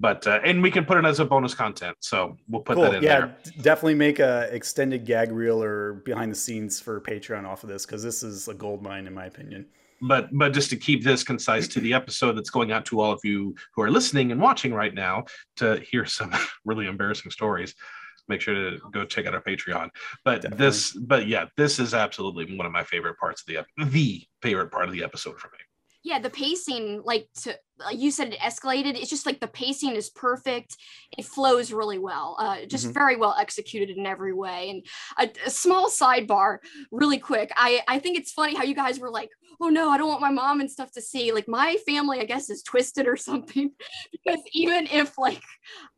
But 0.00 0.26
uh, 0.26 0.40
and 0.44 0.62
we 0.62 0.70
can 0.70 0.84
put 0.84 0.98
it 0.98 1.04
as 1.04 1.20
a 1.20 1.24
bonus 1.24 1.54
content, 1.54 1.96
so 2.00 2.36
we'll 2.48 2.62
put 2.62 2.78
that 2.78 2.94
in 2.94 3.02
yeah, 3.02 3.20
there. 3.20 3.36
definitely 3.62 3.94
make 3.94 4.18
a 4.18 4.48
extended 4.52 5.04
gag 5.04 5.32
reel 5.32 5.62
or 5.62 5.94
behind 6.04 6.30
the 6.32 6.36
scenes 6.36 6.80
for 6.80 7.00
Patreon 7.00 7.46
off 7.46 7.62
of 7.62 7.68
this 7.68 7.86
because 7.86 8.02
this 8.02 8.22
is 8.22 8.48
a 8.48 8.54
gold 8.54 8.82
mine 8.82 9.06
in 9.06 9.14
my 9.14 9.26
opinion. 9.26 9.66
But 10.02 10.28
but 10.32 10.52
just 10.52 10.70
to 10.70 10.76
keep 10.76 11.02
this 11.02 11.24
concise 11.24 11.68
to 11.68 11.80
the 11.80 11.94
episode 11.94 12.32
that's 12.32 12.50
going 12.50 12.72
out 12.72 12.84
to 12.86 13.00
all 13.00 13.12
of 13.12 13.20
you 13.24 13.54
who 13.74 13.82
are 13.82 13.90
listening 13.90 14.32
and 14.32 14.40
watching 14.40 14.72
right 14.72 14.94
now 14.94 15.24
to 15.56 15.80
hear 15.80 16.04
some 16.06 16.32
really 16.64 16.86
embarrassing 16.86 17.30
stories 17.30 17.74
make 18.28 18.40
sure 18.40 18.54
to 18.54 18.78
go 18.92 19.04
check 19.04 19.26
out 19.26 19.34
our 19.34 19.42
patreon 19.42 19.88
but 20.24 20.42
Definitely. 20.42 20.66
this 20.66 20.92
but 20.92 21.26
yeah 21.26 21.46
this 21.56 21.78
is 21.78 21.94
absolutely 21.94 22.56
one 22.56 22.66
of 22.66 22.72
my 22.72 22.84
favorite 22.84 23.18
parts 23.18 23.42
of 23.42 23.46
the 23.46 23.86
the 23.90 24.22
favorite 24.42 24.70
part 24.70 24.86
of 24.86 24.92
the 24.92 25.02
episode 25.02 25.38
for 25.38 25.48
me 25.48 25.58
yeah 26.08 26.18
the 26.18 26.30
pacing 26.30 27.02
like 27.04 27.28
to 27.42 27.54
like 27.78 27.98
you 27.98 28.10
said 28.10 28.32
it 28.32 28.40
escalated. 28.40 28.96
It's 28.96 29.10
just 29.10 29.24
like 29.26 29.38
the 29.38 29.46
pacing 29.46 29.94
is 29.94 30.10
perfect. 30.10 30.76
It 31.16 31.24
flows 31.24 31.72
really 31.72 31.98
well 31.98 32.36
uh 32.40 32.64
just 32.66 32.86
Mhm. 32.88 32.94
very 32.94 33.16
well 33.16 33.36
executed 33.38 33.96
in 33.96 34.06
every 34.06 34.32
way. 34.32 34.70
And 34.70 34.86
a, 35.18 35.46
a 35.46 35.50
small 35.50 35.88
sidebar 35.88 36.58
really 36.90 37.18
quick. 37.18 37.52
I 37.56 37.82
i 37.86 37.98
think 38.00 38.18
it's 38.18 38.32
funny 38.32 38.54
how 38.56 38.64
you 38.64 38.74
guys 38.74 38.98
were 38.98 39.10
like 39.10 39.30
oh 39.60 39.68
no 39.68 39.90
i 39.90 39.98
don't 39.98 40.08
want 40.08 40.20
my 40.20 40.30
mom 40.30 40.60
and 40.60 40.70
stuff 40.70 40.90
to 40.92 41.00
see. 41.02 41.30
Like 41.32 41.46
my 41.48 41.76
family 41.86 42.20
i 42.20 42.24
guess 42.24 42.50
is 42.50 42.62
twisted 42.62 43.06
or 43.06 43.16
something 43.30 43.70
because 44.12 44.40
even 44.52 44.86
if 45.00 45.16
like 45.18 45.42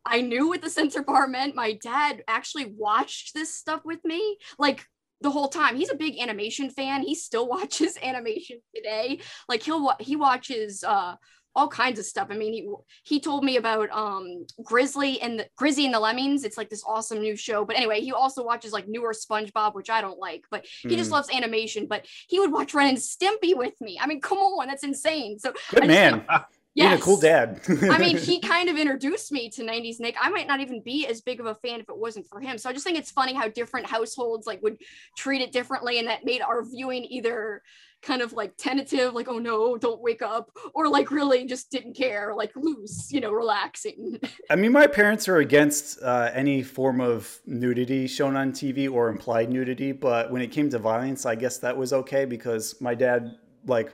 i 0.04 0.20
knew 0.20 0.48
what 0.48 0.60
the 0.62 0.70
censor 0.70 1.02
bar 1.02 1.26
meant 1.28 1.54
my 1.54 1.72
dad 1.82 2.22
actually 2.28 2.66
watched 2.76 3.32
this 3.34 3.54
stuff 3.54 3.82
with 3.84 4.04
me. 4.04 4.38
Like 4.58 4.84
the 5.20 5.30
whole 5.30 5.48
time 5.48 5.76
he's 5.76 5.90
a 5.90 5.96
big 5.96 6.18
animation 6.18 6.70
fan 6.70 7.02
he 7.02 7.14
still 7.14 7.46
watches 7.54 7.96
animation 8.02 8.58
today 8.74 9.20
like 9.48 9.62
he'll 9.62 9.92
he 10.00 10.16
watches 10.16 10.84
uh 10.84 11.14
all 11.56 11.66
kinds 11.66 11.98
of 11.98 12.04
stuff. 12.04 12.28
I 12.30 12.36
mean, 12.36 12.52
he 12.52 12.72
he 13.02 13.18
told 13.18 13.42
me 13.42 13.56
about 13.56 13.90
um 13.90 14.46
Grizzly 14.62 15.20
and 15.20 15.40
the 15.40 15.48
Grizzy 15.56 15.84
and 15.84 15.92
the 15.92 15.98
Lemmings. 15.98 16.44
It's 16.44 16.56
like 16.56 16.68
this 16.70 16.84
awesome 16.86 17.20
new 17.20 17.34
show. 17.34 17.64
But 17.64 17.74
anyway, 17.74 18.00
he 18.02 18.12
also 18.12 18.44
watches 18.44 18.72
like 18.72 18.86
newer 18.86 19.12
SpongeBob, 19.12 19.74
which 19.74 19.90
I 19.90 20.00
don't 20.00 20.20
like, 20.20 20.44
but 20.52 20.64
he 20.82 20.96
just 20.96 21.10
Mm. 21.10 21.14
loves 21.14 21.28
animation. 21.34 21.88
But 21.88 22.06
he 22.28 22.38
would 22.38 22.52
watch 22.52 22.72
Ren 22.72 22.90
and 22.90 22.98
Stimpy 22.98 23.56
with 23.56 23.74
me. 23.80 23.98
I 24.00 24.06
mean, 24.06 24.20
come 24.20 24.38
on, 24.38 24.68
that's 24.68 24.84
insane. 24.84 25.40
So 25.40 25.52
Good 25.70 25.82
I 25.82 25.86
just 25.88 26.26
think- 26.76 26.90
being 26.90 27.00
a 27.00 27.02
cool 27.02 27.18
dad. 27.18 27.60
I 27.90 27.98
mean, 27.98 28.16
he 28.30 28.40
kind 28.40 28.68
of 28.68 28.76
introduced 28.76 29.32
me 29.32 29.50
to 29.50 29.62
90s 29.62 30.00
Nick. 30.00 30.16
I 30.20 30.30
might 30.30 30.46
not 30.46 30.60
even 30.60 30.82
be 30.82 31.06
as 31.06 31.20
big 31.20 31.40
of 31.40 31.46
a 31.46 31.54
fan 31.54 31.80
if 31.80 31.88
it 31.88 31.96
wasn't 31.96 32.26
for 32.26 32.40
him. 32.40 32.58
So 32.58 32.70
I 32.70 32.72
just 32.72 32.84
think 32.84 32.98
it's 32.98 33.10
funny 33.10 33.34
how 33.34 33.48
different 33.48 33.86
households 33.86 34.46
like 34.46 34.62
would 34.62 34.78
treat 35.16 35.42
it 35.42 35.52
differently 35.52 35.98
and 35.98 36.08
that 36.08 36.24
made 36.24 36.42
our 36.42 36.64
viewing 36.64 37.04
either 37.04 37.62
kind 38.02 38.22
of 38.22 38.32
like 38.32 38.56
tentative, 38.56 39.12
like, 39.12 39.28
oh 39.28 39.38
no, 39.38 39.76
don't 39.76 40.00
wake 40.00 40.22
up, 40.22 40.50
or 40.74 40.88
like 40.88 41.10
really 41.10 41.44
just 41.44 41.70
didn't 41.70 41.94
care, 41.94 42.34
like 42.34 42.50
loose, 42.56 43.12
you 43.12 43.20
know, 43.20 43.30
relaxing. 43.30 44.18
I 44.50 44.56
mean, 44.56 44.72
my 44.72 44.86
parents 44.86 45.28
are 45.28 45.38
against 45.38 46.02
uh, 46.02 46.30
any 46.32 46.62
form 46.62 47.00
of 47.00 47.40
nudity 47.46 48.06
shown 48.06 48.36
on 48.36 48.52
TV 48.52 48.90
or 48.90 49.08
implied 49.08 49.50
nudity, 49.50 49.92
but 49.92 50.30
when 50.30 50.42
it 50.42 50.50
came 50.50 50.70
to 50.70 50.78
violence, 50.78 51.26
I 51.26 51.34
guess 51.34 51.58
that 51.58 51.76
was 51.76 51.92
okay 51.92 52.24
because 52.24 52.80
my 52.80 52.94
dad 52.94 53.36
like 53.66 53.92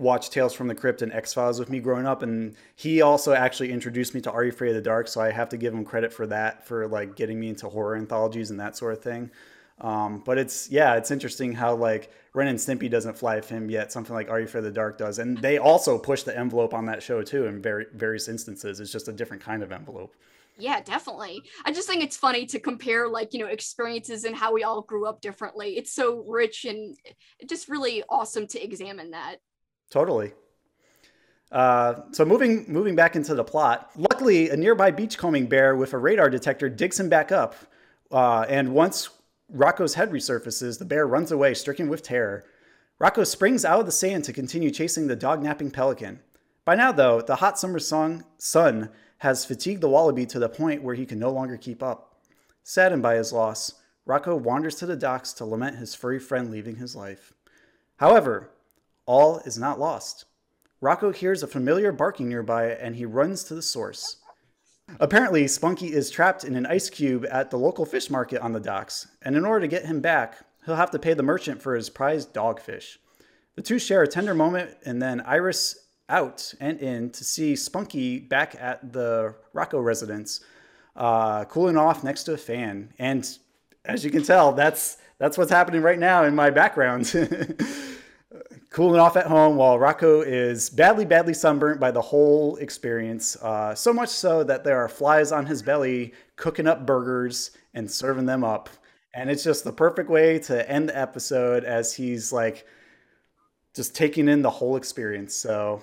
watched 0.00 0.32
Tales 0.32 0.54
from 0.54 0.68
the 0.68 0.74
Crypt 0.74 1.02
and 1.02 1.12
X 1.12 1.32
Files 1.32 1.58
with 1.60 1.70
me 1.70 1.78
growing 1.80 2.06
up, 2.06 2.22
and 2.22 2.56
he 2.74 3.02
also 3.02 3.32
actually 3.32 3.70
introduced 3.70 4.14
me 4.14 4.20
to 4.22 4.32
Are 4.32 4.42
You 4.44 4.50
Afraid 4.50 4.70
of 4.70 4.74
the 4.76 4.82
Dark, 4.82 5.06
so 5.08 5.20
I 5.20 5.30
have 5.30 5.48
to 5.50 5.56
give 5.56 5.74
him 5.74 5.84
credit 5.84 6.12
for 6.12 6.26
that 6.28 6.66
for 6.66 6.88
like 6.88 7.16
getting 7.16 7.38
me 7.38 7.48
into 7.48 7.68
horror 7.68 7.96
anthologies 7.96 8.50
and 8.50 8.58
that 8.60 8.76
sort 8.76 8.94
of 8.94 9.02
thing. 9.02 9.30
Um, 9.80 10.22
but 10.26 10.36
it's 10.38 10.70
yeah, 10.70 10.96
it's 10.96 11.10
interesting 11.10 11.52
how 11.52 11.74
like 11.74 12.12
Ren 12.34 12.48
and 12.48 12.58
Stimpy 12.58 12.90
doesn't 12.90 13.16
fly 13.16 13.36
with 13.36 13.48
him 13.48 13.70
yet. 13.70 13.92
Something 13.92 14.14
like 14.14 14.28
Are 14.30 14.38
You 14.38 14.46
Afraid 14.46 14.60
of 14.60 14.64
the 14.64 14.72
Dark 14.72 14.98
does, 14.98 15.18
and 15.18 15.38
they 15.38 15.58
also 15.58 15.98
push 15.98 16.22
the 16.22 16.36
envelope 16.36 16.74
on 16.74 16.86
that 16.86 17.02
show 17.02 17.22
too 17.22 17.46
in 17.46 17.62
very 17.62 17.86
various 17.94 18.28
instances. 18.28 18.80
It's 18.80 18.92
just 18.92 19.08
a 19.08 19.12
different 19.12 19.42
kind 19.42 19.62
of 19.62 19.72
envelope. 19.72 20.14
yeah, 20.58 20.80
definitely. 20.82 21.42
I 21.64 21.72
just 21.72 21.88
think 21.88 22.02
it's 22.02 22.16
funny 22.16 22.44
to 22.46 22.60
compare 22.60 23.08
like, 23.08 23.32
you 23.32 23.40
know, 23.40 23.46
experiences 23.46 24.24
and 24.24 24.36
how 24.36 24.52
we 24.52 24.62
all 24.62 24.82
grew 24.82 25.06
up 25.06 25.20
differently. 25.22 25.76
It's 25.78 25.92
so 25.92 26.24
rich 26.28 26.64
and 26.66 26.96
just 27.48 27.68
really 27.68 28.02
awesome 28.08 28.46
to 28.48 28.62
examine 28.62 29.12
that. 29.12 29.36
Totally. 29.90 30.32
Uh, 31.52 32.02
so 32.12 32.24
moving 32.24 32.64
moving 32.68 32.94
back 32.94 33.16
into 33.16 33.34
the 33.34 33.42
plot, 33.42 33.90
luckily 33.96 34.50
a 34.50 34.56
nearby 34.56 34.90
beachcombing 34.90 35.48
bear 35.48 35.74
with 35.74 35.92
a 35.92 35.98
radar 35.98 36.30
detector 36.30 36.68
digs 36.68 37.00
him 37.00 37.08
back 37.08 37.32
up, 37.32 37.56
uh, 38.12 38.46
and 38.48 38.72
once 38.72 39.10
Rocko's 39.52 39.94
head 39.94 40.12
resurfaces, 40.12 40.78
the 40.78 40.84
bear 40.84 41.06
runs 41.06 41.32
away, 41.32 41.54
stricken 41.54 41.88
with 41.88 42.04
terror. 42.04 42.44
Rocko 43.00 43.26
springs 43.26 43.64
out 43.64 43.80
of 43.80 43.86
the 43.86 43.92
sand 43.92 44.24
to 44.24 44.32
continue 44.32 44.70
chasing 44.70 45.08
the 45.08 45.16
dog 45.16 45.42
napping 45.42 45.72
pelican. 45.72 46.20
By 46.64 46.76
now, 46.76 46.92
though, 46.92 47.20
the 47.20 47.36
hot 47.36 47.58
summer 47.58 47.80
song, 47.80 48.24
sun 48.38 48.90
has 49.18 49.44
fatigued 49.44 49.80
the 49.80 49.88
wallaby 49.88 50.26
to 50.26 50.38
the 50.38 50.48
point 50.48 50.82
where 50.82 50.94
he 50.94 51.06
can 51.06 51.18
no 51.18 51.30
longer 51.30 51.56
keep 51.56 51.82
up. 51.82 52.20
Saddened 52.62 53.02
by 53.02 53.16
his 53.16 53.32
loss, 53.32 53.74
Rocko 54.06 54.38
wanders 54.38 54.76
to 54.76 54.86
the 54.86 54.96
docks 54.96 55.32
to 55.34 55.44
lament 55.44 55.78
his 55.78 55.94
furry 55.94 56.20
friend 56.20 56.50
leaving 56.50 56.76
his 56.76 56.94
life. 56.94 57.32
However, 57.96 58.50
all 59.10 59.40
is 59.40 59.58
not 59.58 59.80
lost. 59.80 60.24
Rocko 60.80 61.12
hears 61.12 61.42
a 61.42 61.48
familiar 61.48 61.90
barking 61.90 62.28
nearby 62.28 62.66
and 62.66 62.94
he 62.94 63.04
runs 63.04 63.42
to 63.42 63.56
the 63.56 63.60
source. 63.60 64.18
Apparently, 65.00 65.48
Spunky 65.48 65.92
is 65.92 66.12
trapped 66.12 66.44
in 66.44 66.54
an 66.54 66.64
ice 66.64 66.88
cube 66.88 67.26
at 67.28 67.50
the 67.50 67.58
local 67.58 67.84
fish 67.84 68.08
market 68.08 68.40
on 68.40 68.52
the 68.52 68.60
docks, 68.60 69.08
and 69.22 69.34
in 69.34 69.44
order 69.44 69.62
to 69.62 69.68
get 69.68 69.84
him 69.84 70.00
back, 70.00 70.38
he'll 70.64 70.76
have 70.76 70.92
to 70.92 70.98
pay 70.98 71.12
the 71.12 71.24
merchant 71.24 71.60
for 71.60 71.74
his 71.74 71.90
prized 71.90 72.32
dogfish. 72.32 72.98
The 73.56 73.62
two 73.62 73.80
share 73.80 74.02
a 74.02 74.08
tender 74.08 74.32
moment, 74.32 74.76
and 74.84 75.02
then 75.02 75.20
Iris 75.22 75.76
out 76.08 76.54
and 76.60 76.78
in 76.78 77.10
to 77.10 77.24
see 77.24 77.56
Spunky 77.56 78.20
back 78.20 78.54
at 78.60 78.92
the 78.92 79.34
Rocko 79.54 79.82
residence, 79.82 80.40
uh, 80.94 81.46
cooling 81.46 81.76
off 81.76 82.04
next 82.04 82.24
to 82.24 82.34
a 82.34 82.38
fan. 82.38 82.92
And 82.98 83.28
as 83.84 84.04
you 84.04 84.12
can 84.12 84.22
tell, 84.22 84.52
that's 84.52 84.98
that's 85.18 85.36
what's 85.36 85.50
happening 85.50 85.82
right 85.82 85.98
now 85.98 86.24
in 86.24 86.34
my 86.36 86.50
background. 86.50 87.12
cooling 88.70 89.00
off 89.00 89.16
at 89.16 89.26
home 89.26 89.56
while 89.56 89.78
Rocko 89.78 90.24
is 90.24 90.70
badly, 90.70 91.04
badly 91.04 91.34
sunburnt 91.34 91.80
by 91.80 91.90
the 91.90 92.00
whole 92.00 92.56
experience. 92.56 93.36
Uh, 93.36 93.74
so 93.74 93.92
much 93.92 94.08
so 94.08 94.44
that 94.44 94.62
there 94.62 94.78
are 94.78 94.88
flies 94.88 95.32
on 95.32 95.46
his 95.46 95.60
belly 95.60 96.14
cooking 96.36 96.68
up 96.68 96.86
burgers 96.86 97.50
and 97.74 97.90
serving 97.90 98.26
them 98.26 98.44
up. 98.44 98.70
And 99.12 99.28
it's 99.28 99.42
just 99.42 99.64
the 99.64 99.72
perfect 99.72 100.08
way 100.08 100.38
to 100.40 100.70
end 100.70 100.88
the 100.88 100.96
episode 100.98 101.64
as 101.64 101.92
he's 101.94 102.32
like 102.32 102.64
just 103.74 103.94
taking 103.94 104.28
in 104.28 104.42
the 104.42 104.50
whole 104.50 104.76
experience. 104.76 105.34
So 105.34 105.82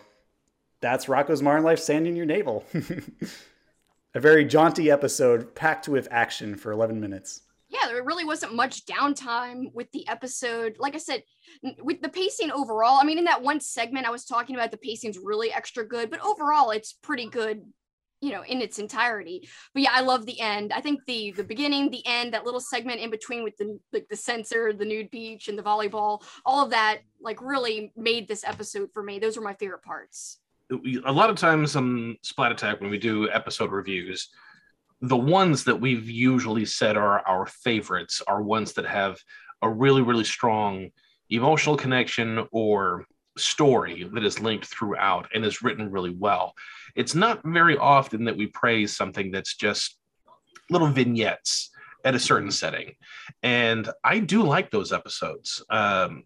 that's 0.79 1.07
Rocko's 1.07 1.41
Modern 1.41 1.63
Life 1.63 1.79
Sand 1.79 2.07
in 2.07 2.15
Your 2.15 2.25
Navel. 2.25 2.63
A 4.15 4.19
very 4.19 4.45
jaunty 4.45 4.89
episode 4.89 5.53
packed 5.55 5.89
with 5.89 6.07
action 6.09 6.55
for 6.55 6.71
11 6.71 6.99
minutes 7.01 7.41
yeah, 7.69 7.87
there 7.87 8.03
really 8.03 8.25
wasn't 8.25 8.55
much 8.55 8.85
downtime 8.85 9.73
with 9.73 9.91
the 9.91 10.07
episode. 10.07 10.77
Like 10.79 10.95
I 10.95 10.99
said, 10.99 11.23
with 11.81 12.01
the 12.01 12.09
pacing 12.09 12.51
overall, 12.51 12.99
I 13.01 13.03
mean, 13.03 13.17
in 13.17 13.25
that 13.25 13.43
one 13.43 13.59
segment 13.59 14.07
I 14.07 14.11
was 14.11 14.25
talking 14.25 14.55
about, 14.55 14.71
the 14.71 14.77
pacing's 14.77 15.17
really 15.17 15.51
extra 15.51 15.85
good, 15.85 16.09
but 16.09 16.23
overall, 16.23 16.71
it's 16.71 16.93
pretty 16.93 17.27
good, 17.27 17.61
you 18.21 18.31
know, 18.31 18.43
in 18.43 18.61
its 18.61 18.79
entirety. 18.79 19.49
But 19.73 19.83
yeah, 19.83 19.91
I 19.93 20.01
love 20.01 20.25
the 20.25 20.39
end. 20.39 20.71
I 20.71 20.79
think 20.79 21.01
the 21.05 21.31
the 21.31 21.43
beginning, 21.43 21.91
the 21.91 22.05
end, 22.05 22.33
that 22.33 22.45
little 22.45 22.61
segment 22.61 23.01
in 23.01 23.09
between 23.09 23.43
with 23.43 23.57
the 23.57 23.77
like 23.91 24.07
the 24.09 24.15
censor, 24.15 24.71
the 24.71 24.85
nude 24.85 25.11
beach, 25.11 25.49
and 25.49 25.59
the 25.59 25.63
volleyball, 25.63 26.23
all 26.45 26.63
of 26.63 26.71
that, 26.71 26.99
like, 27.21 27.41
really 27.41 27.91
made 27.97 28.27
this 28.27 28.45
episode 28.45 28.89
for 28.93 29.03
me. 29.03 29.19
Those 29.19 29.35
were 29.35 29.43
my 29.43 29.55
favorite 29.55 29.83
parts. 29.83 30.39
A 31.05 31.11
lot 31.11 31.29
of 31.29 31.37
times 31.37 31.75
on 31.75 32.17
Splat 32.23 32.51
Attack, 32.51 32.81
when 32.81 32.89
we 32.89 32.97
do 32.97 33.29
episode 33.29 33.71
reviews, 33.71 34.29
the 35.01 35.17
ones 35.17 35.63
that 35.65 35.79
we've 35.79 36.09
usually 36.09 36.65
said 36.65 36.97
are 36.97 37.19
our 37.27 37.45
favorites 37.45 38.21
are 38.27 38.41
ones 38.41 38.73
that 38.73 38.85
have 38.85 39.19
a 39.61 39.69
really 39.69 40.01
really 40.01 40.23
strong 40.23 40.89
emotional 41.29 41.77
connection 41.77 42.47
or 42.51 43.05
story 43.37 44.09
that 44.13 44.23
is 44.23 44.39
linked 44.39 44.65
throughout 44.65 45.27
and 45.33 45.45
is 45.45 45.61
written 45.61 45.91
really 45.91 46.15
well. 46.17 46.53
It's 46.95 47.15
not 47.15 47.41
very 47.45 47.77
often 47.77 48.25
that 48.25 48.37
we 48.37 48.47
praise 48.47 48.95
something 48.95 49.31
that's 49.31 49.55
just 49.55 49.97
little 50.69 50.87
vignettes 50.87 51.69
at 52.03 52.15
a 52.15 52.19
certain 52.19 52.51
setting. 52.51 52.93
And 53.43 53.89
i 54.03 54.19
do 54.19 54.43
like 54.43 54.71
those 54.71 54.93
episodes. 54.93 55.63
Um, 55.69 56.23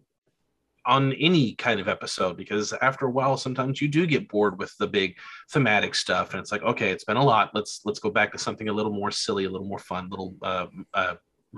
on 0.86 1.12
any 1.14 1.54
kind 1.54 1.80
of 1.80 1.88
episode 1.88 2.36
because 2.36 2.72
after 2.82 3.06
a 3.06 3.10
while 3.10 3.36
sometimes 3.36 3.80
you 3.80 3.88
do 3.88 4.06
get 4.06 4.28
bored 4.28 4.58
with 4.58 4.76
the 4.78 4.86
big 4.86 5.16
thematic 5.50 5.94
stuff 5.94 6.32
and 6.32 6.40
it's 6.40 6.50
like 6.50 6.62
okay 6.62 6.90
it's 6.90 7.04
been 7.04 7.16
a 7.16 7.24
lot. 7.24 7.50
Let's 7.54 7.80
let's 7.84 7.98
go 7.98 8.10
back 8.10 8.32
to 8.32 8.38
something 8.38 8.68
a 8.68 8.72
little 8.72 8.92
more 8.92 9.10
silly 9.10 9.44
a 9.44 9.50
little 9.50 9.66
more 9.66 9.78
fun 9.78 10.08
little 10.08 10.34
uh, 10.42 10.66
uh, 10.94 11.14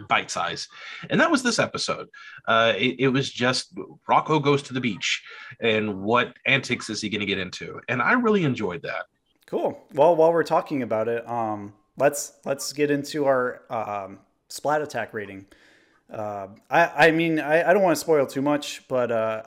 bite 0.08 0.30
size. 0.30 0.68
And 1.10 1.20
that 1.20 1.30
was 1.30 1.42
this 1.42 1.58
episode. 1.58 2.08
Uh, 2.48 2.72
it, 2.76 2.96
it, 2.98 3.08
was 3.08 3.30
just 3.30 3.74
rocko 4.08 4.42
goes 4.42 4.62
to 4.64 4.74
the 4.74 4.80
beach 4.80 5.22
and 5.60 6.02
what 6.02 6.36
antics 6.46 6.90
is 6.90 7.00
he 7.00 7.08
going 7.08 7.20
to 7.20 7.26
get 7.26 7.38
into? 7.38 7.80
And 7.88 8.02
i 8.02 8.12
really 8.12 8.44
enjoyed 8.44 8.82
that. 8.82 9.06
Cool. 9.46 9.78
Well 9.92 10.16
while 10.16 10.32
we're 10.32 10.42
talking 10.42 10.82
about 10.82 11.08
it 11.08 11.26
um 11.28 11.74
let's 11.96 12.32
let's 12.44 12.72
get 12.72 12.90
into 12.90 13.26
our 13.26 13.62
um, 13.70 14.18
splat 14.48 14.82
attack 14.82 15.14
rating 15.14 15.46
uh, 16.14 16.48
I, 16.70 17.08
I 17.08 17.10
mean, 17.10 17.40
I, 17.40 17.68
I 17.68 17.74
don't 17.74 17.82
want 17.82 17.96
to 17.96 18.00
spoil 18.00 18.26
too 18.26 18.42
much, 18.42 18.86
but 18.88 19.10
uh, 19.10 19.42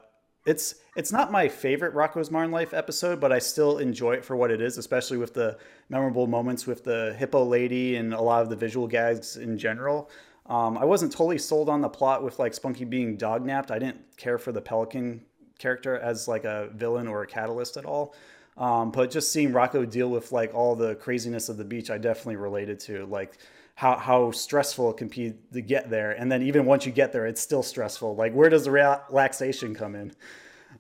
it's 0.45 0.76
it's 0.95 1.11
not 1.11 1.32
my 1.32 1.47
favorite 1.47 1.93
Rocko's 1.93 2.32
Modern 2.32 2.51
Life 2.51 2.74
episode, 2.74 3.20
but 3.20 3.32
I 3.32 3.39
still 3.39 3.78
enjoy 3.78 4.13
it 4.13 4.26
for 4.26 4.36
what 4.36 4.51
it 4.51 4.61
is, 4.61 4.78
especially 4.78 5.18
with 5.18 5.34
the 5.34 5.57
memorable 5.89 6.28
moments 6.28 6.65
with 6.65 6.84
the 6.84 7.15
hippo 7.18 7.43
lady 7.43 7.95
and 7.95 8.13
a 8.13 8.22
lot 8.22 8.41
of 8.41 8.49
the 8.49 8.55
visual 8.55 8.88
gags 8.88 9.38
in 9.38 9.57
general. 9.57 10.09
Um, 10.47 10.78
I 10.78 10.86
wasn't 10.86 11.11
totally 11.11 11.38
sold 11.38 11.70
on 11.70 11.82
the 11.82 11.89
plot 11.89 12.24
with 12.24 12.39
like 12.39 12.53
Spunky 12.53 12.86
being 12.86 13.18
dog 13.18 13.45
napped. 13.45 13.72
I 13.72 13.80
didn't 13.80 14.18
care 14.18 14.38
for 14.38 14.51
the 14.51 14.61
pelican 14.61 15.22
character 15.59 15.97
as 15.99 16.28
like 16.28 16.45
a 16.45 16.70
villain 16.74 17.07
or 17.07 17.24
a 17.24 17.28
catalyst 17.28 17.78
at 17.78 17.86
all. 17.86 18.15
Um, 18.58 18.91
but 18.91 19.12
just 19.12 19.32
seeing 19.32 19.51
Rocko 19.51 19.89
deal 19.89 20.10
with 20.10 20.32
like 20.32 20.53
all 20.53 20.76
the 20.76 20.95
craziness 20.95 21.49
of 21.49 21.58
the 21.58 21.64
beach, 21.64 21.89
I 21.89 21.97
definitely 21.97 22.38
related 22.38 22.80
to. 22.82 23.05
Like 23.05 23.38
how 23.76 23.95
how 23.97 24.32
stressful 24.32 24.91
it 24.91 24.97
can 24.97 25.08
be 25.08 25.34
to 25.53 25.62
get 25.62 25.89
there, 25.89 26.12
and 26.12 26.32
then 26.32 26.41
even 26.41 26.66
once 26.66 26.86
you 26.86 26.91
get 26.91 27.14
there, 27.14 27.28
it's 27.28 27.41
still 27.41 27.64
stressful. 27.64 28.16
Like 28.16 28.34
where 28.34 28.49
does 28.49 28.66
the 28.66 28.72
relaxation 28.72 29.76
come 29.76 29.95
in? 29.95 30.14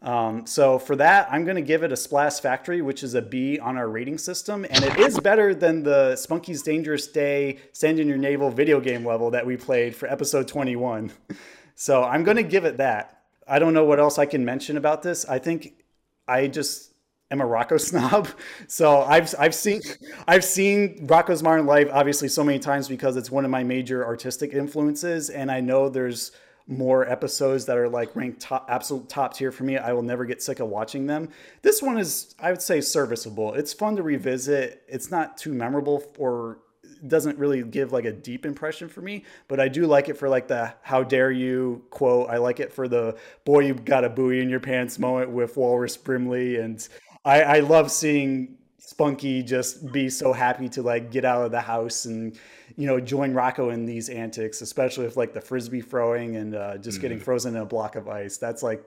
Um, 0.01 0.45
so 0.45 0.77
for 0.77 0.95
that, 0.95 1.27
I'm 1.31 1.43
going 1.43 1.55
to 1.55 1.61
give 1.61 1.83
it 1.83 1.91
a 1.91 1.95
Splatisfactory, 1.95 2.83
which 2.83 3.03
is 3.03 3.15
a 3.15 3.21
B 3.21 3.57
on 3.57 3.77
our 3.77 3.89
rating 3.89 4.17
system, 4.17 4.65
and 4.69 4.83
it 4.83 4.97
is 4.99 5.19
better 5.19 5.55
than 5.55 5.83
the 5.83 6.15
Spunky's 6.15 6.61
Dangerous 6.61 7.07
Day 7.07 7.57
Sand 7.73 7.99
in 7.99 8.07
Your 8.07 8.17
Navel 8.17 8.51
video 8.51 8.79
game 8.79 9.05
level 9.05 9.31
that 9.31 9.45
we 9.45 9.57
played 9.57 9.95
for 9.95 10.07
episode 10.07 10.47
21. 10.47 11.11
So 11.79 12.03
I'm 12.03 12.23
going 12.23 12.37
to 12.37 12.43
give 12.43 12.65
it 12.65 12.77
that. 12.77 13.21
I 13.47 13.59
don't 13.59 13.75
know 13.75 13.85
what 13.85 13.99
else 13.99 14.17
I 14.17 14.25
can 14.25 14.43
mention 14.43 14.77
about 14.77 15.03
this. 15.03 15.25
I 15.25 15.37
think 15.37 15.83
I 16.27 16.47
just 16.47 16.91
am 17.31 17.41
a 17.41 17.45
Rocko 17.45 17.79
snob. 17.79 18.27
So 18.67 19.01
I've 19.01 19.33
I've 19.37 19.55
seen 19.55 19.81
I've 20.27 20.43
seen 20.43 21.07
Rocko's 21.07 21.43
Modern 21.43 21.65
Life 21.65 21.89
obviously 21.91 22.27
so 22.27 22.43
many 22.43 22.59
times 22.59 22.87
because 22.87 23.15
it's 23.17 23.31
one 23.31 23.45
of 23.45 23.51
my 23.51 23.63
major 23.63 24.05
artistic 24.05 24.53
influences, 24.53 25.29
and 25.29 25.51
I 25.51 25.59
know 25.59 25.89
there's 25.89 26.31
more 26.69 27.09
episodes 27.09 27.65
that 27.65 27.77
are 27.77 27.87
like 27.87 28.13
ranked 28.13 28.41
top 28.41 28.67
absolute 28.69 29.07
top 29.07 29.33
tier 29.33 29.51
for 29.51 29.63
me. 29.63 29.77
I 29.77 29.93
will 29.93 30.03
never 30.03 30.25
get 30.25 30.41
sick 30.41 30.59
of 30.59 30.67
watching 30.67 31.07
them. 31.07 31.29
This 31.61 31.81
one 31.81 31.97
is 31.97 32.35
I 32.39 32.51
would 32.51 32.61
say 32.61 32.81
serviceable. 32.81 33.53
It's 33.53 33.73
fun 33.73 33.95
to 33.95 34.03
revisit. 34.03 34.83
It's 34.87 35.09
not 35.09 35.37
too 35.37 35.53
memorable 35.53 36.03
or 36.17 36.59
doesn't 37.05 37.37
really 37.37 37.63
give 37.63 37.91
like 37.91 38.05
a 38.05 38.11
deep 38.11 38.45
impression 38.45 38.89
for 38.89 39.01
me, 39.01 39.23
but 39.47 39.59
I 39.59 39.67
do 39.67 39.85
like 39.85 40.09
it 40.09 40.17
for 40.17 40.29
like 40.29 40.47
the 40.47 40.73
"How 40.81 41.03
dare 41.03 41.31
you" 41.31 41.83
quote. 41.89 42.29
I 42.29 42.37
like 42.37 42.59
it 42.59 42.73
for 42.73 42.87
the 42.87 43.17
"Boy, 43.45 43.61
you 43.61 43.73
got 43.73 44.03
a 44.03 44.09
buoy 44.09 44.41
in 44.41 44.49
your 44.49 44.59
pants" 44.59 44.99
moment 44.99 45.29
with 45.29 45.57
Walrus 45.57 45.97
Brimley, 45.97 46.57
and 46.57 46.85
I, 47.27 47.41
I 47.41 47.59
love 47.59 47.91
seeing 47.91 48.57
Spunky 48.77 49.43
just 49.43 49.91
be 49.91 50.09
so 50.09 50.31
happy 50.31 50.69
to 50.69 50.81
like 50.81 51.11
get 51.11 51.25
out 51.25 51.43
of 51.43 51.51
the 51.51 51.59
house 51.59 52.05
and 52.05 52.39
you 52.77 52.87
know 52.87 53.01
join 53.01 53.33
Rocko 53.33 53.73
in 53.73 53.85
these 53.85 54.07
antics, 54.07 54.61
especially 54.61 55.05
with 55.05 55.17
like 55.17 55.33
the 55.33 55.41
frisbee 55.41 55.81
throwing 55.81 56.37
and 56.37 56.55
uh, 56.55 56.77
just 56.77 56.97
mm-hmm. 56.97 57.01
getting 57.01 57.19
frozen 57.19 57.55
in 57.55 57.61
a 57.61 57.65
block 57.65 57.97
of 57.97 58.07
ice. 58.07 58.37
That's 58.37 58.63
like 58.63 58.81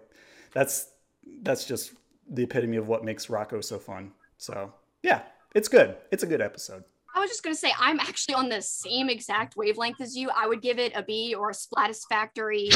that's 0.52 0.88
that's 1.42 1.66
just 1.66 1.92
the 2.30 2.44
epitome 2.44 2.78
of 2.78 2.88
what 2.88 3.04
makes 3.04 3.26
Rocko 3.26 3.62
so 3.62 3.78
fun. 3.78 4.12
So 4.38 4.72
yeah, 5.02 5.20
it's 5.54 5.68
good. 5.68 5.98
It's 6.10 6.22
a 6.22 6.26
good 6.26 6.40
episode. 6.40 6.84
I 7.14 7.20
was 7.20 7.30
just 7.30 7.42
gonna 7.42 7.54
say 7.54 7.72
I'm 7.78 8.00
actually 8.00 8.34
on 8.34 8.48
the 8.48 8.62
same 8.62 9.08
exact 9.08 9.56
wavelength 9.56 10.00
as 10.00 10.16
you. 10.16 10.30
I 10.34 10.46
would 10.46 10.62
give 10.62 10.78
it 10.78 10.92
a 10.94 11.02
B 11.02 11.34
or 11.34 11.50
a 11.50 11.54
Splatisfactory 11.54 12.70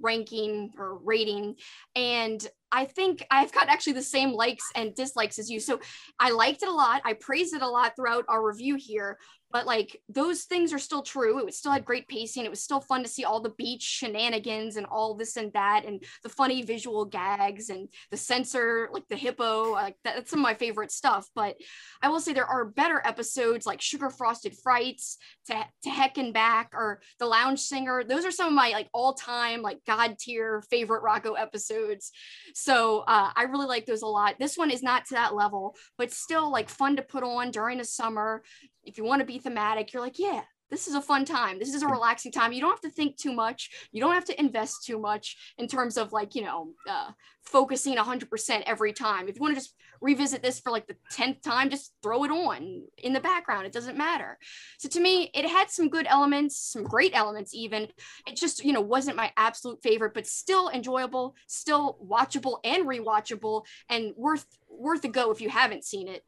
ranking 0.00 0.70
or 0.78 0.98
rating, 0.98 1.56
and 1.96 2.46
I 2.70 2.86
think 2.86 3.26
I've 3.30 3.52
got 3.52 3.68
actually 3.68 3.94
the 3.94 4.02
same 4.02 4.32
likes 4.32 4.64
and 4.74 4.94
dislikes 4.94 5.38
as 5.38 5.50
you. 5.50 5.60
So 5.60 5.80
I 6.18 6.30
liked 6.30 6.62
it 6.62 6.68
a 6.68 6.72
lot. 6.72 7.02
I 7.04 7.12
praised 7.14 7.54
it 7.54 7.62
a 7.62 7.68
lot 7.68 7.94
throughout 7.96 8.24
our 8.28 8.44
review 8.46 8.76
here, 8.78 9.18
but 9.52 9.66
like 9.66 10.00
those 10.08 10.42
things 10.44 10.72
are 10.72 10.78
still 10.78 11.02
true. 11.02 11.38
It 11.38 11.44
was 11.44 11.58
still 11.58 11.72
had 11.72 11.84
great 11.84 12.08
pacing. 12.08 12.44
It 12.44 12.50
was 12.50 12.62
still 12.62 12.80
fun 12.80 13.02
to 13.02 13.08
see 13.08 13.24
all 13.24 13.40
the 13.40 13.50
beach 13.50 13.82
shenanigans 13.82 14.76
and 14.76 14.86
all 14.86 15.14
this 15.14 15.36
and 15.36 15.52
that, 15.52 15.84
and 15.86 16.02
the 16.22 16.28
funny 16.28 16.62
visual 16.62 17.04
gags 17.04 17.68
and 17.68 17.88
the 18.10 18.16
censor, 18.16 18.88
like 18.92 19.06
the 19.08 19.16
hippo. 19.16 19.72
Like 19.72 19.96
that, 20.04 20.16
that's 20.16 20.30
some 20.30 20.40
of 20.40 20.44
my 20.44 20.54
favorite 20.54 20.90
stuff. 20.90 21.28
But 21.34 21.56
I 22.00 22.08
will 22.08 22.20
say 22.20 22.32
there 22.32 22.46
are 22.46 22.64
better 22.64 23.02
episodes 23.04 23.66
like 23.66 23.80
Sugar 23.80 24.10
Frosted 24.10 24.56
Frights, 24.56 25.18
to, 25.46 25.64
to 25.84 25.90
Heck 25.90 26.18
and 26.18 26.32
Back, 26.32 26.70
or 26.72 27.00
The 27.18 27.26
Lounge 27.26 27.60
Singer. 27.60 28.04
Those 28.04 28.24
are 28.24 28.30
some 28.30 28.48
of 28.48 28.54
my 28.54 28.70
like 28.70 28.88
all 28.94 29.14
time 29.14 29.62
like 29.62 29.78
god 29.86 30.18
tier 30.18 30.62
favorite 30.70 31.02
Rocko 31.02 31.38
episodes. 31.38 32.12
So 32.54 33.00
uh, 33.00 33.30
I 33.36 33.44
really 33.44 33.66
like 33.66 33.86
those 33.86 34.02
a 34.02 34.06
lot. 34.06 34.36
This 34.38 34.56
one 34.56 34.70
is 34.70 34.82
not 34.82 35.06
to 35.06 35.14
that 35.14 35.34
level, 35.34 35.76
but 35.98 36.10
still 36.10 36.50
like 36.50 36.68
fun 36.68 36.96
to 36.96 37.02
put 37.02 37.22
on 37.22 37.50
during 37.50 37.78
the 37.78 37.84
summer 37.84 38.42
if 38.84 38.98
you 38.98 39.04
want 39.04 39.20
to 39.20 39.26
be 39.26 39.38
thematic, 39.42 39.92
you're 39.92 40.02
like, 40.02 40.18
yeah, 40.18 40.42
this 40.72 40.88
is 40.88 40.94
a 40.94 41.02
fun 41.02 41.26
time. 41.26 41.58
This 41.58 41.74
is 41.74 41.82
a 41.82 41.86
relaxing 41.86 42.32
time. 42.32 42.52
You 42.52 42.62
don't 42.62 42.70
have 42.70 42.80
to 42.80 42.90
think 42.90 43.18
too 43.18 43.34
much. 43.34 43.68
You 43.92 44.00
don't 44.00 44.14
have 44.14 44.24
to 44.24 44.40
invest 44.40 44.84
too 44.86 44.98
much 44.98 45.36
in 45.58 45.68
terms 45.68 45.98
of 45.98 46.14
like, 46.14 46.34
you 46.34 46.42
know, 46.42 46.70
uh, 46.88 47.10
focusing 47.44 47.96
100% 47.96 48.62
every 48.64 48.94
time. 48.94 49.28
If 49.28 49.36
you 49.36 49.42
want 49.42 49.54
to 49.54 49.60
just 49.60 49.74
revisit 50.00 50.42
this 50.42 50.60
for 50.60 50.72
like 50.72 50.86
the 50.86 50.96
10th 51.12 51.42
time, 51.42 51.68
just 51.68 51.92
throw 52.02 52.24
it 52.24 52.30
on 52.30 52.84
in 52.96 53.12
the 53.12 53.20
background. 53.20 53.66
It 53.66 53.72
doesn't 53.72 53.98
matter. 53.98 54.38
So 54.78 54.88
to 54.88 55.00
me, 55.00 55.30
it 55.34 55.46
had 55.46 55.70
some 55.70 55.90
good 55.90 56.06
elements, 56.08 56.58
some 56.58 56.84
great 56.84 57.12
elements 57.14 57.54
even. 57.54 57.88
It 58.26 58.36
just, 58.36 58.64
you 58.64 58.72
know, 58.72 58.80
wasn't 58.80 59.18
my 59.18 59.30
absolute 59.36 59.82
favorite, 59.82 60.14
but 60.14 60.26
still 60.26 60.70
enjoyable, 60.70 61.36
still 61.48 61.98
watchable 62.02 62.60
and 62.64 62.86
rewatchable 62.86 63.64
and 63.90 64.14
worth 64.16 64.46
worth 64.70 65.04
a 65.04 65.08
go 65.08 65.30
if 65.30 65.42
you 65.42 65.50
haven't 65.50 65.84
seen 65.84 66.08
it. 66.08 66.24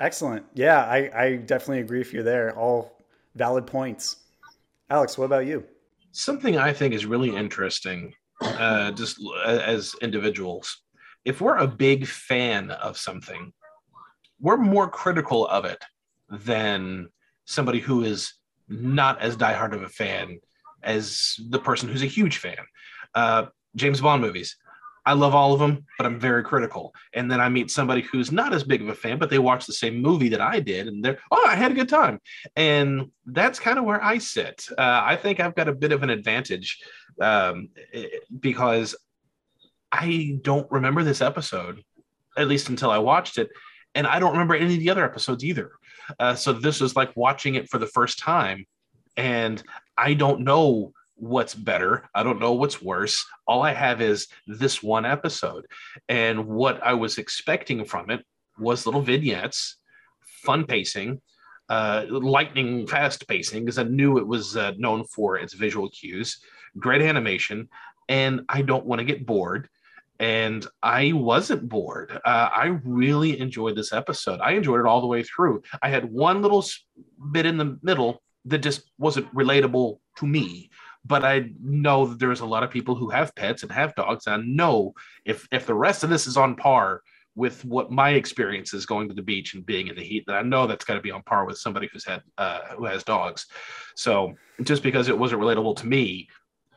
Excellent. 0.00 0.46
Yeah, 0.54 0.84
I, 0.84 1.10
I 1.14 1.36
definitely 1.36 1.80
agree 1.80 1.98
with 1.98 2.12
you 2.12 2.22
there. 2.22 2.56
All 2.56 2.96
valid 3.34 3.66
points. 3.66 4.16
Alex, 4.90 5.16
what 5.16 5.26
about 5.26 5.46
you? 5.46 5.64
Something 6.12 6.58
I 6.58 6.72
think 6.72 6.92
is 6.92 7.06
really 7.06 7.34
interesting, 7.34 8.12
uh, 8.42 8.90
just 8.92 9.18
as 9.46 9.94
individuals, 10.02 10.82
if 11.24 11.40
we're 11.40 11.56
a 11.56 11.66
big 11.66 12.06
fan 12.06 12.70
of 12.70 12.98
something, 12.98 13.52
we're 14.40 14.56
more 14.56 14.88
critical 14.88 15.46
of 15.46 15.64
it 15.64 15.82
than 16.28 17.08
somebody 17.44 17.78
who 17.78 18.02
is 18.02 18.34
not 18.68 19.20
as 19.20 19.36
diehard 19.36 19.72
of 19.72 19.82
a 19.82 19.88
fan 19.88 20.38
as 20.82 21.38
the 21.48 21.58
person 21.58 21.88
who's 21.88 22.02
a 22.02 22.06
huge 22.06 22.38
fan. 22.38 22.56
Uh, 23.14 23.46
James 23.76 24.00
Bond 24.00 24.20
movies. 24.20 24.56
I 25.04 25.14
love 25.14 25.34
all 25.34 25.52
of 25.52 25.58
them, 25.58 25.84
but 25.98 26.06
I'm 26.06 26.20
very 26.20 26.44
critical. 26.44 26.94
And 27.12 27.30
then 27.30 27.40
I 27.40 27.48
meet 27.48 27.70
somebody 27.70 28.02
who's 28.02 28.30
not 28.30 28.52
as 28.52 28.62
big 28.62 28.82
of 28.82 28.88
a 28.88 28.94
fan, 28.94 29.18
but 29.18 29.30
they 29.30 29.38
watch 29.38 29.66
the 29.66 29.72
same 29.72 30.00
movie 30.00 30.28
that 30.28 30.40
I 30.40 30.60
did, 30.60 30.86
and 30.86 31.04
they're, 31.04 31.18
oh, 31.30 31.44
I 31.46 31.56
had 31.56 31.72
a 31.72 31.74
good 31.74 31.88
time. 31.88 32.20
And 32.54 33.10
that's 33.26 33.58
kind 33.58 33.78
of 33.78 33.84
where 33.84 34.02
I 34.02 34.18
sit. 34.18 34.66
Uh, 34.70 35.02
I 35.04 35.16
think 35.16 35.40
I've 35.40 35.56
got 35.56 35.68
a 35.68 35.74
bit 35.74 35.92
of 35.92 36.02
an 36.02 36.10
advantage 36.10 36.80
um, 37.20 37.70
because 38.38 38.94
I 39.90 40.38
don't 40.42 40.70
remember 40.70 41.02
this 41.02 41.20
episode, 41.20 41.82
at 42.36 42.48
least 42.48 42.68
until 42.68 42.90
I 42.90 42.98
watched 42.98 43.38
it. 43.38 43.50
And 43.94 44.06
I 44.06 44.18
don't 44.18 44.32
remember 44.32 44.54
any 44.54 44.74
of 44.74 44.80
the 44.80 44.90
other 44.90 45.04
episodes 45.04 45.44
either. 45.44 45.72
Uh, 46.18 46.34
so 46.34 46.52
this 46.52 46.80
was 46.80 46.96
like 46.96 47.14
watching 47.16 47.56
it 47.56 47.68
for 47.68 47.78
the 47.78 47.86
first 47.86 48.18
time. 48.18 48.66
And 49.16 49.62
I 49.98 50.14
don't 50.14 50.40
know 50.40 50.92
what's 51.16 51.54
better. 51.54 52.08
I 52.14 52.22
don't 52.22 52.40
know 52.40 52.52
what's 52.52 52.82
worse. 52.82 53.24
All 53.46 53.62
I 53.62 53.72
have 53.72 54.00
is 54.00 54.28
this 54.46 54.82
one 54.82 55.04
episode. 55.04 55.66
And 56.08 56.46
what 56.46 56.82
I 56.82 56.94
was 56.94 57.18
expecting 57.18 57.84
from 57.84 58.10
it 58.10 58.24
was 58.58 58.86
little 58.86 59.02
vignettes, 59.02 59.76
fun 60.20 60.64
pacing, 60.64 61.20
uh, 61.68 62.04
lightning 62.08 62.86
fast 62.86 63.26
pacing, 63.28 63.64
because 63.64 63.78
I 63.78 63.84
knew 63.84 64.18
it 64.18 64.26
was 64.26 64.56
uh, 64.56 64.72
known 64.76 65.04
for 65.04 65.36
its 65.36 65.54
visual 65.54 65.88
cues, 65.90 66.40
great 66.78 67.02
animation, 67.02 67.68
and 68.08 68.42
I 68.48 68.62
don't 68.62 68.86
want 68.86 68.98
to 68.98 69.04
get 69.04 69.26
bored. 69.26 69.68
And 70.18 70.64
I 70.82 71.12
wasn't 71.14 71.68
bored. 71.68 72.12
Uh, 72.24 72.48
I 72.54 72.78
really 72.84 73.40
enjoyed 73.40 73.76
this 73.76 73.92
episode. 73.92 74.40
I 74.40 74.52
enjoyed 74.52 74.78
it 74.78 74.86
all 74.86 75.00
the 75.00 75.06
way 75.08 75.24
through. 75.24 75.62
I 75.82 75.88
had 75.88 76.12
one 76.12 76.42
little 76.42 76.64
bit 77.32 77.46
in 77.46 77.56
the 77.56 77.78
middle 77.82 78.22
that 78.44 78.58
just 78.58 78.90
wasn't 78.98 79.32
relatable 79.34 79.98
to 80.18 80.26
me 80.26 80.70
but 81.04 81.24
I 81.24 81.50
know 81.60 82.06
that 82.06 82.18
there's 82.18 82.40
a 82.40 82.46
lot 82.46 82.62
of 82.62 82.70
people 82.70 82.94
who 82.94 83.10
have 83.10 83.34
pets 83.34 83.62
and 83.62 83.72
have 83.72 83.94
dogs. 83.94 84.26
And 84.26 84.34
I 84.34 84.44
know 84.44 84.94
if 85.24 85.46
if 85.50 85.66
the 85.66 85.74
rest 85.74 86.04
of 86.04 86.10
this 86.10 86.26
is 86.26 86.36
on 86.36 86.56
par 86.56 87.02
with 87.34 87.64
what 87.64 87.90
my 87.90 88.10
experience 88.10 88.74
is 88.74 88.86
going 88.86 89.08
to 89.08 89.14
the 89.14 89.22
beach 89.22 89.54
and 89.54 89.64
being 89.64 89.88
in 89.88 89.96
the 89.96 90.04
heat, 90.04 90.24
then 90.26 90.36
I 90.36 90.42
know 90.42 90.66
that's 90.66 90.84
got 90.84 90.94
to 90.94 91.00
be 91.00 91.10
on 91.10 91.22
par 91.22 91.46
with 91.46 91.58
somebody 91.58 91.88
who's 91.92 92.04
had 92.04 92.22
uh, 92.38 92.60
who 92.76 92.84
has 92.84 93.04
dogs. 93.04 93.46
So 93.96 94.34
just 94.62 94.82
because 94.82 95.08
it 95.08 95.18
wasn't 95.18 95.42
relatable 95.42 95.76
to 95.76 95.86
me, 95.86 96.28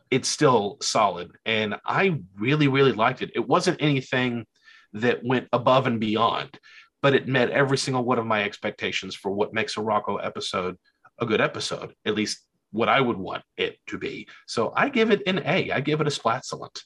it's 0.09 0.29
still 0.29 0.77
solid, 0.81 1.31
and 1.45 1.75
I 1.85 2.19
really 2.37 2.67
really 2.67 2.93
liked 2.93 3.21
it. 3.21 3.31
It 3.35 3.47
wasn't 3.47 3.81
anything 3.81 4.45
that 4.93 5.23
went 5.23 5.49
above 5.51 5.87
and 5.87 5.99
beyond, 5.99 6.57
but 7.01 7.13
it 7.13 7.27
met 7.27 7.49
every 7.49 7.77
single 7.77 8.03
one 8.03 8.17
of 8.17 8.25
my 8.25 8.43
expectations 8.43 9.13
for 9.13 9.29
what 9.29 9.53
makes 9.53 9.77
a 9.77 9.81
Rocko 9.81 10.23
episode 10.23 10.77
a 11.19 11.25
good 11.25 11.41
episode, 11.41 11.93
at 12.05 12.15
least 12.15 12.41
what 12.71 12.89
I 12.89 12.99
would 13.01 13.17
want 13.17 13.43
it 13.57 13.77
to 13.87 13.97
be. 13.97 14.27
So 14.47 14.73
I 14.75 14.89
give 14.89 15.11
it 15.11 15.21
an 15.27 15.39
A. 15.45 15.71
I 15.71 15.79
give 15.79 16.01
it 16.01 16.07
a 16.07 16.09
splatulent. 16.09 16.81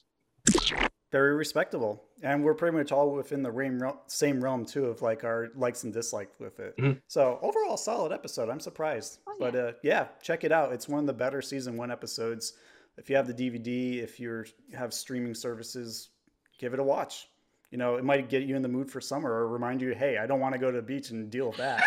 Very 1.12 1.34
respectable. 1.34 2.04
And 2.22 2.44
we're 2.44 2.54
pretty 2.54 2.76
much 2.76 2.92
all 2.92 3.10
within 3.12 3.42
the 3.42 3.94
same 4.06 4.42
realm, 4.42 4.64
too 4.64 4.86
of 4.86 5.02
like 5.02 5.24
our 5.24 5.48
likes 5.56 5.82
and 5.84 5.92
dislikes 5.92 6.38
with 6.38 6.60
it. 6.60 6.76
Mhm. 6.76 7.00
So 7.08 7.38
overall, 7.42 7.76
solid 7.76 8.12
episode. 8.12 8.48
I'm 8.48 8.60
surprised, 8.60 9.18
Oh, 9.26 9.34
but 9.40 9.56
uh, 9.56 9.72
yeah, 9.82 10.08
check 10.22 10.44
it 10.44 10.52
out. 10.52 10.72
It's 10.72 10.88
one 10.88 11.00
of 11.00 11.06
the 11.06 11.12
better 11.12 11.42
season 11.42 11.76
one 11.76 11.90
episodes. 11.90 12.52
If 12.96 13.08
you 13.10 13.16
have 13.16 13.26
the 13.26 13.34
DVD, 13.34 14.02
if 14.02 14.20
you 14.20 14.44
have 14.74 14.92
streaming 14.94 15.34
services, 15.34 16.10
give 16.58 16.74
it 16.74 16.78
a 16.80 16.84
watch. 16.84 17.26
You 17.70 17.78
know, 17.78 17.94
it 17.96 18.04
might 18.04 18.28
get 18.28 18.42
you 18.42 18.56
in 18.56 18.62
the 18.62 18.68
mood 18.68 18.90
for 18.90 19.00
summer 19.00 19.30
or 19.30 19.46
remind 19.48 19.80
you, 19.80 19.94
hey, 19.94 20.18
I 20.18 20.26
don't 20.26 20.40
want 20.40 20.54
to 20.54 20.58
go 20.58 20.72
to 20.72 20.76
the 20.78 20.82
beach 20.82 21.10
and 21.10 21.30
deal 21.30 21.48
with 21.50 21.58
that. 21.58 21.80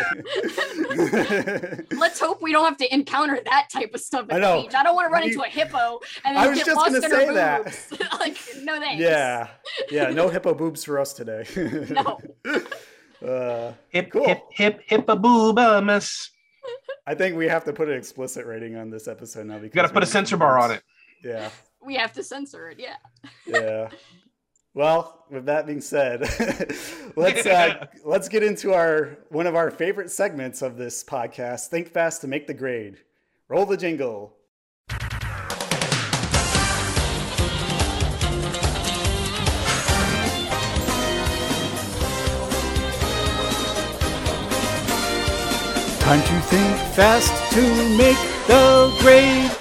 Let's 1.91 2.19
hope 2.21 2.41
we 2.41 2.53
don't 2.53 2.63
have 2.63 2.77
to 2.77 2.93
encounter 2.93 3.37
that 3.45 3.67
type 3.69 3.93
of 3.93 3.99
stuff 3.99 4.27
at 4.29 4.37
I 4.37 4.39
know. 4.39 4.55
the 4.57 4.61
beach. 4.67 4.75
I 4.75 4.83
don't 4.83 4.95
want 4.95 5.07
to 5.07 5.11
run 5.11 5.23
We- 5.23 5.27
into 5.33 5.41
a 5.43 5.47
hippo 5.47 5.99
and 6.23 6.37
I 6.37 6.41
then 6.43 6.49
was 6.51 6.59
get 6.59 6.65
just 6.67 6.77
lost 6.77 6.87
gonna 6.93 7.03
in 7.05 7.11
say 7.11 7.25
her 7.27 7.33
that. 7.33 7.63
boobs. 7.65 7.91
like, 8.19 8.37
no 8.63 8.79
thanks. 8.79 9.01
yeah, 9.01 9.47
yeah, 9.91 10.09
no 10.09 10.29
hippo 10.29 10.53
boobs 10.53 10.83
for 10.85 10.99
us 10.99 11.11
today. 11.13 11.43
No. 11.93 12.19
Uh, 13.27 13.73
Hip, 13.89 14.09
Cool. 14.11 14.25
hip, 14.25 14.41
hip, 14.51 14.81
hip, 14.85 15.09
a 15.09 15.15
booba 15.15 15.83
miss. 15.83 16.29
I 17.07 17.13
think 17.15 17.35
we 17.37 17.47
have 17.47 17.63
to 17.65 17.73
put 17.73 17.87
an 17.89 17.97
explicit 17.97 18.45
rating 18.45 18.75
on 18.77 18.89
this 18.89 19.07
episode 19.07 19.47
now. 19.47 19.59
Because 19.59 19.75
You 19.75 19.81
got 19.81 19.87
to 19.87 19.93
put 19.93 20.03
a 20.03 20.05
we- 20.07 20.11
censor 20.11 20.37
bar 20.37 20.59
on 20.59 20.71
it. 20.71 20.81
Yeah, 21.23 21.49
We 21.85 21.95
have 21.95 22.11
to 22.13 22.23
censor 22.23 22.69
it. 22.69 22.79
Yeah. 22.79 22.95
yeah. 23.45 23.89
Well, 24.75 25.25
with 25.29 25.45
that 25.45 25.67
being 25.67 25.81
said, 25.81 26.21
let's 27.15 27.45
uh, 27.45 27.85
let's 28.03 28.27
get 28.27 28.41
into 28.41 28.73
our 28.73 29.19
one 29.29 29.45
of 29.45 29.53
our 29.53 29.69
favorite 29.69 30.09
segments 30.09 30.63
of 30.63 30.77
this 30.77 31.03
podcast. 31.03 31.67
Think 31.67 31.91
fast 31.91 32.21
to 32.21 32.27
make 32.27 32.47
the 32.47 32.55
grade. 32.55 32.97
Roll 33.49 33.67
the 33.67 33.77
jingle. 33.77 34.35
Time 45.99 46.21
to 46.21 46.41
think 46.47 46.77
fast 46.95 47.53
to 47.53 47.61
make 47.95 48.17
the 48.47 48.97
grade. 49.01 49.51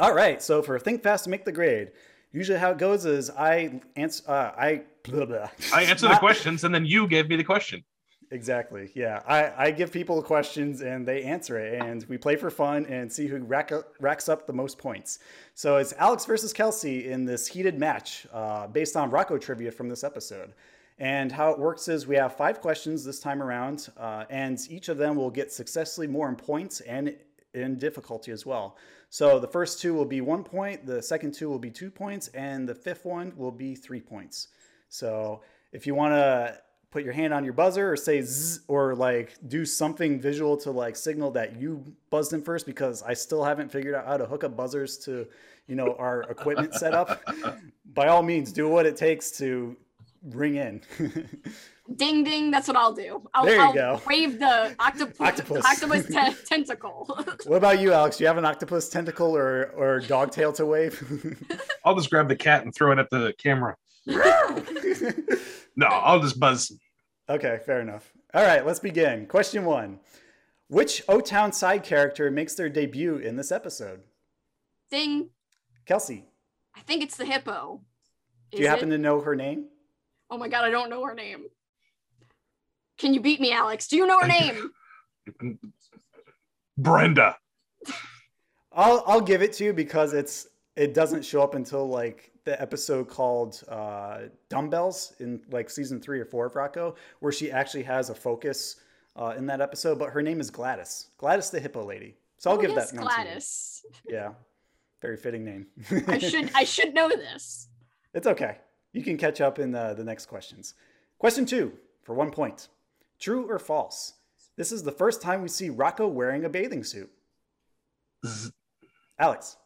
All 0.00 0.12
right, 0.12 0.42
so 0.42 0.60
for 0.60 0.76
think 0.80 1.04
fast 1.04 1.24
to 1.24 1.30
make 1.30 1.44
the 1.44 1.52
grade, 1.52 1.92
usually 2.32 2.58
how 2.58 2.70
it 2.70 2.78
goes 2.78 3.04
is 3.06 3.30
I 3.30 3.80
answer, 3.96 4.24
uh, 4.30 4.52
I 4.56 4.82
blah, 5.04 5.24
blah. 5.26 5.48
I 5.74 5.84
answer 5.84 6.08
the 6.08 6.16
questions 6.16 6.64
and 6.64 6.74
then 6.74 6.84
you 6.84 7.06
gave 7.06 7.28
me 7.28 7.36
the 7.36 7.44
question. 7.44 7.84
Exactly. 8.32 8.92
Yeah, 8.94 9.22
I, 9.26 9.66
I 9.66 9.70
give 9.72 9.90
people 9.90 10.22
questions 10.22 10.82
and 10.82 11.06
they 11.06 11.24
answer 11.24 11.58
it, 11.58 11.82
and 11.82 12.04
we 12.08 12.16
play 12.16 12.36
for 12.36 12.48
fun 12.48 12.86
and 12.86 13.12
see 13.12 13.26
who 13.26 13.38
rack 13.38 13.72
racks 13.98 14.28
up 14.28 14.46
the 14.46 14.52
most 14.52 14.78
points. 14.78 15.18
So 15.54 15.78
it's 15.78 15.92
Alex 15.94 16.26
versus 16.26 16.52
Kelsey 16.52 17.10
in 17.10 17.24
this 17.24 17.48
heated 17.48 17.76
match 17.76 18.28
uh, 18.32 18.68
based 18.68 18.96
on 18.96 19.10
Rocko 19.10 19.40
trivia 19.40 19.72
from 19.72 19.88
this 19.88 20.04
episode. 20.04 20.52
And 20.98 21.32
how 21.32 21.50
it 21.50 21.58
works 21.58 21.88
is 21.88 22.06
we 22.06 22.16
have 22.16 22.36
five 22.36 22.60
questions 22.60 23.04
this 23.04 23.18
time 23.18 23.42
around, 23.42 23.88
uh, 23.96 24.26
and 24.30 24.60
each 24.68 24.88
of 24.88 24.98
them 24.98 25.16
will 25.16 25.30
get 25.30 25.50
successfully 25.50 26.06
more 26.06 26.28
in 26.28 26.36
points 26.36 26.80
and 26.82 27.16
in 27.54 27.78
difficulty 27.78 28.30
as 28.32 28.46
well. 28.46 28.76
So 29.08 29.38
the 29.38 29.48
first 29.48 29.80
two 29.80 29.94
will 29.94 30.04
be 30.04 30.20
one 30.20 30.44
point, 30.44 30.86
the 30.86 31.02
second 31.02 31.32
two 31.32 31.48
will 31.48 31.58
be 31.58 31.70
two 31.70 31.90
points, 31.90 32.28
and 32.28 32.68
the 32.68 32.74
fifth 32.74 33.04
one 33.04 33.32
will 33.36 33.50
be 33.50 33.74
three 33.74 34.00
points. 34.00 34.48
So 34.88 35.42
if 35.72 35.86
you 35.86 35.94
want 35.94 36.14
to 36.14 36.60
put 36.90 37.04
your 37.04 37.12
hand 37.12 37.32
on 37.32 37.44
your 37.44 37.52
buzzer 37.52 37.92
or 37.92 37.96
say 37.96 38.20
zzz 38.20 38.60
or 38.66 38.94
like 38.94 39.36
do 39.46 39.64
something 39.64 40.20
visual 40.20 40.56
to 40.56 40.70
like 40.70 40.96
signal 40.96 41.30
that 41.30 41.56
you 41.56 41.84
buzzed 42.10 42.32
in 42.32 42.42
first 42.42 42.66
because 42.66 43.02
I 43.02 43.14
still 43.14 43.44
haven't 43.44 43.70
figured 43.70 43.94
out 43.94 44.06
how 44.06 44.16
to 44.16 44.26
hook 44.26 44.42
up 44.42 44.56
buzzers 44.56 44.98
to, 45.04 45.26
you 45.68 45.76
know, 45.76 45.94
our 45.98 46.22
equipment 46.22 46.74
setup. 46.74 47.22
By 47.94 48.08
all 48.08 48.22
means, 48.22 48.52
do 48.52 48.68
what 48.68 48.86
it 48.86 48.96
takes 48.96 49.30
to 49.38 49.76
ring 50.22 50.56
in. 50.56 50.82
Ding 51.96 52.22
ding. 52.24 52.50
That's 52.50 52.68
what 52.68 52.76
I'll 52.76 52.92
do. 52.92 53.22
I'll, 53.34 53.44
There 53.44 53.56
you 53.56 53.60
I'll 53.62 53.72
go. 53.72 54.00
wave 54.06 54.38
the 54.38 54.74
octopus, 54.78 55.16
Octopus. 55.20 55.64
octopus 55.64 56.06
te- 56.08 56.44
tentacle. 56.46 57.04
what 57.46 57.56
about 57.56 57.80
you, 57.80 57.92
Alex? 57.92 58.16
Do 58.18 58.24
you 58.24 58.28
have 58.28 58.38
an 58.38 58.44
octopus 58.44 58.88
tentacle 58.88 59.36
or 59.36 59.72
or 59.76 60.00
dog 60.00 60.30
tail 60.30 60.52
to 60.54 60.66
wave? 60.66 61.36
I'll 61.84 61.96
just 61.96 62.08
grab 62.10 62.28
the 62.28 62.36
cat 62.36 62.64
and 62.64 62.74
throw 62.74 62.92
it 62.92 62.98
at 62.98 63.10
the 63.10 63.34
camera. 63.38 63.76
No, 65.76 65.86
I'll 65.86 66.20
just 66.20 66.38
buzz. 66.38 66.72
okay, 67.28 67.58
fair 67.64 67.80
enough. 67.80 68.12
All 68.34 68.42
right, 68.44 68.64
let's 68.66 68.80
begin. 68.80 69.26
Question 69.26 69.64
one. 69.64 70.00
Which 70.68 71.02
O 71.08 71.20
Town 71.20 71.52
side 71.52 71.82
character 71.82 72.30
makes 72.30 72.54
their 72.54 72.68
debut 72.68 73.16
in 73.16 73.36
this 73.36 73.50
episode? 73.50 74.02
Ding. 74.90 75.30
Kelsey, 75.86 76.24
I 76.76 76.80
think 76.82 77.02
it's 77.02 77.16
the 77.16 77.24
hippo. 77.24 77.80
do 78.52 78.58
you 78.58 78.68
happen 78.68 78.90
to 78.90 78.98
know 78.98 79.20
her 79.20 79.34
name? 79.34 79.66
Oh 80.30 80.38
my 80.38 80.46
god, 80.48 80.64
I 80.64 80.70
don't 80.70 80.90
know 80.90 81.04
her 81.04 81.14
name. 81.14 81.46
Can 83.00 83.14
you 83.14 83.20
beat 83.20 83.40
me, 83.40 83.50
Alex? 83.52 83.88
Do 83.88 83.96
you 83.96 84.06
know 84.06 84.20
her 84.20 84.28
name? 84.28 84.70
Brenda. 86.76 87.36
I'll 88.72 89.02
I'll 89.06 89.20
give 89.20 89.42
it 89.42 89.52
to 89.54 89.64
you 89.64 89.72
because 89.72 90.12
it's 90.12 90.48
it 90.76 90.94
doesn't 90.94 91.24
show 91.24 91.42
up 91.42 91.54
until 91.54 91.88
like 91.88 92.30
the 92.44 92.60
episode 92.60 93.08
called 93.08 93.62
uh, 93.68 94.18
Dumbbells 94.48 95.14
in 95.18 95.40
like 95.50 95.70
season 95.70 96.00
three 96.00 96.20
or 96.20 96.24
four 96.24 96.46
of 96.46 96.52
Rocko, 96.54 96.96
where 97.20 97.32
she 97.32 97.50
actually 97.50 97.82
has 97.84 98.10
a 98.10 98.14
focus 98.14 98.76
uh, 99.16 99.34
in 99.36 99.46
that 99.46 99.60
episode. 99.60 99.98
But 99.98 100.10
her 100.10 100.22
name 100.22 100.40
is 100.40 100.50
Gladys, 100.50 101.08
Gladys 101.18 101.50
the 101.50 101.58
hippo 101.60 101.84
lady. 101.84 102.16
So 102.38 102.50
I'll 102.50 102.58
Oh, 102.58 102.60
give 102.60 102.70
yes, 102.70 102.90
that 102.90 103.00
one 103.00 103.06
to 103.08 103.10
you. 103.18 103.24
Gladys. 103.24 103.82
Yeah, 104.08 104.30
very 105.02 105.16
fitting 105.16 105.44
name. 105.44 105.66
I 106.06 106.18
should 106.18 106.50
I 106.54 106.64
should 106.64 106.94
know 106.94 107.08
this. 107.08 107.68
It's 108.14 108.26
okay. 108.26 108.58
You 108.92 109.02
can 109.02 109.16
catch 109.16 109.40
up 109.40 109.58
in 109.58 109.70
the, 109.70 109.94
the 109.94 110.02
next 110.04 110.26
questions. 110.26 110.74
Question 111.18 111.46
two 111.46 111.72
for 112.02 112.14
one 112.14 112.30
point. 112.30 112.68
True 113.20 113.46
or 113.48 113.58
false? 113.58 114.14
This 114.56 114.72
is 114.72 114.82
the 114.82 114.92
first 114.92 115.22
time 115.22 115.42
we 115.42 115.48
see 115.48 115.70
Rocko 115.70 116.10
wearing 116.10 116.44
a 116.44 116.48
bathing 116.48 116.84
suit. 116.84 117.10
Alex, 119.18 119.56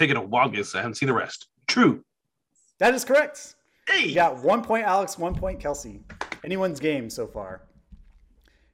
Taking 0.00 0.16
a 0.16 0.22
wild 0.22 0.54
guess. 0.54 0.74
I 0.74 0.78
haven't 0.78 0.94
seen 0.94 1.08
the 1.08 1.12
rest. 1.12 1.48
True. 1.68 2.02
that 2.78 2.94
is 2.94 3.04
correct. 3.04 3.54
Hey. 3.86 4.06
You 4.06 4.14
got 4.14 4.42
one 4.42 4.62
point, 4.62 4.86
Alex, 4.86 5.18
one 5.18 5.34
point, 5.34 5.60
Kelsey. 5.60 6.00
Anyone's 6.42 6.80
game 6.80 7.10
so 7.10 7.26
far. 7.26 7.60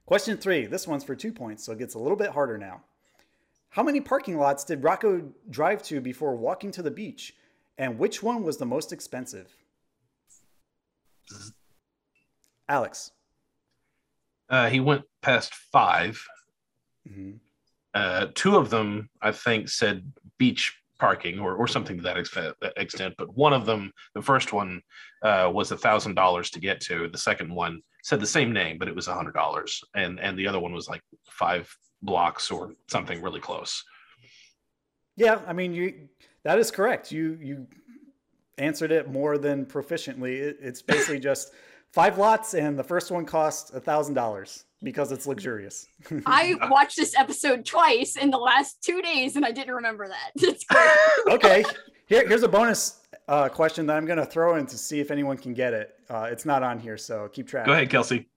Question 0.05 0.37
three. 0.37 0.67
This 0.67 0.87
one's 0.87 1.03
for 1.03 1.15
two 1.15 1.33
points, 1.33 1.65
so 1.65 1.73
it 1.73 1.79
gets 1.79 1.95
a 1.95 1.99
little 1.99 2.15
bit 2.15 2.29
harder 2.29 2.57
now. 2.57 2.81
How 3.71 3.83
many 3.83 3.99
parking 3.99 4.37
lots 4.37 4.63
did 4.63 4.81
Rocko 4.81 5.29
drive 5.49 5.83
to 5.83 5.99
before 5.99 6.37
walking 6.37 6.71
to 6.71 6.81
the 6.81 6.91
beach? 6.91 7.33
And 7.77 7.99
which 7.99 8.23
one 8.23 8.43
was 8.43 8.55
the 8.55 8.65
most 8.65 8.93
expensive? 8.93 9.53
Alex. 12.69 13.11
Uh, 14.49 14.69
he 14.69 14.79
went 14.79 15.03
past 15.21 15.53
5 15.53 16.25
Mhm. 17.07 17.39
Uh, 17.93 18.27
two 18.35 18.57
of 18.57 18.69
them, 18.69 19.09
I 19.21 19.31
think, 19.31 19.69
said 19.69 20.11
beach 20.37 20.77
parking 20.99 21.39
or, 21.39 21.55
or 21.55 21.67
something 21.67 21.97
to 21.97 22.03
that 22.03 22.17
ex- 22.17 22.37
extent. 22.75 23.15
But 23.17 23.33
one 23.35 23.53
of 23.53 23.65
them, 23.65 23.91
the 24.13 24.21
first 24.21 24.51
one, 24.53 24.81
uh, 25.23 25.49
was 25.53 25.71
a 25.71 25.77
thousand 25.77 26.15
dollars 26.15 26.49
to 26.51 26.59
get 26.59 26.81
to. 26.81 27.07
The 27.07 27.17
second 27.17 27.53
one 27.53 27.81
said 28.03 28.19
the 28.19 28.27
same 28.27 28.51
name, 28.51 28.77
but 28.77 28.87
it 28.87 28.95
was 28.95 29.07
a 29.07 29.13
hundred 29.15 29.33
dollars, 29.33 29.81
and 29.95 30.19
and 30.19 30.37
the 30.37 30.47
other 30.47 30.59
one 30.59 30.73
was 30.73 30.87
like 30.89 31.01
five 31.29 31.73
blocks 32.01 32.51
or 32.51 32.73
something 32.87 33.21
really 33.21 33.39
close. 33.39 33.83
Yeah, 35.15 35.41
I 35.47 35.53
mean, 35.53 35.73
you 35.73 36.09
that 36.43 36.59
is 36.59 36.69
correct. 36.71 37.11
You 37.11 37.37
you 37.41 37.67
answered 38.57 38.91
it 38.91 39.09
more 39.09 39.37
than 39.37 39.65
proficiently. 39.65 40.39
It, 40.39 40.57
it's 40.61 40.81
basically 40.81 41.19
just 41.19 41.53
five 41.91 42.17
lots, 42.17 42.53
and 42.53 42.77
the 42.77 42.83
first 42.83 43.11
one 43.11 43.25
costs 43.25 43.71
a 43.71 43.79
thousand 43.79 44.13
dollars 44.13 44.65
because 44.83 45.11
it's 45.11 45.25
luxurious. 45.25 45.87
I 46.25 46.55
watched 46.69 46.97
this 46.97 47.15
episode 47.15 47.65
twice 47.65 48.15
in 48.15 48.29
the 48.29 48.37
last 48.37 48.81
two 48.83 49.01
days 49.01 49.35
and 49.35 49.45
I 49.45 49.51
didn't 49.51 49.73
remember 49.73 50.07
that. 50.07 50.31
It's 50.35 50.63
great. 50.65 51.35
okay, 51.35 51.63
here, 52.07 52.27
here's 52.27 52.43
a 52.43 52.47
bonus 52.47 53.01
uh, 53.27 53.49
question 53.49 53.85
that 53.87 53.97
I'm 53.97 54.05
going 54.05 54.19
to 54.19 54.25
throw 54.25 54.55
in 54.55 54.65
to 54.67 54.77
see 54.77 54.99
if 54.99 55.11
anyone 55.11 55.37
can 55.37 55.53
get 55.53 55.73
it. 55.73 55.95
Uh, 56.09 56.27
it's 56.31 56.45
not 56.45 56.63
on 56.63 56.79
here, 56.79 56.97
so 56.97 57.27
keep 57.29 57.47
track. 57.47 57.65
Go 57.65 57.73
ahead, 57.73 57.89
Kelsey. 57.89 58.29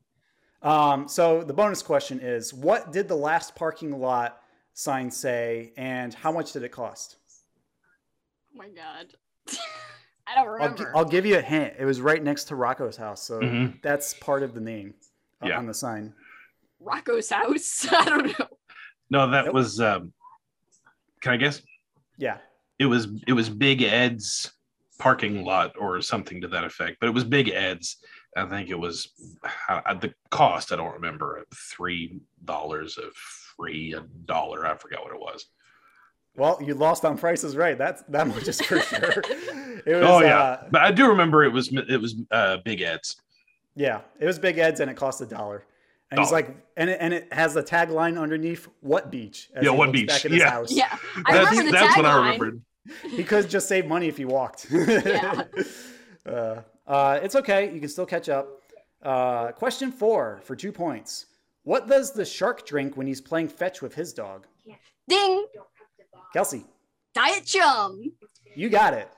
Um, 0.62 1.08
so 1.08 1.42
the 1.42 1.54
bonus 1.54 1.82
question 1.82 2.20
is, 2.20 2.52
what 2.52 2.92
did 2.92 3.08
the 3.08 3.16
last 3.16 3.54
parking 3.54 3.98
lot 3.98 4.40
sign 4.74 5.10
say, 5.10 5.72
and 5.76 6.12
how 6.12 6.32
much 6.32 6.52
did 6.52 6.62
it 6.62 6.70
cost? 6.70 7.16
oh 8.54 8.58
my 8.58 8.68
god. 8.68 9.14
I 10.30 10.34
don't 10.36 10.46
I'll, 10.46 10.52
remember. 10.54 10.92
I'll 10.96 11.04
give 11.04 11.26
you 11.26 11.38
a 11.38 11.42
hint. 11.42 11.74
It 11.78 11.84
was 11.84 12.00
right 12.00 12.22
next 12.22 12.44
to 12.44 12.54
Rocko's 12.54 12.96
house, 12.96 13.22
so 13.22 13.40
Mhm. 13.40 13.82
that's 13.82 14.14
part 14.14 14.42
of 14.42 14.54
the 14.54 14.60
name 14.60 14.94
uh, 15.42 15.48
Yeah. 15.48 15.58
on 15.58 15.66
the 15.66 15.74
sign. 15.74 16.14
Rocko's 16.82 17.30
house. 17.30 17.86
I 17.92 18.04
don't 18.04 18.38
know. 18.38 18.46
No, 19.10 19.30
that 19.30 19.46
Nope. 19.46 19.54
was. 19.54 19.80
Um, 19.80 20.12
can 21.20 21.32
I 21.32 21.36
guess? 21.36 21.62
Yeah. 22.16 22.38
It 22.78 22.86
was 22.86 23.08
it 23.26 23.32
was 23.32 23.48
Big 23.50 23.82
Ed's 23.82 24.52
parking 24.98 25.44
lot 25.44 25.72
or 25.78 26.00
something 26.00 26.40
to 26.42 26.48
that 26.48 26.64
effect. 26.64 26.98
But 27.00 27.08
it 27.08 27.14
was 27.14 27.24
Big 27.24 27.48
Ed's. 27.48 27.96
I 28.36 28.46
think 28.46 28.68
it 28.70 28.78
was 28.78 29.08
uh, 29.68 29.94
the 29.94 30.14
cost. 30.30 30.72
I 30.72 30.76
don't 30.76 30.92
remember. 30.94 31.44
Three 31.54 32.20
dollars 32.44 32.96
of 32.98 33.12
free 33.14 33.92
a 33.94 34.00
dollar. 34.24 34.64
I 34.66 34.76
forgot 34.76 35.02
what 35.02 35.12
it 35.14 35.20
was. 35.20 35.46
Well, 36.36 36.58
you 36.62 36.74
lost 36.74 37.04
on 37.04 37.18
prices 37.18 37.56
right. 37.56 37.76
That's 37.76 38.02
that 38.08 38.26
much 38.26 38.46
is 38.48 38.60
for 38.60 38.80
sure. 38.80 39.22
It 39.86 39.94
was, 39.94 40.04
oh 40.04 40.20
yeah, 40.20 40.38
uh, 40.38 40.64
but 40.70 40.82
I 40.82 40.90
do 40.92 41.08
remember 41.08 41.42
it 41.42 41.48
was 41.52 41.72
it 41.72 41.98
was 41.98 42.14
uh, 42.30 42.58
Big 42.58 42.82
Ed's. 42.82 43.16
yeah. 43.74 44.02
It 44.18 44.26
was 44.26 44.38
Big 44.38 44.58
Ed's, 44.58 44.80
and 44.80 44.90
it 44.90 44.94
cost 44.94 45.22
a 45.22 45.26
dollar. 45.26 45.64
And 46.10 46.20
he's 46.20 46.30
like, 46.30 46.54
and 46.76 46.90
it, 46.90 46.98
and 47.00 47.14
it 47.14 47.32
has 47.32 47.54
the 47.54 47.62
tagline 47.62 48.20
underneath, 48.20 48.68
"What 48.80 49.10
beach?" 49.10 49.48
As 49.54 49.64
Yeah, 49.64 49.70
he 49.70 49.76
what 49.78 49.90
beach? 49.90 50.08
Back 50.08 50.24
at 50.26 50.30
his 50.32 50.40
Yeah. 50.40 50.50
house. 50.50 50.70
Yeah. 50.70 50.98
I 51.24 51.32
That's, 51.32 51.50
remember 51.50 51.70
the 51.72 51.78
that's 51.78 51.96
what 51.96 52.04
I 52.04 52.10
tagline. 52.10 52.24
remembered. 52.24 52.62
He 53.10 53.24
could 53.24 53.48
just 53.48 53.68
save 53.68 53.86
money 53.86 54.06
if 54.08 54.18
he 54.18 54.26
walked. 54.26 54.66
Yeah. 54.70 55.44
uh, 56.26 56.56
uh, 56.86 57.20
it's 57.22 57.36
okay. 57.36 57.72
You 57.72 57.80
can 57.80 57.88
still 57.88 58.06
catch 58.06 58.28
up. 58.28 58.48
Uh, 59.02 59.52
question 59.52 59.90
four 59.90 60.40
for 60.44 60.54
two 60.56 60.72
points. 60.72 61.26
What 61.62 61.88
does 61.88 62.12
the 62.12 62.24
shark 62.26 62.66
drink 62.66 62.96
when 62.98 63.06
he's 63.06 63.20
playing 63.22 63.48
fetch 63.48 63.80
with 63.80 63.94
his 63.94 64.12
dog? 64.12 64.46
Ding. 65.08 65.46
Kelsey, 66.32 66.64
Diet 67.14 67.44
chum. 67.44 68.12
you 68.54 68.68
got 68.68 68.94
it. 68.94 69.08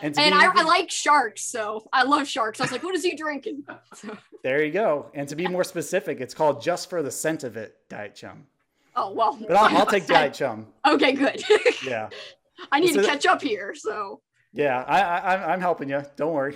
And, 0.00 0.16
And 0.16 0.32
be 0.32 0.38
I, 0.38 0.52
I 0.54 0.62
like 0.62 0.90
sharks, 0.92 1.42
so 1.42 1.88
I 1.92 2.04
love 2.04 2.28
sharks. 2.28 2.60
I 2.60 2.64
was 2.64 2.70
like, 2.72 2.84
what 2.84 2.94
is 2.94 3.02
he 3.02 3.16
drinking? 3.16 3.64
So, 3.94 4.16
there 4.44 4.62
you 4.62 4.70
go. 4.70 5.10
And 5.14 5.28
to 5.28 5.34
be 5.34 5.48
more 5.48 5.64
specific, 5.64 6.20
it's 6.20 6.34
called 6.34 6.62
just 6.62 6.88
for 6.88 7.02
the 7.02 7.10
scent 7.10 7.42
of 7.42 7.56
it, 7.56 7.74
Diet 7.88 8.14
Chum. 8.14 8.46
oh 8.94 9.10
well. 9.12 9.36
But 9.40 9.56
I'll, 9.56 9.78
I'll 9.78 9.86
take 9.96 10.06
Diet 10.06 10.34
Chum. 10.34 10.66
Okay, 10.86 11.12
good. 11.12 11.42
Yeah. 11.84 12.08
I 12.70 12.78
need 12.80 12.94
So 12.94 13.02
to 13.02 13.06
catch 13.08 13.24
up 13.26 13.40
here. 13.42 13.74
So 13.74 14.20
Yeah, 14.52 14.82
I, 14.86 15.00
I, 15.00 15.18
I'm- 15.34 15.50
I'm 15.50 15.60
helping 15.60 15.88
you. 15.88 16.02
Don't 16.16 16.32
worry. 16.34 16.54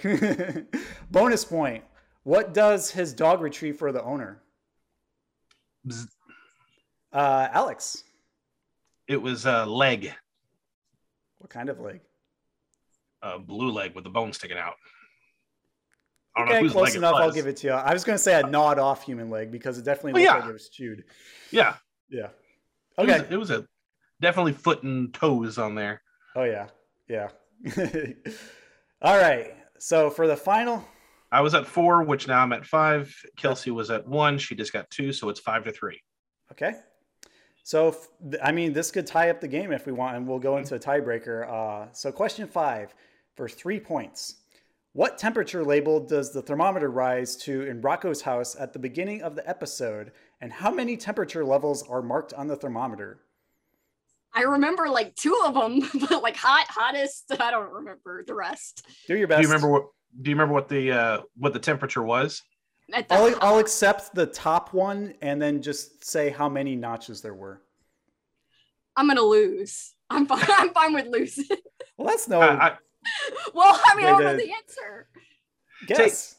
Bonus 1.11 1.45
point. 1.45 1.83
What 2.25 2.55
does 2.55 2.91
his 2.91 3.13
dog 3.13 3.41
retrieve 3.41 3.77
for 3.77 3.91
the 3.93 4.03
owner? 4.05 4.41
Bzz. 5.89 6.07
Uh, 7.13 7.49
Alex, 7.53 8.05
It 9.09 9.21
was 9.21 9.47
a 9.47 9.65
leg, 9.67 10.13
what 11.39 11.51
kind 11.51 11.69
of 11.69 11.81
leg? 11.81 12.01
a 13.23 13.39
blue 13.39 13.71
leg 13.71 13.95
with 13.95 14.05
the 14.05 14.11
bone 14.11 14.33
sticking 14.33 14.59
out. 14.59 14.75
I 16.35 16.41
don't 16.41 16.49
know 16.49 16.55
Okay, 16.55 16.63
whose 16.63 16.73
close 16.73 16.85
leg 16.89 16.95
it 16.95 16.99
enough. 16.99 17.15
I'll 17.17 17.31
give 17.31 17.47
it 17.47 17.57
to 17.59 17.67
you. 17.69 17.73
I 17.73 17.93
was 17.93 18.05
going 18.05 18.17
to 18.17 18.23
say 18.23 18.41
a 18.41 18.47
gnawed 18.47 18.79
off 18.79 19.05
human 19.05 19.31
leg 19.31 19.53
because 19.53 19.79
it 19.79 19.85
definitely 19.85 20.13
Oh, 20.13 20.25
looked 20.25 20.35
yeah. 20.35 20.41
like 20.41 20.49
it 20.51 20.53
was 20.53 20.69
chewed. 20.71 21.05
Yeah. 21.51 21.77
Yeah. 22.09 22.29
It 22.99 23.07
was- 23.07 23.09
Okay. 23.21 23.35
it 23.35 23.37
was 23.37 23.51
a 23.51 23.67
definitely 24.21 24.53
foot 24.55 24.83
and 24.83 25.13
toes 25.15 25.59
on 25.59 25.75
there. 25.75 26.03
Oh, 26.35 26.45
yeah. 26.45 26.69
Yeah. 27.09 27.29
All 29.03 29.17
right. 29.19 29.55
So 29.79 30.11
for 30.11 30.27
the 30.27 30.37
final, 30.37 30.85
I 31.31 31.41
was 31.43 31.55
at 31.55 31.67
four, 31.67 32.03
which 32.03 32.27
now 32.29 32.41
I'm 32.41 32.53
at 32.53 32.65
five. 32.67 33.15
Kelsey 33.37 33.71
was 33.71 33.91
at 33.91 34.07
one. 34.07 34.39
She 34.39 34.55
just 34.55 34.73
got 34.73 34.89
two, 34.91 35.13
so 35.13 35.29
it's 35.29 35.41
five 35.41 35.65
to 35.65 35.73
three. 35.73 36.01
Okay. 36.51 36.73
So, 37.63 37.89
f- 37.89 38.09
th- 38.31 38.43
I 38.43 38.53
mean, 38.53 38.73
this 38.73 38.91
could 38.91 39.07
tie 39.07 39.31
up 39.31 39.41
the 39.41 39.49
game 39.49 39.73
if 39.73 39.87
we 39.87 39.93
want, 39.93 40.17
and 40.17 40.27
we'll 40.27 40.39
go 40.39 40.57
into 40.57 40.75
a 40.75 40.79
tiebreaker. 40.79 41.49
Uh, 41.49 41.93
so, 41.93 42.11
question 42.11 42.49
five 42.49 42.95
for 43.37 43.49
three 43.49 43.79
points. 43.79 44.37
What 44.95 45.17
temperature 45.17 45.65
label 45.65 46.01
does 46.01 46.33
the 46.33 46.43
thermometer 46.43 46.91
rise 46.91 47.37
to 47.37 47.63
in 47.63 47.81
Rocko's 47.81 48.21
house 48.21 48.55
at 48.59 48.73
the 48.73 48.79
beginning 48.79 49.23
of 49.23 49.35
the 49.37 49.49
episode? 49.49 50.13
And 50.41 50.53
how 50.53 50.71
many 50.71 50.97
temperature 50.97 51.45
levels 51.45 51.83
are 51.89 52.03
marked 52.03 52.35
on 52.35 52.47
the 52.47 52.57
thermometer? 52.57 53.21
I 54.35 54.43
remember 54.43 54.89
like 54.89 55.15
two 55.15 55.41
of 55.47 55.55
them, 55.55 55.89
but 56.09 56.23
like 56.23 56.37
hot, 56.37 56.67
hottest. 56.69 57.33
I 57.39 57.51
don't 57.51 57.73
remember 57.73 58.25
the 58.27 58.35
rest. 58.35 58.87
Do 59.07 59.17
your 59.17 59.29
best. 59.29 59.41
Do 59.41 59.43
you 59.43 59.49
remember 59.49 59.69
what? 59.69 59.85
Do 60.21 60.31
you 60.31 60.37
remember 60.37 60.55
what 60.55 60.69
the 60.69 60.93
uh, 60.93 61.21
what 61.37 61.53
the 61.53 61.59
temperature 61.59 62.03
was? 62.03 62.43
At 62.93 63.09
the 63.09 63.15
I'll. 63.15 63.39
I'll 63.41 63.59
accept 63.59 64.15
the 64.15 64.27
top 64.27 64.73
one 64.75 65.15
and 65.23 65.41
then 65.41 65.63
just 65.63 66.05
say 66.05 66.31
how 66.31 66.49
many 66.49 66.77
notches 66.77 67.21
there 67.21 67.35
were. 67.35 67.63
I'm 68.97 69.07
gonna 69.09 69.23
lose. 69.23 69.95
I'm 70.11 70.27
fine. 70.27 70.45
I'm 70.49 70.71
fine 70.71 70.95
with 70.95 71.07
losing. 71.07 71.47
Well, 71.97 72.09
that's 72.09 72.29
no 72.29 72.41
I, 72.41 72.69
I, 72.69 72.77
well, 73.55 73.81
I 73.87 73.97
mean, 73.97 74.07
I 74.07 74.11
don't 74.11 74.25
know 74.25 74.37
the 74.37 74.53
answer. 74.53 75.09
guess. 75.87 76.37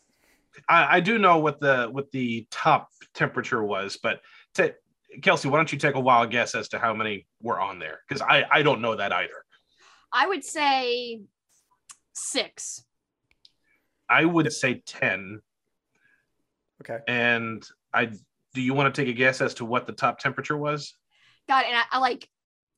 I 0.70 0.98
I 0.98 1.00
do 1.00 1.18
know 1.18 1.40
what 1.40 1.60
the 1.60 1.88
what 1.92 2.12
the 2.12 2.48
top 2.52 2.90
temperature 3.14 3.64
was, 3.64 3.98
but 4.02 4.22
to, 4.56 4.74
Kelsey, 5.22 5.50
why 5.50 5.58
don't 5.58 5.72
you 5.72 5.80
take 5.80 5.96
a 5.96 6.00
wild 6.00 6.32
guess 6.32 6.56
as 6.56 6.70
to 6.70 6.80
how 6.80 6.94
many 6.94 7.28
were 7.42 7.60
on 7.60 7.80
there? 7.80 8.00
Because 8.08 8.22
I 8.22 8.46
I 8.52 8.62
don't 8.62 8.82
know 8.82 8.96
that 8.96 9.12
either. 9.12 9.46
I 10.12 10.28
would 10.28 10.44
say 10.44 11.22
six. 12.14 12.84
I 14.10 14.26
would 14.26 14.52
say 14.54 14.84
ten, 14.86 15.42
Okay. 16.90 17.00
and 17.08 17.66
I. 17.94 18.10
Do 18.54 18.62
you 18.62 18.76
want 18.76 18.94
to 18.94 19.02
take 19.02 19.10
a 19.10 19.14
guess 19.18 19.42
as 19.42 19.56
to 19.56 19.66
what 19.66 19.88
the 19.88 19.94
top 19.94 20.20
temperature 20.20 20.56
was? 20.58 20.94
God, 21.50 21.64
and 21.68 21.76
I, 21.76 21.84
I 21.92 21.98
like 22.00 22.28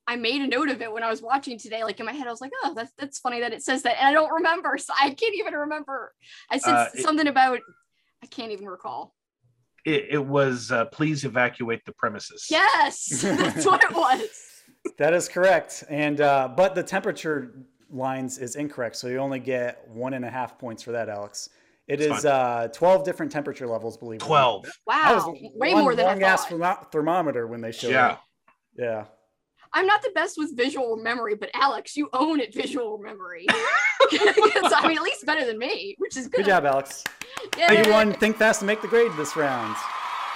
I 0.06 0.16
made 0.16 0.40
a 0.40 0.46
note 0.46 0.70
of 0.70 0.80
it 0.80 0.90
when 0.90 1.02
I 1.02 1.10
was 1.10 1.20
watching 1.20 1.58
today. 1.58 1.84
Like 1.84 2.00
in 2.00 2.06
my 2.06 2.12
head, 2.12 2.26
I 2.26 2.30
was 2.30 2.40
like, 2.40 2.52
oh, 2.64 2.72
that's 2.74 2.92
that's 2.98 3.18
funny 3.18 3.40
that 3.40 3.52
it 3.52 3.62
says 3.62 3.82
that. 3.82 3.96
And 3.98 4.08
I 4.08 4.12
don't 4.12 4.32
remember. 4.32 4.78
So 4.78 4.94
I 4.98 5.10
can't 5.10 5.34
even 5.34 5.52
remember. 5.54 6.14
I 6.50 6.58
said 6.58 6.72
Uh, 6.74 6.86
it- 6.94 7.02
something 7.02 7.26
about 7.26 7.60
I 8.22 8.26
can't 8.26 8.52
even 8.52 8.66
recall. 8.66 9.14
it, 9.84 10.06
it 10.10 10.24
was 10.26 10.72
uh, 10.72 10.86
please 10.86 11.24
evacuate 11.24 11.84
the 11.84 11.92
premises. 11.92 12.46
Yes, 12.50 13.06
that's 13.22 13.66
what 13.66 13.82
it 13.84 13.94
was. 13.94 14.28
That 14.98 15.14
is 15.14 15.28
correct. 15.28 15.82
And 15.90 16.20
uh, 16.20 16.48
but 16.56 16.74
the 16.76 16.82
temperature 16.82 17.66
lines 17.90 18.38
is 18.38 18.54
incorrect, 18.56 18.94
so 18.96 19.08
you 19.08 19.18
only 19.18 19.40
get 19.40 19.86
one 19.88 20.14
and 20.14 20.24
a 20.24 20.30
half 20.30 20.58
points 20.58 20.82
for 20.82 20.92
that, 20.92 21.08
Alex. 21.08 21.50
It 21.88 22.00
It's 22.00 22.18
is 22.18 22.24
uh, 22.24 22.68
twelve 22.72 23.04
different 23.04 23.30
temperature 23.30 23.66
levels, 23.66 23.96
believe 23.96 24.20
it 24.20 24.24
or 24.24 24.28
not. 24.28 24.28
Twelve. 24.28 24.62
That 24.64 24.72
Wow, 24.86 25.14
was 25.28 25.40
way 25.54 25.72
one 25.74 25.82
more 25.84 25.94
than 25.94 26.06
I 26.06 26.08
long-ass 26.10 26.46
thought. 26.46 26.90
thermometer 26.92 27.46
when 27.46 27.60
they 27.60 27.70
showed 27.72 27.90
Yeah. 27.92 28.12
it. 28.12 28.18
Yeah. 28.78 29.04
I'm 29.72 29.86
not 29.86 30.02
the 30.02 30.10
best 30.14 30.38
with 30.38 30.56
visual 30.56 30.96
memory, 30.96 31.34
but 31.34 31.50
Alex, 31.54 31.96
you 31.96 32.08
own 32.12 32.40
it 32.40 32.54
visual 32.54 32.98
memory. 32.98 33.46
I 33.50 34.84
mean, 34.88 34.96
at 34.96 35.02
least 35.02 35.26
better 35.26 35.44
than 35.44 35.58
me, 35.58 35.94
which 35.98 36.16
is 36.16 36.28
good. 36.28 36.38
Good 36.38 36.46
job, 36.46 36.64
Alex. 36.64 37.04
Yay. 37.58 37.84
You 37.84 37.90
won 37.92 38.12
Think 38.14 38.36
Fast 38.36 38.62
and 38.62 38.66
Make 38.66 38.80
the 38.80 38.88
Grade 38.88 39.12
this 39.16 39.36
round. 39.36 39.76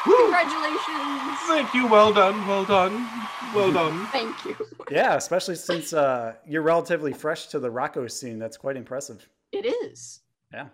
Congratulations. 0.04 1.38
Thank 1.46 1.72
you. 1.74 1.86
Well 1.86 2.12
done. 2.12 2.46
Well 2.46 2.64
done. 2.64 3.06
Well 3.54 3.72
done. 3.72 4.06
Thank 4.12 4.44
you. 4.44 4.56
Yeah, 4.90 5.14
especially 5.16 5.56
since 5.56 5.92
uh, 5.92 6.34
you're 6.46 6.62
relatively 6.62 7.12
fresh 7.12 7.46
to 7.48 7.58
the 7.58 7.68
Rocko 7.70 8.10
scene. 8.10 8.38
That's 8.38 8.56
quite 8.56 8.76
impressive. 8.76 9.28
It 9.52 9.66
is. 9.66 10.20
Yeah. 10.52 10.68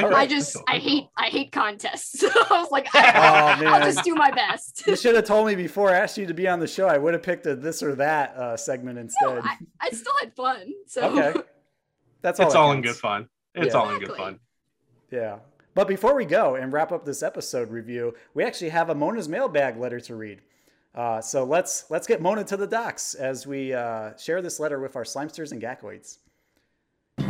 Thank 0.00 0.12
right. 0.12 0.22
I 0.22 0.26
just 0.26 0.56
I 0.68 0.78
hate 0.78 1.08
I 1.16 1.26
hate 1.26 1.52
contests. 1.52 2.20
So 2.20 2.28
I 2.28 2.60
was 2.60 2.70
like, 2.70 2.86
I, 2.94 3.12
Oh, 3.14 3.66
I'll 3.66 3.80
man. 3.80 3.82
just 3.82 4.04
do 4.04 4.14
my 4.14 4.30
best. 4.30 4.86
You 4.86 4.96
should 4.96 5.14
have 5.14 5.24
told 5.24 5.46
me 5.46 5.54
before 5.54 5.90
I 5.90 5.98
asked 5.98 6.18
you 6.18 6.26
to 6.26 6.34
be 6.34 6.46
on 6.48 6.60
the 6.60 6.66
show. 6.66 6.86
I 6.86 6.98
would 6.98 7.14
have 7.14 7.22
picked 7.22 7.46
a 7.46 7.54
this 7.56 7.82
or 7.82 7.94
that 7.96 8.36
uh, 8.36 8.56
segment 8.56 8.98
instead. 8.98 9.40
I, 9.42 9.56
I 9.80 9.90
still 9.90 10.12
had 10.20 10.34
fun. 10.34 10.72
So 10.86 11.02
okay. 11.18 11.40
That's 12.22 12.40
all. 12.40 12.46
It's 12.46 12.54
that 12.54 12.60
all 12.60 12.72
in 12.72 12.82
good 12.82 12.96
fun. 12.96 13.28
It's 13.54 13.74
Yeah. 13.74 13.80
all 13.80 13.90
in 13.90 14.00
good 14.00 14.12
fun. 14.16 14.38
Yeah. 15.10 15.38
But 15.74 15.88
before 15.88 16.14
we 16.14 16.24
go 16.24 16.54
and 16.56 16.72
wrap 16.72 16.90
up 16.92 17.04
this 17.04 17.22
episode 17.22 17.70
review, 17.70 18.14
we 18.34 18.44
actually 18.44 18.70
have 18.70 18.88
a 18.90 18.94
Mona's 18.94 19.28
mailbag 19.28 19.76
letter 19.78 20.00
to 20.00 20.14
read. 20.14 20.40
Uh, 20.94 21.20
so 21.20 21.44
let's 21.44 21.84
let's 21.90 22.06
get 22.06 22.22
Mona 22.22 22.42
to 22.44 22.56
the 22.56 22.66
docks 22.66 23.14
as 23.14 23.46
we 23.46 23.74
uh, 23.74 24.16
share 24.16 24.40
this 24.40 24.58
letter 24.58 24.80
with 24.80 24.96
our 24.96 25.04
slimesters 25.04 25.52
and 25.52 25.60
gackoids. 25.60 26.18
These 27.18 27.26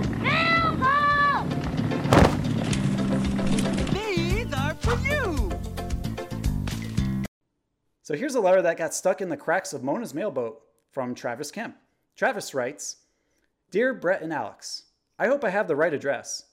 So 8.06 8.14
here's 8.14 8.36
a 8.36 8.40
letter 8.40 8.62
that 8.62 8.76
got 8.76 8.94
stuck 8.94 9.20
in 9.20 9.30
the 9.30 9.36
cracks 9.36 9.72
of 9.72 9.82
Mona's 9.82 10.14
mailboat 10.14 10.62
from 10.92 11.12
Travis 11.12 11.50
Kemp. 11.50 11.76
Travis 12.14 12.54
writes 12.54 12.98
Dear 13.72 13.92
Brett 13.92 14.22
and 14.22 14.32
Alex, 14.32 14.84
I 15.18 15.26
hope 15.26 15.42
I 15.42 15.50
have 15.50 15.66
the 15.66 15.74
right 15.74 15.92
address. 15.92 16.44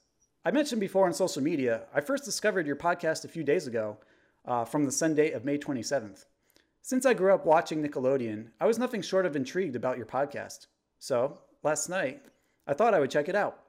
I 0.43 0.49
mentioned 0.49 0.81
before 0.81 1.05
on 1.05 1.13
social 1.13 1.43
media, 1.43 1.81
I 1.93 2.01
first 2.01 2.25
discovered 2.25 2.65
your 2.65 2.75
podcast 2.75 3.23
a 3.23 3.27
few 3.27 3.43
days 3.43 3.67
ago 3.67 3.97
uh, 4.47 4.65
from 4.65 4.85
the 4.85 4.91
Sunday 4.91 5.29
of 5.29 5.45
May 5.45 5.59
27th. 5.59 6.25
Since 6.81 7.05
I 7.05 7.13
grew 7.13 7.31
up 7.31 7.45
watching 7.45 7.83
Nickelodeon, 7.83 8.47
I 8.59 8.65
was 8.65 8.79
nothing 8.79 9.03
short 9.03 9.27
of 9.27 9.35
intrigued 9.35 9.75
about 9.75 9.97
your 9.97 10.07
podcast. 10.07 10.65
So, 10.97 11.37
last 11.61 11.87
night, 11.87 12.23
I 12.65 12.73
thought 12.73 12.95
I 12.95 12.99
would 12.99 13.11
check 13.11 13.29
it 13.29 13.35
out. 13.35 13.59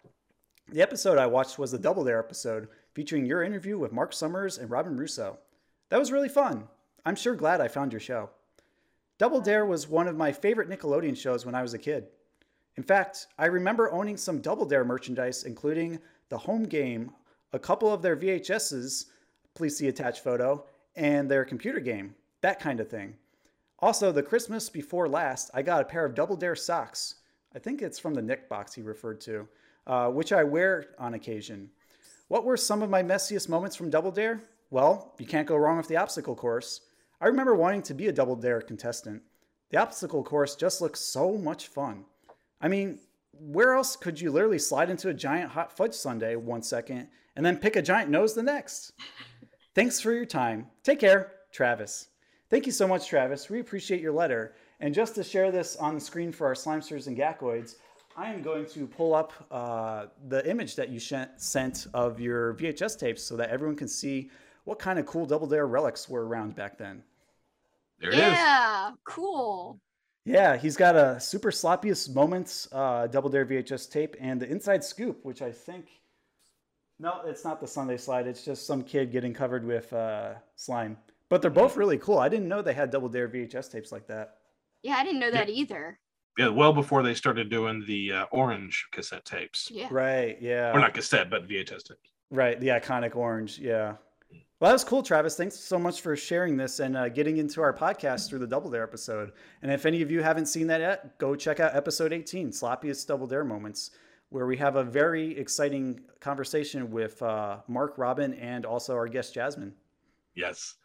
The 0.72 0.80
episode 0.80 1.18
I 1.18 1.26
watched 1.26 1.58
was 1.58 1.72
the 1.72 1.78
Double 1.78 2.04
Dare 2.04 2.18
episode 2.18 2.68
featuring 2.94 3.26
your 3.26 3.42
interview 3.42 3.76
with 3.76 3.92
Marc 3.92 4.14
Summers 4.14 4.56
and 4.56 4.70
Robin 4.70 4.96
Russo. 4.96 5.36
That 5.90 6.00
was 6.00 6.10
really 6.10 6.30
fun. 6.30 6.68
I'm 7.06 7.16
sure 7.16 7.34
glad 7.34 7.60
I 7.60 7.68
found 7.68 7.92
your 7.92 8.00
show. 8.00 8.30
Double 9.18 9.40
Dare 9.40 9.66
was 9.66 9.86
one 9.86 10.08
of 10.08 10.16
my 10.16 10.32
favorite 10.32 10.70
Nickelodeon 10.70 11.16
shows 11.16 11.44
when 11.44 11.54
I 11.54 11.60
was 11.60 11.74
a 11.74 11.78
kid. 11.78 12.06
In 12.76 12.82
fact, 12.82 13.26
I 13.38 13.46
remember 13.46 13.92
owning 13.92 14.16
some 14.16 14.40
Double 14.40 14.64
Dare 14.64 14.84
merchandise, 14.84 15.44
including 15.44 15.98
the 16.30 16.38
home 16.38 16.64
game, 16.64 17.10
a 17.52 17.58
couple 17.58 17.92
of 17.92 18.00
their 18.00 18.16
VHSs, 18.16 19.06
please 19.54 19.76
see 19.76 19.88
attached 19.88 20.24
photo, 20.24 20.64
and 20.96 21.30
their 21.30 21.44
computer 21.44 21.78
game, 21.78 22.14
that 22.40 22.58
kind 22.58 22.80
of 22.80 22.88
thing. 22.88 23.14
Also, 23.80 24.10
the 24.10 24.22
Christmas 24.22 24.70
before 24.70 25.08
last, 25.08 25.50
I 25.52 25.60
got 25.60 25.82
a 25.82 25.84
pair 25.84 26.06
of 26.06 26.14
Double 26.14 26.36
Dare 26.36 26.56
socks. 26.56 27.16
I 27.54 27.58
think 27.58 27.82
it's 27.82 27.98
from 27.98 28.14
the 28.14 28.22
Nick 28.22 28.48
box 28.48 28.72
he 28.72 28.80
referred 28.80 29.20
to, 29.22 29.46
uh, 29.86 30.08
which 30.08 30.32
I 30.32 30.42
wear 30.42 30.86
on 30.98 31.14
occasion. 31.14 31.68
What 32.28 32.44
were 32.44 32.56
some 32.56 32.82
of 32.82 32.88
my 32.88 33.02
messiest 33.02 33.50
moments 33.50 33.76
from 33.76 33.90
Double 33.90 34.10
Dare? 34.10 34.40
Well, 34.70 35.14
you 35.18 35.26
can't 35.26 35.46
go 35.46 35.56
wrong 35.56 35.76
with 35.76 35.86
the 35.86 35.98
obstacle 35.98 36.34
course. 36.34 36.80
I 37.20 37.26
remember 37.26 37.54
wanting 37.54 37.82
to 37.82 37.94
be 37.94 38.08
a 38.08 38.12
Double 38.12 38.36
Dare 38.36 38.60
contestant. 38.60 39.22
The 39.70 39.78
obstacle 39.78 40.22
course 40.22 40.56
just 40.56 40.80
looks 40.80 41.00
so 41.00 41.36
much 41.36 41.68
fun. 41.68 42.04
I 42.60 42.68
mean, 42.68 42.98
where 43.32 43.74
else 43.74 43.96
could 43.96 44.20
you 44.20 44.30
literally 44.30 44.58
slide 44.58 44.90
into 44.90 45.08
a 45.08 45.14
giant 45.14 45.50
hot 45.50 45.76
fudge 45.76 45.94
sundae 45.94 46.36
one 46.36 46.62
second 46.62 47.08
and 47.36 47.44
then 47.44 47.56
pick 47.56 47.76
a 47.76 47.82
giant 47.82 48.10
nose 48.10 48.34
the 48.34 48.42
next? 48.42 48.92
Thanks 49.74 50.00
for 50.00 50.12
your 50.12 50.26
time. 50.26 50.68
Take 50.82 51.00
care, 51.00 51.32
Travis. 51.52 52.08
Thank 52.50 52.66
you 52.66 52.72
so 52.72 52.86
much, 52.86 53.08
Travis. 53.08 53.50
We 53.50 53.60
appreciate 53.60 54.00
your 54.00 54.12
letter. 54.12 54.54
And 54.80 54.94
just 54.94 55.14
to 55.16 55.24
share 55.24 55.50
this 55.50 55.76
on 55.76 55.94
the 55.94 56.00
screen 56.00 56.30
for 56.30 56.46
our 56.46 56.54
Slimesters 56.54 57.06
and 57.06 57.16
Gackoids, 57.16 57.76
I 58.16 58.32
am 58.32 58.42
going 58.42 58.66
to 58.66 58.86
pull 58.86 59.14
up 59.14 59.32
uh, 59.50 60.06
the 60.28 60.48
image 60.48 60.76
that 60.76 60.88
you 60.88 61.00
sh- 61.00 61.14
sent 61.36 61.88
of 61.94 62.20
your 62.20 62.54
VHS 62.54 62.98
tapes 62.98 63.24
so 63.24 63.36
that 63.36 63.50
everyone 63.50 63.76
can 63.76 63.88
see 63.88 64.30
what 64.64 64.78
kind 64.78 64.98
of 64.98 65.06
cool 65.06 65.26
Double 65.26 65.46
Dare 65.46 65.66
relics 65.66 66.08
were 66.08 66.26
around 66.26 66.56
back 66.56 66.78
then. 66.78 67.02
There 68.00 68.10
it 68.10 68.14
is. 68.14 68.20
yeah, 68.20 68.90
cool. 69.04 69.80
Yeah, 70.24 70.56
he's 70.56 70.76
got 70.76 70.96
a 70.96 71.20
super 71.20 71.50
sloppiest 71.50 72.14
moments 72.14 72.66
uh, 72.72 73.06
Double 73.06 73.28
Dare 73.28 73.44
VHS 73.44 73.90
tape 73.90 74.16
and 74.18 74.40
the 74.40 74.50
inside 74.50 74.82
scoop, 74.82 75.24
which 75.24 75.42
I 75.42 75.52
think. 75.52 75.88
No, 76.98 77.20
it's 77.26 77.44
not 77.44 77.60
the 77.60 77.66
Sunday 77.66 77.96
slide. 77.96 78.26
It's 78.26 78.44
just 78.44 78.66
some 78.66 78.82
kid 78.82 79.12
getting 79.12 79.34
covered 79.34 79.64
with 79.64 79.92
uh, 79.92 80.34
slime. 80.56 80.96
But 81.28 81.42
they're 81.42 81.50
both 81.50 81.76
really 81.76 81.98
cool. 81.98 82.18
I 82.18 82.28
didn't 82.28 82.48
know 82.48 82.62
they 82.62 82.72
had 82.74 82.90
Double 82.90 83.08
Dare 83.08 83.28
VHS 83.28 83.70
tapes 83.70 83.92
like 83.92 84.06
that. 84.06 84.36
Yeah, 84.82 84.96
I 84.96 85.04
didn't 85.04 85.20
know 85.20 85.30
that 85.30 85.48
either. 85.48 85.98
Yeah, 86.38 86.48
well 86.48 86.72
before 86.72 87.02
they 87.02 87.14
started 87.14 87.48
doing 87.48 87.84
the 87.86 88.12
uh, 88.12 88.24
orange 88.30 88.86
cassette 88.92 89.24
tapes. 89.24 89.70
Yeah. 89.70 89.88
Right. 89.90 90.36
Yeah. 90.40 90.72
Or 90.72 90.80
not 90.80 90.94
cassette, 90.94 91.30
but 91.30 91.48
VHS 91.48 91.84
tapes. 91.84 92.10
Right. 92.30 92.58
The 92.60 92.68
iconic 92.68 93.14
orange. 93.16 93.58
Yeah. 93.58 93.94
Well, 94.60 94.70
that 94.70 94.74
was 94.74 94.84
cool, 94.84 95.02
Travis. 95.02 95.36
Thanks 95.36 95.56
so 95.56 95.78
much 95.78 96.00
for 96.00 96.14
sharing 96.16 96.56
this 96.56 96.78
and 96.80 96.96
uh, 96.96 97.08
getting 97.08 97.38
into 97.38 97.60
our 97.60 97.72
podcast 97.76 98.28
through 98.28 98.38
the 98.38 98.46
Double 98.46 98.70
Dare 98.70 98.84
episode. 98.84 99.32
And 99.62 99.70
if 99.70 99.84
any 99.84 100.00
of 100.00 100.10
you 100.10 100.22
haven't 100.22 100.46
seen 100.46 100.66
that 100.68 100.80
yet, 100.80 101.18
go 101.18 101.34
check 101.34 101.60
out 101.60 101.74
episode 101.74 102.12
18, 102.12 102.50
Sloppiest 102.50 103.06
Double 103.06 103.26
Dare 103.26 103.44
Moments, 103.44 103.90
where 104.30 104.46
we 104.46 104.56
have 104.56 104.76
a 104.76 104.84
very 104.84 105.36
exciting 105.36 106.00
conversation 106.20 106.90
with 106.90 107.20
uh, 107.20 107.58
Marc, 107.68 107.98
Robin, 107.98 108.32
and 108.34 108.64
also 108.64 108.94
our 108.94 109.08
guest, 109.08 109.34
Jasmine. 109.34 109.74
Yes. 110.34 110.76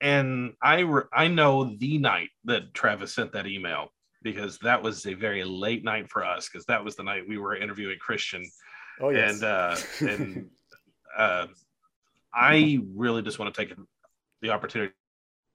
And 0.00 0.54
I 0.62 0.80
re- 0.80 1.04
I 1.12 1.28
know 1.28 1.76
the 1.76 1.98
night 1.98 2.30
that 2.46 2.74
Travis 2.74 3.14
sent 3.14 3.32
that 3.32 3.46
email 3.46 3.92
because 4.22 4.58
that 4.60 4.82
was 4.82 5.06
a 5.06 5.14
very 5.14 5.44
late 5.44 5.84
night 5.84 6.08
for 6.10 6.24
us 6.24 6.48
because 6.48 6.64
that 6.66 6.82
was 6.82 6.96
the 6.96 7.02
night 7.02 7.22
we 7.28 7.38
were 7.38 7.56
interviewing 7.56 7.98
Christian 8.00 8.44
Oh, 9.00 9.10
yes. 9.10 9.34
and 9.34 9.44
uh 9.44 9.76
and 10.00 10.50
uh 11.16 11.46
I 12.34 12.80
really 12.94 13.22
just 13.22 13.38
want 13.38 13.54
to 13.54 13.64
take 13.64 13.74
the 14.40 14.50
opportunity 14.50 14.92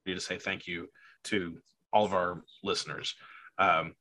to 0.06 0.20
say 0.20 0.38
thank 0.38 0.68
you 0.68 0.90
to 1.26 1.58
all 1.92 2.06
of 2.06 2.14
our 2.14 2.44
listeners. 2.64 3.16
Um 3.58 3.96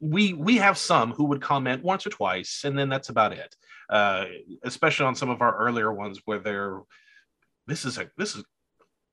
we 0.00 0.32
we 0.32 0.56
have 0.56 0.78
some 0.78 1.12
who 1.12 1.24
would 1.24 1.40
comment 1.40 1.82
once 1.82 2.06
or 2.06 2.10
twice 2.10 2.62
and 2.64 2.78
then 2.78 2.88
that's 2.88 3.08
about 3.08 3.32
it. 3.32 3.54
Uh 3.90 4.26
especially 4.64 5.06
on 5.06 5.14
some 5.14 5.30
of 5.30 5.42
our 5.42 5.56
earlier 5.56 5.92
ones 5.92 6.20
where 6.24 6.38
they're 6.38 6.80
this 7.66 7.84
is 7.84 7.98
a 7.98 8.08
this 8.16 8.36
is 8.36 8.44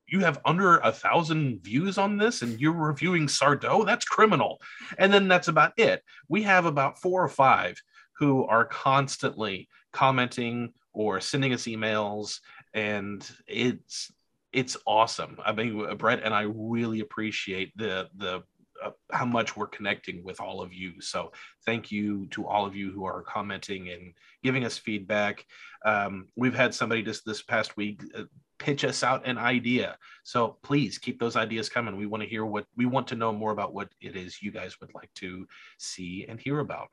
you 0.08 0.20
have 0.20 0.40
under 0.46 0.78
a 0.78 0.92
thousand 0.92 1.64
views 1.64 1.98
on 1.98 2.18
this 2.18 2.42
and 2.42 2.60
you're 2.60 2.74
reviewing 2.74 3.28
Sardo? 3.28 3.86
That's 3.86 4.06
criminal. 4.06 4.62
And 4.98 5.14
then 5.14 5.28
that's 5.28 5.48
about 5.48 5.74
it. 5.78 6.04
We 6.28 6.44
have 6.44 6.66
about 6.66 7.00
four 7.00 7.24
or 7.24 7.30
five 7.30 7.82
who 8.18 8.46
are 8.46 8.66
constantly 8.66 9.70
commenting 9.92 10.74
or 10.94 11.20
sending 11.20 11.54
us 11.54 11.64
emails, 11.64 12.40
and 12.74 13.30
it's 13.48 14.12
it's 14.52 14.78
awesome. 14.86 15.40
I 15.44 15.52
mean, 15.52 15.96
Brett 15.98 16.22
and 16.24 16.34
I 16.34 16.44
really 16.44 17.00
appreciate 17.00 17.76
the 17.78 18.10
the 18.18 18.44
uh, 18.84 18.92
how 19.12 19.26
much 19.26 19.56
we're 19.56 19.68
connecting 19.68 20.24
with 20.24 20.42
all 20.42 20.62
of 20.62 20.74
you. 20.74 21.00
So 21.00 21.32
thank 21.66 21.92
you 21.92 22.28
to 22.32 22.46
all 22.46 22.66
of 22.66 22.76
you 22.76 22.92
who 22.92 23.06
are 23.06 23.22
commenting 23.22 23.90
and 23.90 24.14
giving 24.44 24.66
us 24.66 24.78
feedback. 24.78 25.46
Um, 25.86 26.28
we've 26.36 26.56
had 26.56 26.74
somebody 26.74 27.02
just 27.02 27.26
this 27.26 27.42
past 27.42 27.78
week 27.78 28.02
uh, 28.18 28.24
pitch 28.60 28.84
us 28.84 29.04
out 29.04 29.26
an 29.26 29.38
idea. 29.38 29.98
So 30.24 30.58
please 30.64 30.98
keep 30.98 31.20
those 31.20 31.36
ideas 31.36 31.70
coming. 31.70 31.96
We 31.96 32.08
want 32.08 32.24
to 32.24 32.30
hear 32.30 32.46
what 32.46 32.66
we 32.76 32.86
want 32.86 33.08
to 33.10 33.16
know 33.16 33.32
more 33.32 33.52
about 33.52 33.74
what 33.74 33.90
it 34.02 34.16
is 34.16 34.42
you 34.42 34.52
guys 34.52 34.80
would 34.82 34.94
like 34.94 35.14
to 35.16 35.48
see 35.78 36.26
and 36.28 36.40
hear 36.40 36.60
about. 36.60 36.90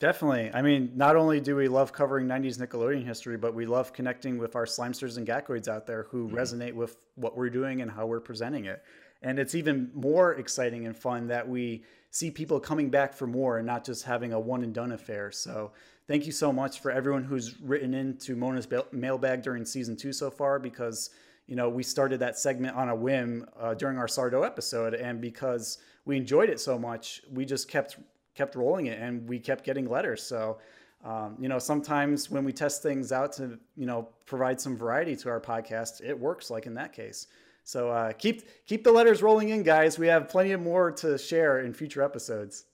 Definitely. 0.00 0.50
I 0.54 0.62
mean, 0.62 0.92
not 0.94 1.14
only 1.14 1.40
do 1.40 1.54
we 1.54 1.68
love 1.68 1.92
covering 1.92 2.26
90s 2.26 2.58
Nickelodeon 2.58 3.04
history, 3.04 3.36
but 3.36 3.54
we 3.54 3.66
love 3.66 3.92
connecting 3.92 4.38
with 4.38 4.56
our 4.56 4.64
Slimesters 4.64 5.18
and 5.18 5.26
Gackoids 5.26 5.68
out 5.68 5.86
there 5.86 6.04
who 6.04 6.30
resonate 6.30 6.72
with 6.72 6.96
what 7.16 7.36
we're 7.36 7.50
doing 7.50 7.82
and 7.82 7.90
how 7.90 8.06
we're 8.06 8.18
presenting 8.18 8.64
it. 8.64 8.82
And 9.20 9.38
it's 9.38 9.54
even 9.54 9.90
more 9.92 10.36
exciting 10.36 10.86
and 10.86 10.96
fun 10.96 11.26
that 11.26 11.46
we 11.46 11.84
see 12.10 12.30
people 12.30 12.58
coming 12.58 12.88
back 12.88 13.12
for 13.12 13.26
more 13.26 13.58
and 13.58 13.66
not 13.66 13.84
just 13.84 14.04
having 14.04 14.32
a 14.32 14.40
one 14.40 14.62
and 14.62 14.72
done 14.72 14.92
affair. 14.92 15.30
So 15.30 15.72
thank 16.08 16.24
you 16.24 16.32
so 16.32 16.50
much 16.50 16.80
for 16.80 16.90
everyone 16.90 17.22
who's 17.22 17.60
written 17.60 17.92
into 17.92 18.34
Mona's 18.34 18.66
mailbag 18.92 19.42
during 19.42 19.66
season 19.66 19.96
two 19.96 20.14
so 20.14 20.30
far 20.30 20.58
because 20.58 21.10
you 21.50 21.56
know, 21.56 21.68
we 21.68 21.82
started 21.82 22.20
that 22.20 22.38
segment 22.38 22.76
on 22.76 22.88
a 22.88 22.94
whim 22.94 23.44
uh, 23.58 23.74
during 23.74 23.98
our 23.98 24.06
Sardo 24.06 24.46
episode, 24.46 24.94
and 24.94 25.20
because 25.20 25.78
we 26.04 26.16
enjoyed 26.16 26.48
it 26.48 26.60
so 26.60 26.78
much, 26.78 27.22
we 27.32 27.44
just 27.44 27.68
kept 27.68 27.98
kept 28.34 28.54
rolling 28.54 28.86
it, 28.86 28.98
and 29.00 29.28
we 29.28 29.38
kept 29.38 29.64
getting 29.64 29.88
letters. 29.88 30.22
So, 30.22 30.58
um, 31.04 31.36
you 31.38 31.48
know, 31.48 31.58
sometimes 31.58 32.30
when 32.30 32.44
we 32.44 32.52
test 32.52 32.82
things 32.82 33.12
out 33.12 33.32
to 33.34 33.58
you 33.76 33.86
know 33.86 34.08
provide 34.26 34.60
some 34.60 34.76
variety 34.76 35.16
to 35.16 35.28
our 35.28 35.40
podcast, 35.40 36.02
it 36.02 36.18
works. 36.18 36.50
Like 36.50 36.66
in 36.66 36.74
that 36.74 36.92
case. 36.92 37.26
So 37.64 37.90
uh, 37.90 38.12
keep 38.12 38.42
keep 38.66 38.84
the 38.84 38.92
letters 38.92 39.22
rolling 39.22 39.50
in, 39.50 39.62
guys. 39.62 39.98
We 39.98 40.08
have 40.08 40.28
plenty 40.28 40.52
of 40.52 40.60
more 40.60 40.90
to 40.92 41.16
share 41.18 41.60
in 41.60 41.72
future 41.72 42.02
episodes. 42.02 42.64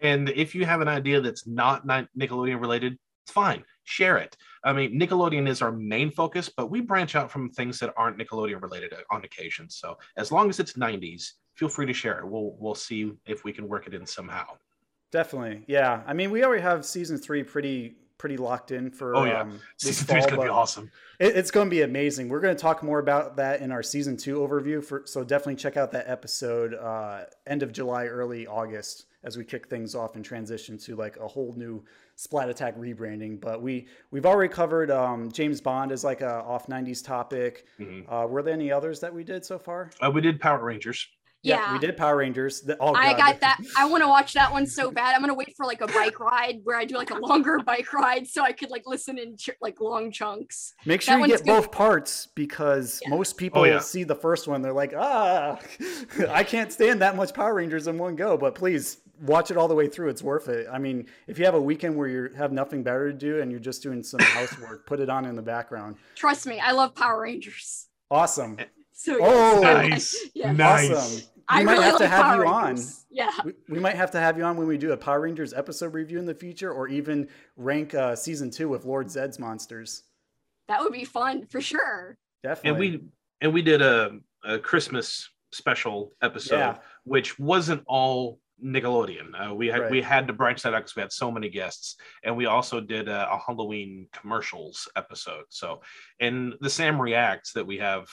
And 0.00 0.28
if 0.28 0.54
you 0.54 0.64
have 0.66 0.80
an 0.80 0.88
idea 0.88 1.20
that's 1.20 1.46
not 1.46 1.86
Nickelodeon 1.86 2.60
related, 2.60 2.98
it's 3.24 3.32
fine. 3.32 3.64
Share 3.84 4.18
it. 4.18 4.36
I 4.62 4.72
mean, 4.72 5.00
Nickelodeon 5.00 5.48
is 5.48 5.62
our 5.62 5.72
main 5.72 6.10
focus, 6.10 6.50
but 6.54 6.70
we 6.70 6.80
branch 6.80 7.16
out 7.16 7.30
from 7.30 7.50
things 7.50 7.78
that 7.78 7.94
aren't 7.96 8.18
Nickelodeon 8.18 8.60
related 8.60 8.92
on 9.10 9.24
occasion. 9.24 9.70
So 9.70 9.96
as 10.16 10.30
long 10.30 10.50
as 10.50 10.60
it's 10.60 10.74
90s, 10.74 11.32
feel 11.56 11.68
free 11.68 11.86
to 11.86 11.92
share 11.92 12.20
it. 12.20 12.26
We'll 12.26 12.54
we'll 12.58 12.74
see 12.74 13.12
if 13.26 13.44
we 13.44 13.52
can 13.52 13.68
work 13.68 13.86
it 13.86 13.94
in 13.94 14.06
somehow. 14.06 14.46
Definitely, 15.10 15.64
yeah. 15.66 16.02
I 16.06 16.12
mean, 16.12 16.30
we 16.30 16.44
already 16.44 16.62
have 16.62 16.84
season 16.84 17.18
three 17.18 17.42
pretty 17.42 17.96
pretty 18.18 18.36
locked 18.36 18.70
in 18.70 18.90
for. 18.90 19.16
Oh 19.16 19.24
yeah, 19.24 19.40
um, 19.40 19.60
season 19.78 20.06
three 20.06 20.20
is 20.20 20.26
gonna 20.26 20.42
be 20.42 20.48
awesome. 20.48 20.90
It, 21.18 21.36
it's 21.36 21.50
going 21.50 21.68
to 21.68 21.70
be 21.70 21.82
amazing. 21.82 22.28
We're 22.28 22.40
going 22.40 22.54
to 22.54 22.60
talk 22.60 22.82
more 22.82 22.98
about 22.98 23.36
that 23.36 23.60
in 23.60 23.72
our 23.72 23.82
season 23.82 24.16
two 24.16 24.38
overview. 24.38 24.84
For 24.84 25.02
so 25.06 25.24
definitely 25.24 25.56
check 25.56 25.76
out 25.76 25.92
that 25.92 26.08
episode 26.08 26.74
uh, 26.74 27.24
end 27.46 27.62
of 27.62 27.72
July, 27.72 28.06
early 28.06 28.46
August 28.46 29.06
as 29.24 29.36
we 29.36 29.44
kick 29.44 29.66
things 29.68 29.94
off 29.94 30.14
and 30.14 30.24
transition 30.24 30.78
to 30.78 30.94
like 30.94 31.16
a 31.16 31.26
whole 31.26 31.52
new 31.56 31.84
Splat 32.14 32.48
Attack 32.48 32.78
rebranding. 32.78 33.40
But 33.40 33.62
we 33.62 33.86
we've 34.10 34.26
already 34.26 34.52
covered 34.52 34.90
um, 34.90 35.30
James 35.30 35.60
Bond 35.60 35.92
as 35.92 36.04
like 36.04 36.20
a 36.20 36.42
off 36.42 36.66
'90s 36.66 37.04
topic. 37.04 37.66
Mm-hmm. 37.78 38.12
Uh, 38.12 38.26
were 38.26 38.42
there 38.42 38.54
any 38.54 38.70
others 38.72 39.00
that 39.00 39.12
we 39.12 39.24
did 39.24 39.44
so 39.44 39.58
far? 39.58 39.90
Uh, 40.00 40.10
we 40.10 40.20
did 40.20 40.40
Power 40.40 40.64
Rangers. 40.64 41.06
Yeah, 41.42 41.56
yeah, 41.56 41.72
we 41.74 41.78
did 41.78 41.96
Power 41.96 42.16
Rangers. 42.16 42.62
The, 42.62 42.76
oh, 42.80 42.92
I 42.94 43.14
got 43.14 43.40
that. 43.40 43.60
I 43.78 43.84
want 43.90 44.02
to 44.02 44.08
watch 44.08 44.32
that 44.32 44.50
one 44.50 44.66
so 44.66 44.90
bad. 44.90 45.14
I'm 45.14 45.20
gonna 45.20 45.34
wait 45.34 45.54
for 45.56 45.64
like 45.64 45.80
a 45.80 45.86
bike 45.86 46.18
ride 46.18 46.60
where 46.64 46.76
I 46.76 46.84
do 46.84 46.96
like 46.96 47.10
a 47.10 47.18
longer 47.18 47.58
bike 47.66 47.92
ride 47.92 48.26
so 48.26 48.42
I 48.42 48.52
could 48.52 48.70
like 48.70 48.82
listen 48.86 49.18
in 49.18 49.36
ch- 49.36 49.50
like 49.60 49.80
long 49.80 50.10
chunks. 50.10 50.74
Make 50.84 51.02
sure 51.02 51.18
that 51.18 51.22
you 51.22 51.36
get 51.36 51.44
good. 51.44 51.46
both 51.46 51.70
parts 51.70 52.26
because 52.34 53.00
yeah. 53.02 53.10
most 53.10 53.36
people 53.36 53.62
oh, 53.62 53.64
yeah. 53.64 53.78
see 53.78 54.02
the 54.02 54.14
first 54.14 54.48
one. 54.48 54.62
They're 54.62 54.72
like, 54.72 54.94
ah, 54.96 55.58
I 56.30 56.42
can't 56.42 56.72
stand 56.72 57.00
that 57.02 57.16
much 57.16 57.32
Power 57.32 57.54
Rangers 57.54 57.86
in 57.86 57.96
one 57.98 58.16
go. 58.16 58.36
But 58.36 58.54
please 58.54 58.98
watch 59.20 59.50
it 59.50 59.56
all 59.56 59.68
the 59.68 59.74
way 59.74 59.88
through. 59.88 60.08
It's 60.08 60.22
worth 60.22 60.48
it. 60.48 60.66
I 60.70 60.78
mean, 60.78 61.06
if 61.26 61.38
you 61.38 61.44
have 61.44 61.54
a 61.54 61.60
weekend 61.60 61.96
where 61.96 62.08
you 62.08 62.30
have 62.36 62.52
nothing 62.52 62.82
better 62.82 63.10
to 63.10 63.16
do 63.16 63.40
and 63.40 63.50
you're 63.50 63.60
just 63.60 63.82
doing 63.82 64.02
some 64.02 64.20
housework, 64.20 64.86
put 64.86 65.00
it 65.00 65.08
on 65.08 65.24
in 65.24 65.36
the 65.36 65.42
background. 65.42 65.96
Trust 66.14 66.46
me, 66.46 66.58
I 66.58 66.72
love 66.72 66.94
Power 66.94 67.22
Rangers. 67.22 67.88
Awesome. 68.10 68.58
So 69.06 69.18
oh, 69.20 69.60
nice, 69.62 70.16
yeah. 70.34 70.50
nice. 70.50 70.90
Awesome. 70.90 71.16
We 71.16 71.42
I 71.48 71.62
might 71.62 71.72
really 71.74 71.84
have 71.84 71.98
to 71.98 72.08
have 72.08 72.24
Power 72.24 72.44
you 72.44 72.52
Rangers. 72.52 73.04
on. 73.08 73.16
Yeah. 73.16 73.30
We, 73.44 73.52
we, 73.68 73.78
might 73.78 73.94
have 73.94 74.10
to 74.10 74.18
have 74.18 74.36
you 74.36 74.42
on 74.42 74.56
when 74.56 74.66
we 74.66 74.76
do 74.76 74.90
a 74.90 74.96
Power 74.96 75.20
Rangers 75.20 75.54
episode 75.54 75.94
review 75.94 76.18
in 76.18 76.26
the 76.26 76.34
future, 76.34 76.72
or 76.72 76.88
even 76.88 77.28
rank 77.56 77.94
uh, 77.94 78.16
season 78.16 78.50
two 78.50 78.68
with 78.68 78.84
Lord 78.84 79.06
Zedd's 79.06 79.38
monsters. 79.38 80.02
That 80.66 80.80
would 80.80 80.92
be 80.92 81.04
fun 81.04 81.46
for 81.46 81.60
sure. 81.60 82.18
Definitely. 82.42 82.70
And 82.70 82.78
we 82.80 83.08
and 83.42 83.54
we 83.54 83.62
did 83.62 83.80
a, 83.80 84.18
a 84.44 84.58
Christmas 84.58 85.30
special 85.52 86.12
episode, 86.20 86.58
yeah. 86.58 86.78
which 87.04 87.38
wasn't 87.38 87.84
all 87.86 88.40
Nickelodeon. 88.64 89.50
Uh, 89.50 89.54
we 89.54 89.68
had 89.68 89.82
right. 89.82 89.90
we 89.90 90.00
had 90.00 90.26
to 90.26 90.32
branch 90.32 90.62
that 90.62 90.74
out 90.74 90.78
because 90.78 90.96
we 90.96 91.02
had 91.02 91.12
so 91.12 91.30
many 91.30 91.48
guests, 91.48 91.96
and 92.24 92.36
we 92.36 92.46
also 92.46 92.80
did 92.80 93.08
a, 93.08 93.30
a, 93.30 93.38
Halloween 93.38 94.08
commercials 94.12 94.88
episode. 94.96 95.44
So, 95.50 95.82
and 96.20 96.54
the 96.60 96.70
Sam 96.70 97.00
reacts 97.00 97.52
that 97.52 97.66
we 97.66 97.78
have, 97.78 98.08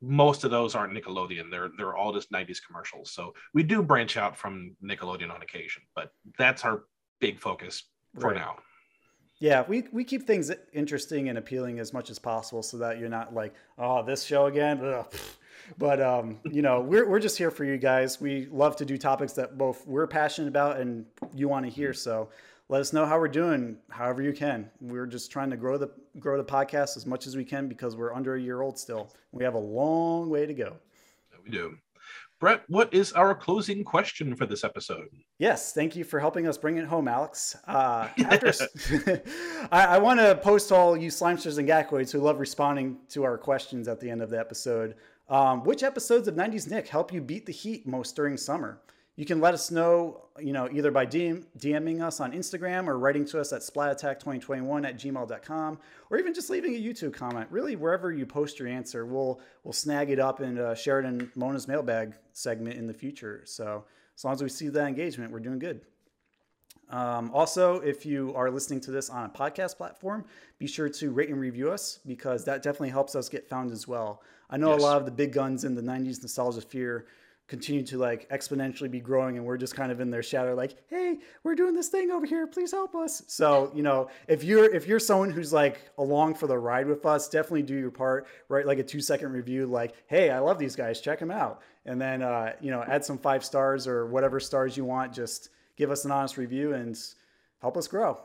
most 0.00 0.44
of 0.44 0.50
those 0.50 0.74
aren't 0.74 0.92
Nickelodeon. 0.92 1.50
They're 1.50 1.70
they're 1.76 1.96
all 1.96 2.12
just 2.12 2.30
'90s 2.32 2.58
commercials. 2.64 3.10
So 3.10 3.34
we 3.54 3.62
do 3.62 3.82
branch 3.82 4.16
out 4.16 4.36
from 4.36 4.76
Nickelodeon 4.82 5.32
on 5.32 5.42
occasion, 5.42 5.82
but 5.94 6.12
that's 6.38 6.64
our 6.64 6.84
big 7.20 7.38
focus 7.38 7.84
for 8.18 8.28
right. 8.28 8.36
now. 8.36 8.56
Yeah, 9.38 9.64
we, 9.66 9.84
we 9.90 10.04
keep 10.04 10.26
things 10.26 10.50
interesting 10.74 11.30
and 11.30 11.38
appealing 11.38 11.78
as 11.78 11.94
much 11.94 12.10
as 12.10 12.18
possible 12.18 12.62
so 12.62 12.76
that 12.76 12.98
you're 12.98 13.08
not 13.08 13.34
like, 13.34 13.54
oh, 13.78 14.04
this 14.04 14.22
show 14.22 14.46
again. 14.46 14.84
Ugh, 14.84 15.06
but 15.78 16.00
um, 16.00 16.38
you 16.50 16.60
know, 16.62 16.80
we're 16.80 17.08
we're 17.08 17.20
just 17.20 17.38
here 17.38 17.50
for 17.50 17.64
you 17.64 17.78
guys. 17.78 18.20
We 18.20 18.48
love 18.50 18.76
to 18.76 18.84
do 18.84 18.98
topics 18.98 19.32
that 19.34 19.56
both 19.56 19.86
we're 19.86 20.06
passionate 20.06 20.48
about 20.48 20.78
and 20.78 21.06
you 21.34 21.48
want 21.48 21.64
to 21.64 21.70
hear. 21.70 21.94
So 21.94 22.28
let 22.70 22.80
us 22.80 22.92
know 22.92 23.04
how 23.04 23.18
we're 23.18 23.26
doing, 23.26 23.76
however 23.88 24.22
you 24.22 24.32
can. 24.32 24.70
We're 24.80 25.06
just 25.06 25.32
trying 25.32 25.50
to 25.50 25.56
grow 25.56 25.76
the 25.76 25.90
grow 26.20 26.38
the 26.38 26.44
podcast 26.44 26.96
as 26.96 27.04
much 27.04 27.26
as 27.26 27.36
we 27.36 27.44
can 27.44 27.68
because 27.68 27.96
we're 27.96 28.14
under 28.14 28.36
a 28.36 28.40
year 28.40 28.62
old 28.62 28.78
still. 28.78 29.12
We 29.32 29.42
have 29.42 29.54
a 29.54 29.58
long 29.58 30.30
way 30.30 30.46
to 30.46 30.54
go. 30.54 30.76
We 31.44 31.50
do. 31.50 31.76
Brett, 32.38 32.62
what 32.68 32.94
is 32.94 33.12
our 33.12 33.34
closing 33.34 33.82
question 33.82 34.36
for 34.36 34.46
this 34.46 34.62
episode? 34.62 35.08
Yes, 35.38 35.72
thank 35.72 35.96
you 35.96 36.04
for 36.04 36.20
helping 36.20 36.46
us 36.46 36.56
bring 36.56 36.78
it 36.78 36.86
home, 36.86 37.08
Alex. 37.08 37.56
Uh, 37.66 38.08
after, 38.18 38.52
I, 39.72 39.86
I 39.86 39.98
want 39.98 40.20
to 40.20 40.36
post 40.36 40.70
all 40.70 40.96
you 40.96 41.10
slimesters 41.10 41.58
and 41.58 41.68
gackoids 41.68 42.12
who 42.12 42.20
love 42.20 42.38
responding 42.38 42.98
to 43.10 43.24
our 43.24 43.36
questions 43.36 43.88
at 43.88 44.00
the 44.00 44.08
end 44.08 44.22
of 44.22 44.30
the 44.30 44.38
episode. 44.38 44.94
Um, 45.28 45.64
which 45.64 45.82
episodes 45.82 46.28
of 46.28 46.34
90s 46.34 46.70
Nick 46.70 46.88
help 46.88 47.12
you 47.12 47.20
beat 47.20 47.46
the 47.46 47.52
heat 47.52 47.86
most 47.86 48.16
during 48.16 48.36
summer? 48.36 48.80
You 49.20 49.26
can 49.26 49.38
let 49.38 49.52
us 49.52 49.70
know, 49.70 50.22
you 50.38 50.54
know, 50.54 50.66
either 50.72 50.90
by 50.90 51.04
DM, 51.04 51.44
DMing 51.58 52.00
us 52.00 52.20
on 52.20 52.32
Instagram 52.32 52.86
or 52.86 52.98
writing 52.98 53.26
to 53.26 53.38
us 53.38 53.52
at 53.52 53.60
splatattack2021 53.60 54.88
at 54.88 54.96
gmail.com 54.96 55.78
or 56.08 56.18
even 56.18 56.32
just 56.32 56.48
leaving 56.48 56.74
a 56.74 56.78
YouTube 56.78 57.12
comment. 57.12 57.46
Really, 57.50 57.76
wherever 57.76 58.10
you 58.10 58.24
post 58.24 58.58
your 58.58 58.66
answer, 58.66 59.04
we'll 59.04 59.42
we'll 59.62 59.74
snag 59.74 60.08
it 60.08 60.18
up 60.18 60.40
and 60.40 60.58
uh, 60.58 60.74
share 60.74 61.00
it 61.00 61.04
in 61.04 61.30
Mona's 61.34 61.68
mailbag 61.68 62.14
segment 62.32 62.78
in 62.78 62.86
the 62.86 62.94
future. 62.94 63.42
So 63.44 63.84
as 64.16 64.24
long 64.24 64.32
as 64.32 64.42
we 64.42 64.48
see 64.48 64.68
that 64.68 64.88
engagement, 64.88 65.30
we're 65.32 65.40
doing 65.40 65.58
good. 65.58 65.82
Um, 66.88 67.30
also, 67.34 67.74
if 67.80 68.06
you 68.06 68.32
are 68.34 68.50
listening 68.50 68.80
to 68.80 68.90
this 68.90 69.10
on 69.10 69.26
a 69.26 69.28
podcast 69.28 69.76
platform, 69.76 70.24
be 70.58 70.66
sure 70.66 70.88
to 70.88 71.10
rate 71.10 71.28
and 71.28 71.38
review 71.38 71.70
us 71.70 71.98
because 72.06 72.46
that 72.46 72.62
definitely 72.62 72.88
helps 72.88 73.14
us 73.14 73.28
get 73.28 73.50
found 73.50 73.70
as 73.70 73.86
well. 73.86 74.22
I 74.48 74.56
know 74.56 74.70
yes. 74.70 74.80
a 74.80 74.82
lot 74.82 74.96
of 74.96 75.04
the 75.04 75.12
big 75.12 75.34
guns 75.34 75.64
in 75.64 75.74
the 75.74 75.82
90s 75.82 76.22
nostalgia 76.22 76.62
sphere 76.62 77.04
continue 77.50 77.82
to 77.82 77.98
like 77.98 78.28
exponentially 78.30 78.88
be 78.88 79.00
growing 79.00 79.36
and 79.36 79.44
we're 79.44 79.56
just 79.56 79.74
kind 79.74 79.90
of 79.90 79.98
in 79.98 80.08
their 80.08 80.22
shadow 80.22 80.54
like 80.54 80.76
hey 80.86 81.18
we're 81.42 81.56
doing 81.56 81.74
this 81.74 81.88
thing 81.88 82.12
over 82.12 82.24
here. 82.24 82.46
Please 82.46 82.70
help 82.70 82.94
us. 82.94 83.24
So 83.26 83.72
you 83.74 83.82
know 83.82 84.08
if 84.28 84.44
you're 84.44 84.72
if 84.72 84.86
you're 84.86 85.00
someone 85.00 85.30
who's 85.30 85.52
like 85.52 85.90
along 85.98 86.34
for 86.36 86.46
the 86.46 86.56
ride 86.56 86.86
with 86.86 87.04
us 87.04 87.28
definitely 87.28 87.62
do 87.62 87.74
your 87.74 87.90
part 87.90 88.28
write 88.48 88.66
like 88.66 88.78
a 88.78 88.84
two 88.84 89.00
second 89.00 89.32
review 89.32 89.66
like 89.66 89.94
hey 90.06 90.30
i 90.30 90.38
love 90.38 90.60
these 90.60 90.76
guys. 90.76 91.00
Check 91.00 91.18
them 91.18 91.32
out. 91.32 91.62
And 91.86 92.00
then 92.00 92.22
uh, 92.22 92.52
you 92.60 92.70
know 92.70 92.84
add 92.86 93.04
some 93.04 93.18
five 93.18 93.44
stars 93.44 93.88
or 93.88 94.06
whatever 94.06 94.38
stars 94.38 94.76
you 94.76 94.84
want. 94.84 95.12
Just 95.12 95.48
give 95.76 95.90
us 95.90 96.04
an 96.04 96.12
honest 96.12 96.36
review 96.36 96.74
and 96.74 96.96
help 97.60 97.76
us 97.76 97.88
grow. 97.88 98.20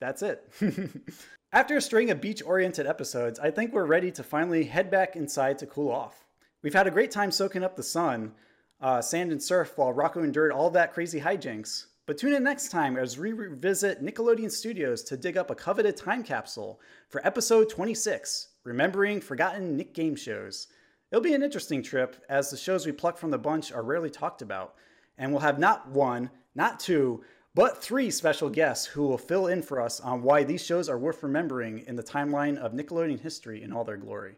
That's 0.00 0.22
it. 0.22 0.50
After 1.52 1.76
a 1.76 1.80
string 1.80 2.10
of 2.10 2.20
beach 2.20 2.42
oriented 2.44 2.88
episodes, 2.88 3.38
I 3.38 3.52
think 3.52 3.72
we're 3.72 3.84
ready 3.84 4.10
to 4.10 4.24
finally 4.24 4.64
head 4.64 4.90
back 4.90 5.14
inside 5.14 5.58
to 5.60 5.66
cool 5.66 5.92
off. 5.92 6.23
We've 6.64 6.72
had 6.72 6.86
a 6.86 6.90
great 6.90 7.10
time 7.10 7.30
soaking 7.30 7.62
up 7.62 7.76
the 7.76 7.82
sun, 7.82 8.32
uh, 8.80 9.02
sand, 9.02 9.32
and 9.32 9.42
surf 9.42 9.76
while 9.76 9.92
Rocko 9.92 10.24
endured 10.24 10.50
all 10.50 10.70
that 10.70 10.94
crazy 10.94 11.20
hijinks. 11.20 11.88
But 12.06 12.16
tune 12.16 12.32
in 12.32 12.42
next 12.42 12.70
time 12.70 12.96
as 12.96 13.18
we 13.18 13.34
revisit 13.34 14.02
Nickelodeon 14.02 14.50
Studios 14.50 15.02
to 15.02 15.18
dig 15.18 15.36
up 15.36 15.50
a 15.50 15.54
coveted 15.54 15.94
time 15.94 16.22
capsule 16.22 16.80
for 17.10 17.24
episode 17.26 17.68
26 17.68 18.48
Remembering 18.64 19.20
Forgotten 19.20 19.76
Nick 19.76 19.92
Game 19.92 20.16
Shows. 20.16 20.68
It'll 21.12 21.22
be 21.22 21.34
an 21.34 21.42
interesting 21.42 21.82
trip 21.82 22.24
as 22.30 22.48
the 22.48 22.56
shows 22.56 22.86
we 22.86 22.92
pluck 22.92 23.18
from 23.18 23.30
the 23.30 23.36
bunch 23.36 23.70
are 23.70 23.82
rarely 23.82 24.08
talked 24.08 24.40
about, 24.40 24.76
and 25.18 25.30
we'll 25.30 25.40
have 25.40 25.58
not 25.58 25.90
one, 25.90 26.30
not 26.54 26.80
two, 26.80 27.22
but 27.54 27.82
three 27.82 28.10
special 28.10 28.48
guests 28.48 28.86
who 28.86 29.02
will 29.06 29.18
fill 29.18 29.48
in 29.48 29.60
for 29.60 29.82
us 29.82 30.00
on 30.00 30.22
why 30.22 30.42
these 30.42 30.64
shows 30.64 30.88
are 30.88 30.98
worth 30.98 31.22
remembering 31.22 31.80
in 31.80 31.96
the 31.96 32.02
timeline 32.02 32.56
of 32.56 32.72
Nickelodeon 32.72 33.20
history 33.20 33.62
in 33.62 33.70
all 33.70 33.84
their 33.84 33.98
glory. 33.98 34.36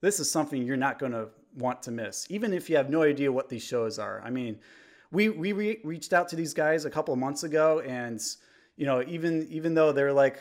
This 0.00 0.20
is 0.20 0.30
something 0.30 0.62
you're 0.62 0.76
not 0.76 1.00
going 1.00 1.12
to 1.12 1.30
want 1.56 1.82
to 1.84 1.90
miss, 1.90 2.26
even 2.30 2.52
if 2.52 2.68
you 2.68 2.76
have 2.76 2.90
no 2.90 3.02
idea 3.02 3.30
what 3.30 3.48
these 3.48 3.64
shows 3.64 3.98
are. 3.98 4.20
I 4.24 4.30
mean, 4.30 4.58
we 5.10 5.28
we 5.28 5.52
re- 5.52 5.80
reached 5.84 6.12
out 6.12 6.28
to 6.28 6.36
these 6.36 6.54
guys 6.54 6.84
a 6.84 6.90
couple 6.90 7.14
of 7.14 7.20
months 7.20 7.44
ago, 7.44 7.80
and 7.80 8.20
you 8.76 8.86
know, 8.86 9.02
even 9.06 9.46
even 9.50 9.74
though 9.74 9.92
they're 9.92 10.12
like, 10.12 10.40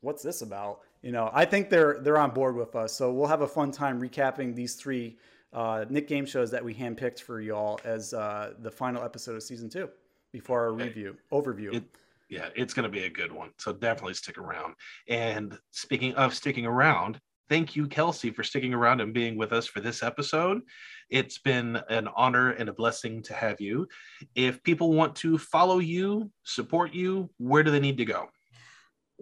"What's 0.00 0.22
this 0.22 0.42
about?" 0.42 0.80
You 1.02 1.12
know, 1.12 1.30
I 1.32 1.44
think 1.44 1.70
they're 1.70 1.98
they're 2.00 2.18
on 2.18 2.30
board 2.30 2.56
with 2.56 2.76
us. 2.76 2.92
So 2.92 3.12
we'll 3.12 3.28
have 3.28 3.40
a 3.40 3.48
fun 3.48 3.72
time 3.72 4.00
recapping 4.00 4.54
these 4.54 4.74
three 4.74 5.16
uh, 5.52 5.86
Nick 5.88 6.08
game 6.08 6.26
shows 6.26 6.50
that 6.50 6.64
we 6.64 6.74
handpicked 6.74 7.20
for 7.20 7.40
y'all 7.40 7.80
as 7.84 8.12
uh, 8.12 8.52
the 8.60 8.70
final 8.70 9.02
episode 9.02 9.36
of 9.36 9.42
season 9.42 9.68
two 9.68 9.88
before 10.32 10.60
our 10.60 10.72
review 10.72 11.16
overview. 11.32 11.74
It, 11.74 11.84
yeah, 12.28 12.48
it's 12.54 12.72
going 12.72 12.84
to 12.84 12.90
be 12.90 13.04
a 13.04 13.10
good 13.10 13.32
one. 13.32 13.50
So 13.58 13.72
definitely 13.72 14.14
stick 14.14 14.38
around. 14.38 14.74
And 15.08 15.58
speaking 15.72 16.14
of 16.14 16.32
sticking 16.34 16.64
around, 16.64 17.20
thank 17.50 17.74
you, 17.74 17.88
Kelsey, 17.88 18.30
for 18.30 18.44
sticking 18.44 18.72
around 18.72 19.00
and 19.00 19.12
being 19.12 19.36
with 19.36 19.52
us 19.52 19.66
for 19.66 19.80
this 19.80 20.04
episode. 20.04 20.62
It's 21.10 21.38
been 21.38 21.80
an 21.90 22.08
honor 22.16 22.50
and 22.52 22.68
a 22.68 22.72
blessing 22.72 23.22
to 23.24 23.34
have 23.34 23.60
you. 23.60 23.88
If 24.36 24.62
people 24.62 24.92
want 24.94 25.16
to 25.16 25.36
follow 25.36 25.80
you, 25.80 26.30
support 26.44 26.94
you, 26.94 27.28
where 27.38 27.64
do 27.64 27.72
they 27.72 27.80
need 27.80 27.98
to 27.98 28.04
go? 28.04 28.28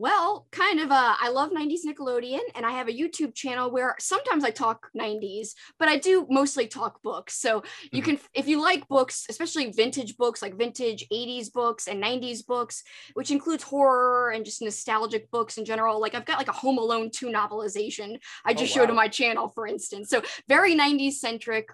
Well, 0.00 0.46
kind 0.52 0.78
of. 0.78 0.92
Uh, 0.92 1.16
I 1.20 1.30
love 1.30 1.50
90s 1.50 1.80
Nickelodeon, 1.84 2.38
and 2.54 2.64
I 2.64 2.70
have 2.70 2.86
a 2.86 2.92
YouTube 2.92 3.34
channel 3.34 3.68
where 3.68 3.96
sometimes 3.98 4.44
I 4.44 4.50
talk 4.50 4.90
90s, 4.96 5.48
but 5.76 5.88
I 5.88 5.98
do 5.98 6.24
mostly 6.30 6.68
talk 6.68 7.02
books. 7.02 7.34
So 7.34 7.64
you 7.90 8.00
can, 8.00 8.20
if 8.32 8.46
you 8.46 8.62
like 8.62 8.86
books, 8.86 9.26
especially 9.28 9.72
vintage 9.72 10.16
books, 10.16 10.40
like 10.40 10.54
vintage 10.54 11.04
80s 11.12 11.52
books 11.52 11.88
and 11.88 12.00
90s 12.00 12.46
books, 12.46 12.84
which 13.14 13.32
includes 13.32 13.64
horror 13.64 14.30
and 14.30 14.44
just 14.44 14.62
nostalgic 14.62 15.32
books 15.32 15.58
in 15.58 15.64
general. 15.64 16.00
Like 16.00 16.14
I've 16.14 16.24
got 16.24 16.38
like 16.38 16.48
a 16.48 16.52
Home 16.52 16.78
Alone 16.78 17.10
2 17.10 17.26
novelization 17.26 18.20
I 18.44 18.54
just 18.54 18.72
showed 18.72 18.90
on 18.90 18.96
my 18.96 19.08
channel, 19.08 19.48
for 19.48 19.66
instance. 19.66 20.10
So 20.10 20.22
very 20.48 20.76
90s 20.76 21.14
centric. 21.14 21.70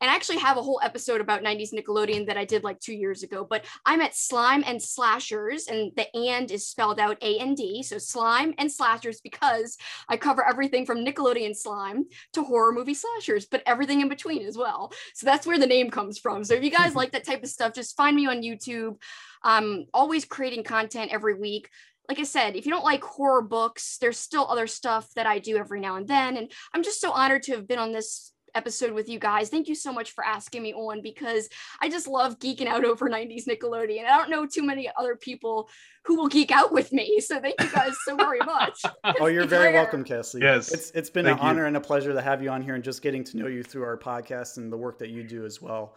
And 0.00 0.10
I 0.10 0.14
actually 0.14 0.38
have 0.38 0.56
a 0.56 0.62
whole 0.62 0.80
episode 0.82 1.20
about 1.20 1.42
90s 1.42 1.74
Nickelodeon 1.74 2.26
that 2.28 2.38
I 2.38 2.46
did 2.46 2.64
like 2.64 2.80
two 2.80 2.94
years 2.94 3.22
ago. 3.22 3.46
But 3.48 3.66
I'm 3.84 4.00
at 4.00 4.16
Slime 4.16 4.64
and 4.66 4.80
Slashers, 4.80 5.66
and 5.66 5.92
the 5.94 6.06
and 6.16 6.50
is 6.50 6.66
spelled 6.66 6.98
out 6.98 7.18
A 7.22 7.38
and 7.38 7.54
D. 7.54 7.65
So 7.82 7.98
slime 7.98 8.54
and 8.58 8.70
slashers 8.70 9.20
because 9.20 9.76
I 10.08 10.16
cover 10.16 10.46
everything 10.46 10.86
from 10.86 11.04
Nickelodeon 11.04 11.56
slime 11.56 12.06
to 12.32 12.42
horror 12.42 12.72
movie 12.72 12.94
slashers, 12.94 13.46
but 13.46 13.62
everything 13.66 14.00
in 14.00 14.08
between 14.08 14.46
as 14.46 14.56
well. 14.56 14.92
So 15.14 15.26
that's 15.26 15.46
where 15.46 15.58
the 15.58 15.66
name 15.66 15.90
comes 15.90 16.18
from. 16.18 16.44
So 16.44 16.54
if 16.54 16.64
you 16.64 16.70
guys 16.70 16.94
like 16.96 17.12
that 17.12 17.24
type 17.24 17.42
of 17.42 17.48
stuff, 17.48 17.74
just 17.74 17.96
find 17.96 18.16
me 18.16 18.26
on 18.26 18.42
YouTube. 18.42 19.00
I'm 19.42 19.86
always 19.94 20.24
creating 20.24 20.64
content 20.64 21.12
every 21.12 21.34
week 21.34 21.68
like 22.08 22.20
I 22.20 22.24
said, 22.24 22.54
if 22.54 22.66
you 22.66 22.72
don't 22.72 22.84
like 22.84 23.02
horror 23.02 23.42
books, 23.42 23.98
there's 23.98 24.18
still 24.18 24.46
other 24.48 24.66
stuff 24.66 25.08
that 25.14 25.26
I 25.26 25.38
do 25.38 25.56
every 25.56 25.80
now 25.80 25.96
and 25.96 26.06
then. 26.06 26.36
And 26.36 26.52
I'm 26.72 26.82
just 26.82 27.00
so 27.00 27.10
honored 27.10 27.42
to 27.44 27.52
have 27.52 27.66
been 27.66 27.78
on 27.78 27.92
this 27.92 28.32
episode 28.56 28.92
with 28.92 29.08
you 29.08 29.18
guys. 29.18 29.48
Thank 29.50 29.68
you 29.68 29.74
so 29.74 29.92
much 29.92 30.12
for 30.12 30.24
asking 30.24 30.62
me 30.62 30.72
on 30.74 31.02
because 31.02 31.48
I 31.80 31.88
just 31.88 32.08
love 32.08 32.38
geeking 32.38 32.66
out 32.66 32.84
over 32.84 33.08
90s 33.10 33.46
Nickelodeon. 33.46 34.04
I 34.06 34.16
don't 34.16 34.30
know 34.30 34.46
too 34.46 34.62
many 34.62 34.90
other 34.98 35.14
people 35.14 35.68
who 36.04 36.16
will 36.16 36.28
geek 36.28 36.50
out 36.50 36.72
with 36.72 36.92
me. 36.92 37.20
So 37.20 37.40
thank 37.40 37.60
you 37.60 37.68
guys 37.70 37.94
so 38.06 38.16
very 38.16 38.40
much. 38.40 38.80
Oh, 39.20 39.26
you're 39.26 39.46
very 39.46 39.72
rare. 39.72 39.82
welcome, 39.82 40.02
Cassie. 40.04 40.40
Yes. 40.40 40.72
It's 40.72 40.90
it's 40.92 41.10
been 41.10 41.24
Thank 41.26 41.38
an 41.38 41.44
you. 41.44 41.50
honor 41.50 41.64
and 41.66 41.76
a 41.76 41.80
pleasure 41.80 42.12
to 42.12 42.20
have 42.20 42.42
you 42.42 42.50
on 42.50 42.62
here 42.62 42.74
and 42.74 42.82
just 42.84 43.02
getting 43.02 43.22
to 43.24 43.36
know 43.36 43.46
you 43.46 43.62
through 43.62 43.84
our 43.84 43.96
podcast 43.98 44.56
and 44.56 44.72
the 44.72 44.76
work 44.76 44.98
that 44.98 45.10
you 45.10 45.22
do 45.22 45.44
as 45.44 45.60
well. 45.62 45.94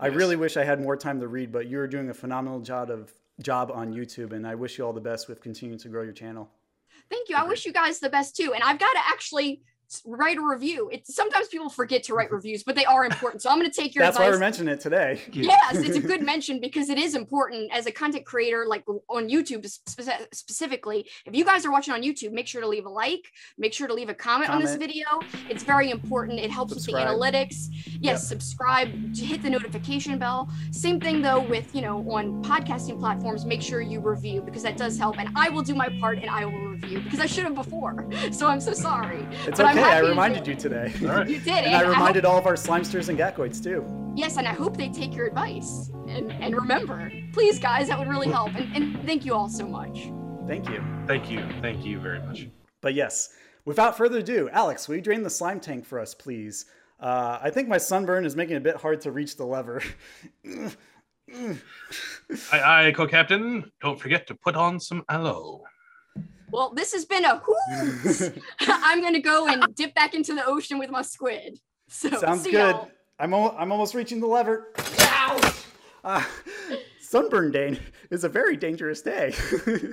I 0.00 0.06
really 0.08 0.36
wish 0.36 0.56
I 0.56 0.64
had 0.64 0.80
more 0.80 0.96
time 0.96 1.20
to 1.20 1.28
read, 1.28 1.52
but 1.52 1.68
you're 1.68 1.86
doing 1.86 2.10
a 2.10 2.14
phenomenal 2.14 2.60
job 2.60 2.90
of 2.90 3.12
job 3.40 3.70
on 3.74 3.92
YouTube 3.92 4.32
and 4.32 4.46
I 4.46 4.54
wish 4.54 4.78
you 4.78 4.84
all 4.86 4.92
the 4.92 5.00
best 5.00 5.28
with 5.28 5.40
continuing 5.40 5.78
to 5.80 5.88
grow 5.88 6.02
your 6.02 6.12
channel. 6.12 6.50
Thank 7.10 7.28
you. 7.28 7.36
I 7.36 7.44
wish 7.44 7.66
you 7.66 7.72
guys 7.72 7.98
the 7.98 8.08
best 8.10 8.36
too. 8.36 8.52
And 8.54 8.62
I've 8.62 8.78
got 8.78 8.92
to 8.92 9.00
actually 9.12 9.50
s- 9.54 9.58
write 10.06 10.38
a 10.38 10.42
review. 10.42 10.88
It's 10.92 11.14
sometimes 11.14 11.48
people 11.48 11.68
forget 11.68 12.02
to 12.04 12.14
write 12.14 12.30
reviews, 12.38 12.62
but 12.62 12.74
they 12.76 12.84
are 12.84 13.04
important. 13.04 13.42
So 13.42 13.50
I'm 13.50 13.58
going 13.58 13.70
to 13.70 13.76
take 13.82 13.94
your 13.94 14.04
That's 14.04 14.18
why 14.18 14.24
advice. 14.26 14.36
we're 14.36 14.40
mentioning 14.40 14.72
it 14.74 14.80
today. 14.80 15.20
yes 15.32 15.76
it's 15.76 15.96
a 15.96 16.00
good 16.12 16.22
mention 16.22 16.60
because 16.60 16.88
it 16.88 16.98
is 16.98 17.14
important 17.14 17.70
as 17.72 17.86
a 17.86 17.92
content 17.92 18.24
creator 18.24 18.64
like 18.66 18.84
on 19.08 19.28
youtube 19.28 19.66
spe- 19.66 20.26
specifically 20.32 21.06
if 21.26 21.34
you 21.34 21.44
guys 21.44 21.64
are 21.66 21.70
watching 21.70 21.92
on 21.94 22.02
youtube 22.02 22.32
make 22.32 22.46
sure 22.46 22.60
to 22.60 22.68
leave 22.68 22.86
a 22.86 22.88
like 22.88 23.24
make 23.58 23.72
sure 23.72 23.86
to 23.86 23.94
leave 23.94 24.08
a 24.08 24.14
comment, 24.14 24.50
on 24.50 24.60
this 24.60 24.74
video 24.76 25.06
it's 25.48 25.62
very 25.62 25.90
important 25.90 26.38
it 26.38 26.50
helps 26.50 26.72
Subscribe. 26.72 27.08
with 27.08 27.18
the 27.20 27.24
analytics 27.38 27.56
yes 28.00 28.02
Yep. 28.02 28.18
subscribe 28.18 29.14
to 29.14 29.24
hit 29.24 29.42
the 29.42 29.50
notification 29.50 30.18
bell 30.18 30.48
same 30.70 31.00
thing 31.00 31.22
though 31.22 31.40
with 31.40 31.74
you 31.74 31.82
know 31.82 31.98
on 32.10 32.42
podcasting 32.44 32.98
platforms 32.98 33.44
make 33.44 33.62
sure 33.62 33.80
you 33.80 34.00
review 34.00 34.42
because 34.42 34.62
that 34.62 34.76
does 34.76 34.98
help 34.98 35.18
and 35.18 35.28
i 35.36 35.48
will 35.48 35.62
do 35.62 35.74
my 35.74 35.88
part 36.00 36.18
and 36.18 36.30
i 36.30 36.44
will 36.44 36.66
review 36.68 37.00
because 37.00 37.20
i 37.20 37.26
should 37.26 37.44
have 37.44 37.54
before 37.54 38.06
so 38.32 38.46
i'm 38.46 38.60
so 38.60 38.72
sorry 38.72 39.26
It's 39.46 39.56
But 39.58 39.66
I'm 39.66 39.76
okay. 39.82 39.90
I 39.90 39.94
happy 39.94 40.04
to 40.06 40.10
reminded 40.10 40.46
you 40.46 40.54
today. 40.54 40.92
All 41.02 41.08
right. 41.08 41.28
you 41.28 41.38
did 41.40 41.64
And 41.64 41.74
I 41.74 41.78
hope- 41.84 41.88
reminded 41.94 42.24
all 42.24 42.38
of 42.38 42.46
our 42.46 42.54
slimesters 42.54 43.08
and 43.08 43.18
gackoids 43.18 43.62
too. 43.62 43.84
yes 44.14 44.36
and 44.36 44.46
i 44.46 44.52
hope 44.52 44.76
they 44.76 44.88
take 44.90 45.14
your 45.14 45.26
advice 45.26 45.90
and, 46.08 46.30
and 46.32 46.54
remember 46.54 47.10
please 47.32 47.58
guys 47.58 47.88
that 47.88 47.98
would 47.98 48.08
really 48.08 48.28
help 48.28 48.54
and, 48.54 48.76
and 48.76 49.06
thank 49.06 49.24
you 49.24 49.32
all 49.34 49.48
so 49.48 49.66
much 49.66 50.08
Thank 50.46 50.68
you. 50.68 50.82
Thank 51.06 51.30
you. 51.30 51.40
Thank 51.62 51.84
you 51.84 52.00
very 52.00 52.18
much. 52.18 52.48
But 52.80 52.94
yes, 52.94 53.30
without 53.64 53.96
further 53.96 54.18
ado, 54.18 54.50
Alex, 54.50 54.88
will 54.88 54.96
you 54.96 55.00
drain 55.00 55.22
the 55.22 55.30
slime 55.30 55.60
tank 55.60 55.86
for 55.86 56.00
us, 56.00 56.14
please? 56.14 56.66
Uh, 56.98 57.38
I 57.40 57.48
think 57.50 57.68
my 57.68 57.78
sunburn 57.78 58.24
is 58.26 58.34
making 58.34 58.54
it 58.56 58.58
a 58.58 58.60
bit 58.60 58.74
hard 58.76 59.00
to 59.02 59.12
reach 59.12 59.36
the 59.36 59.46
lever. 59.46 59.80
Aye, 61.32 61.56
aye, 62.52 62.92
co-captain. 62.94 63.70
Don't 63.80 63.98
forget 64.00 64.26
to 64.26 64.34
put 64.34 64.56
on 64.56 64.80
some 64.80 65.04
aloe. 65.08 65.62
Well 66.52 66.72
this 66.74 66.92
has 66.92 67.04
been 67.04 67.24
a 67.24 67.42
hoot 67.44 68.32
i'm 68.60 69.02
gonna 69.02 69.20
go 69.20 69.48
and 69.48 69.64
dip 69.74 69.94
back 69.94 70.14
into 70.14 70.34
the 70.34 70.44
ocean 70.46 70.78
with 70.78 70.90
my 70.90 71.02
squid 71.02 71.58
so 71.88 72.08
Sounds 72.10 72.42
see 72.42 72.52
good. 72.52 72.74
y'all. 72.74 72.90
I'm, 73.18 73.34
al- 73.34 73.54
I'm 73.58 73.70
almost 73.70 73.94
reaching 73.94 74.18
the 74.18 74.26
lever. 74.26 74.72
Ow! 75.00 75.54
Uh, 76.02 76.24
sunburn 77.00 77.52
day 77.52 77.78
is 78.10 78.24
a 78.24 78.28
very 78.30 78.56
dangerous 78.56 79.02
day. 79.02 79.32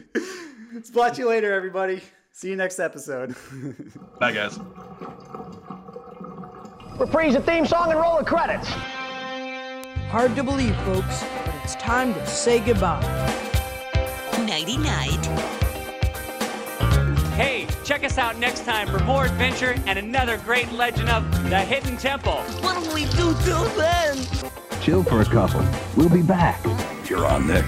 Spot 0.84 1.18
you 1.18 1.28
later, 1.28 1.54
everybody. 1.54 2.02
See 2.32 2.50
you 2.50 2.56
next 2.56 2.80
episode. 2.80 3.36
Bye, 4.18 4.32
guys. 4.32 4.58
Reprise 6.98 7.34
the 7.34 7.42
theme 7.42 7.66
song 7.66 7.92
and 7.92 8.00
roll 8.00 8.18
the 8.18 8.24
credits. 8.24 8.70
Hard 10.10 10.36
to 10.38 10.44
believe, 10.44 10.76
folks, 10.78 11.24
but 11.46 11.54
it's 11.64 11.76
time 11.76 12.14
to 12.14 12.26
say 12.26 12.60
goodbye. 12.62 13.02
Nighty 14.48 14.78
night. 14.78 15.69
Hey, 17.40 17.68
check 17.86 18.04
us 18.04 18.18
out 18.18 18.38
next 18.38 18.66
time 18.66 18.90
for 18.90 19.00
more 19.06 19.24
adventure 19.24 19.74
and 19.86 19.98
another 19.98 20.38
great 20.40 20.70
legend 20.74 21.08
of 21.08 21.24
the 21.50 21.62
Hidden 21.62 21.96
Temple. 21.96 22.36
What'll 22.60 22.94
we 22.94 23.06
do 23.06 23.34
till 23.46 23.64
then? 23.78 24.18
Chill 24.82 25.04
for 25.04 25.22
a 25.22 25.26
couple. 25.26 25.66
We'll 25.96 26.10
be 26.10 26.22
back. 26.22 26.62
You're 27.10 27.26
on, 27.26 27.48
Nick. 27.48 27.64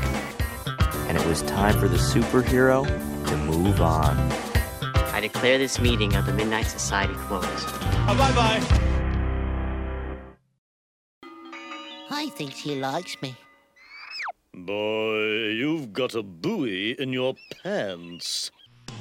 And 1.07 1.17
it 1.17 1.25
was 1.25 1.41
time 1.43 1.79
for 1.79 1.87
the 1.87 1.95
superhero 1.95 2.85
to 3.29 3.37
move 3.37 3.79
on. 3.79 4.17
I 5.13 5.21
declare 5.21 5.57
this 5.57 5.79
meeting 5.79 6.15
of 6.15 6.25
the 6.25 6.33
Midnight 6.33 6.65
Society 6.65 7.13
closed. 7.13 7.47
Oh, 7.47 8.15
bye 8.17 8.33
bye. 8.33 8.59
I 12.09 12.27
think 12.31 12.51
she 12.51 12.75
likes 12.75 13.15
me. 13.21 13.37
Boy, 14.53 15.51
you've 15.51 15.93
got 15.93 16.13
a 16.13 16.23
buoy 16.23 16.91
in 16.99 17.13
your 17.13 17.35
pants. 17.63 18.51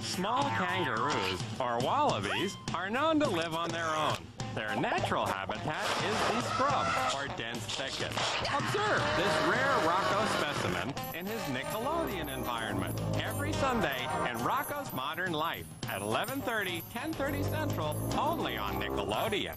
Small 0.02 0.44
kangaroos, 0.50 1.40
or 1.58 1.78
wallabies, 1.78 2.56
are 2.74 2.90
known 2.90 3.20
to 3.20 3.28
live 3.28 3.54
on 3.54 3.68
their 3.70 3.86
own. 3.86 4.16
Their 4.54 4.74
natural 4.74 5.26
habitat 5.26 5.84
is 6.04 6.18
the 6.34 6.42
scrub, 6.42 6.86
or 7.14 7.28
dense 7.36 7.58
thicket. 7.58 8.10
Observe 8.52 9.02
this 9.16 9.48
rare 9.48 9.76
Rocko 9.86 10.26
specimen 10.38 10.92
in 11.14 11.24
his 11.24 11.40
Nickelodeon 11.42 12.34
environment 12.34 13.00
every 13.22 13.52
Sunday 13.52 14.08
in 14.28 14.36
Rocko's 14.38 14.92
Modern 14.92 15.32
Life 15.32 15.66
at 15.88 16.02
11:30, 16.02 16.82
10:30 16.92 17.44
Central, 17.44 17.96
only 18.18 18.58
on 18.58 18.74
Nickelodeon. 18.80 19.54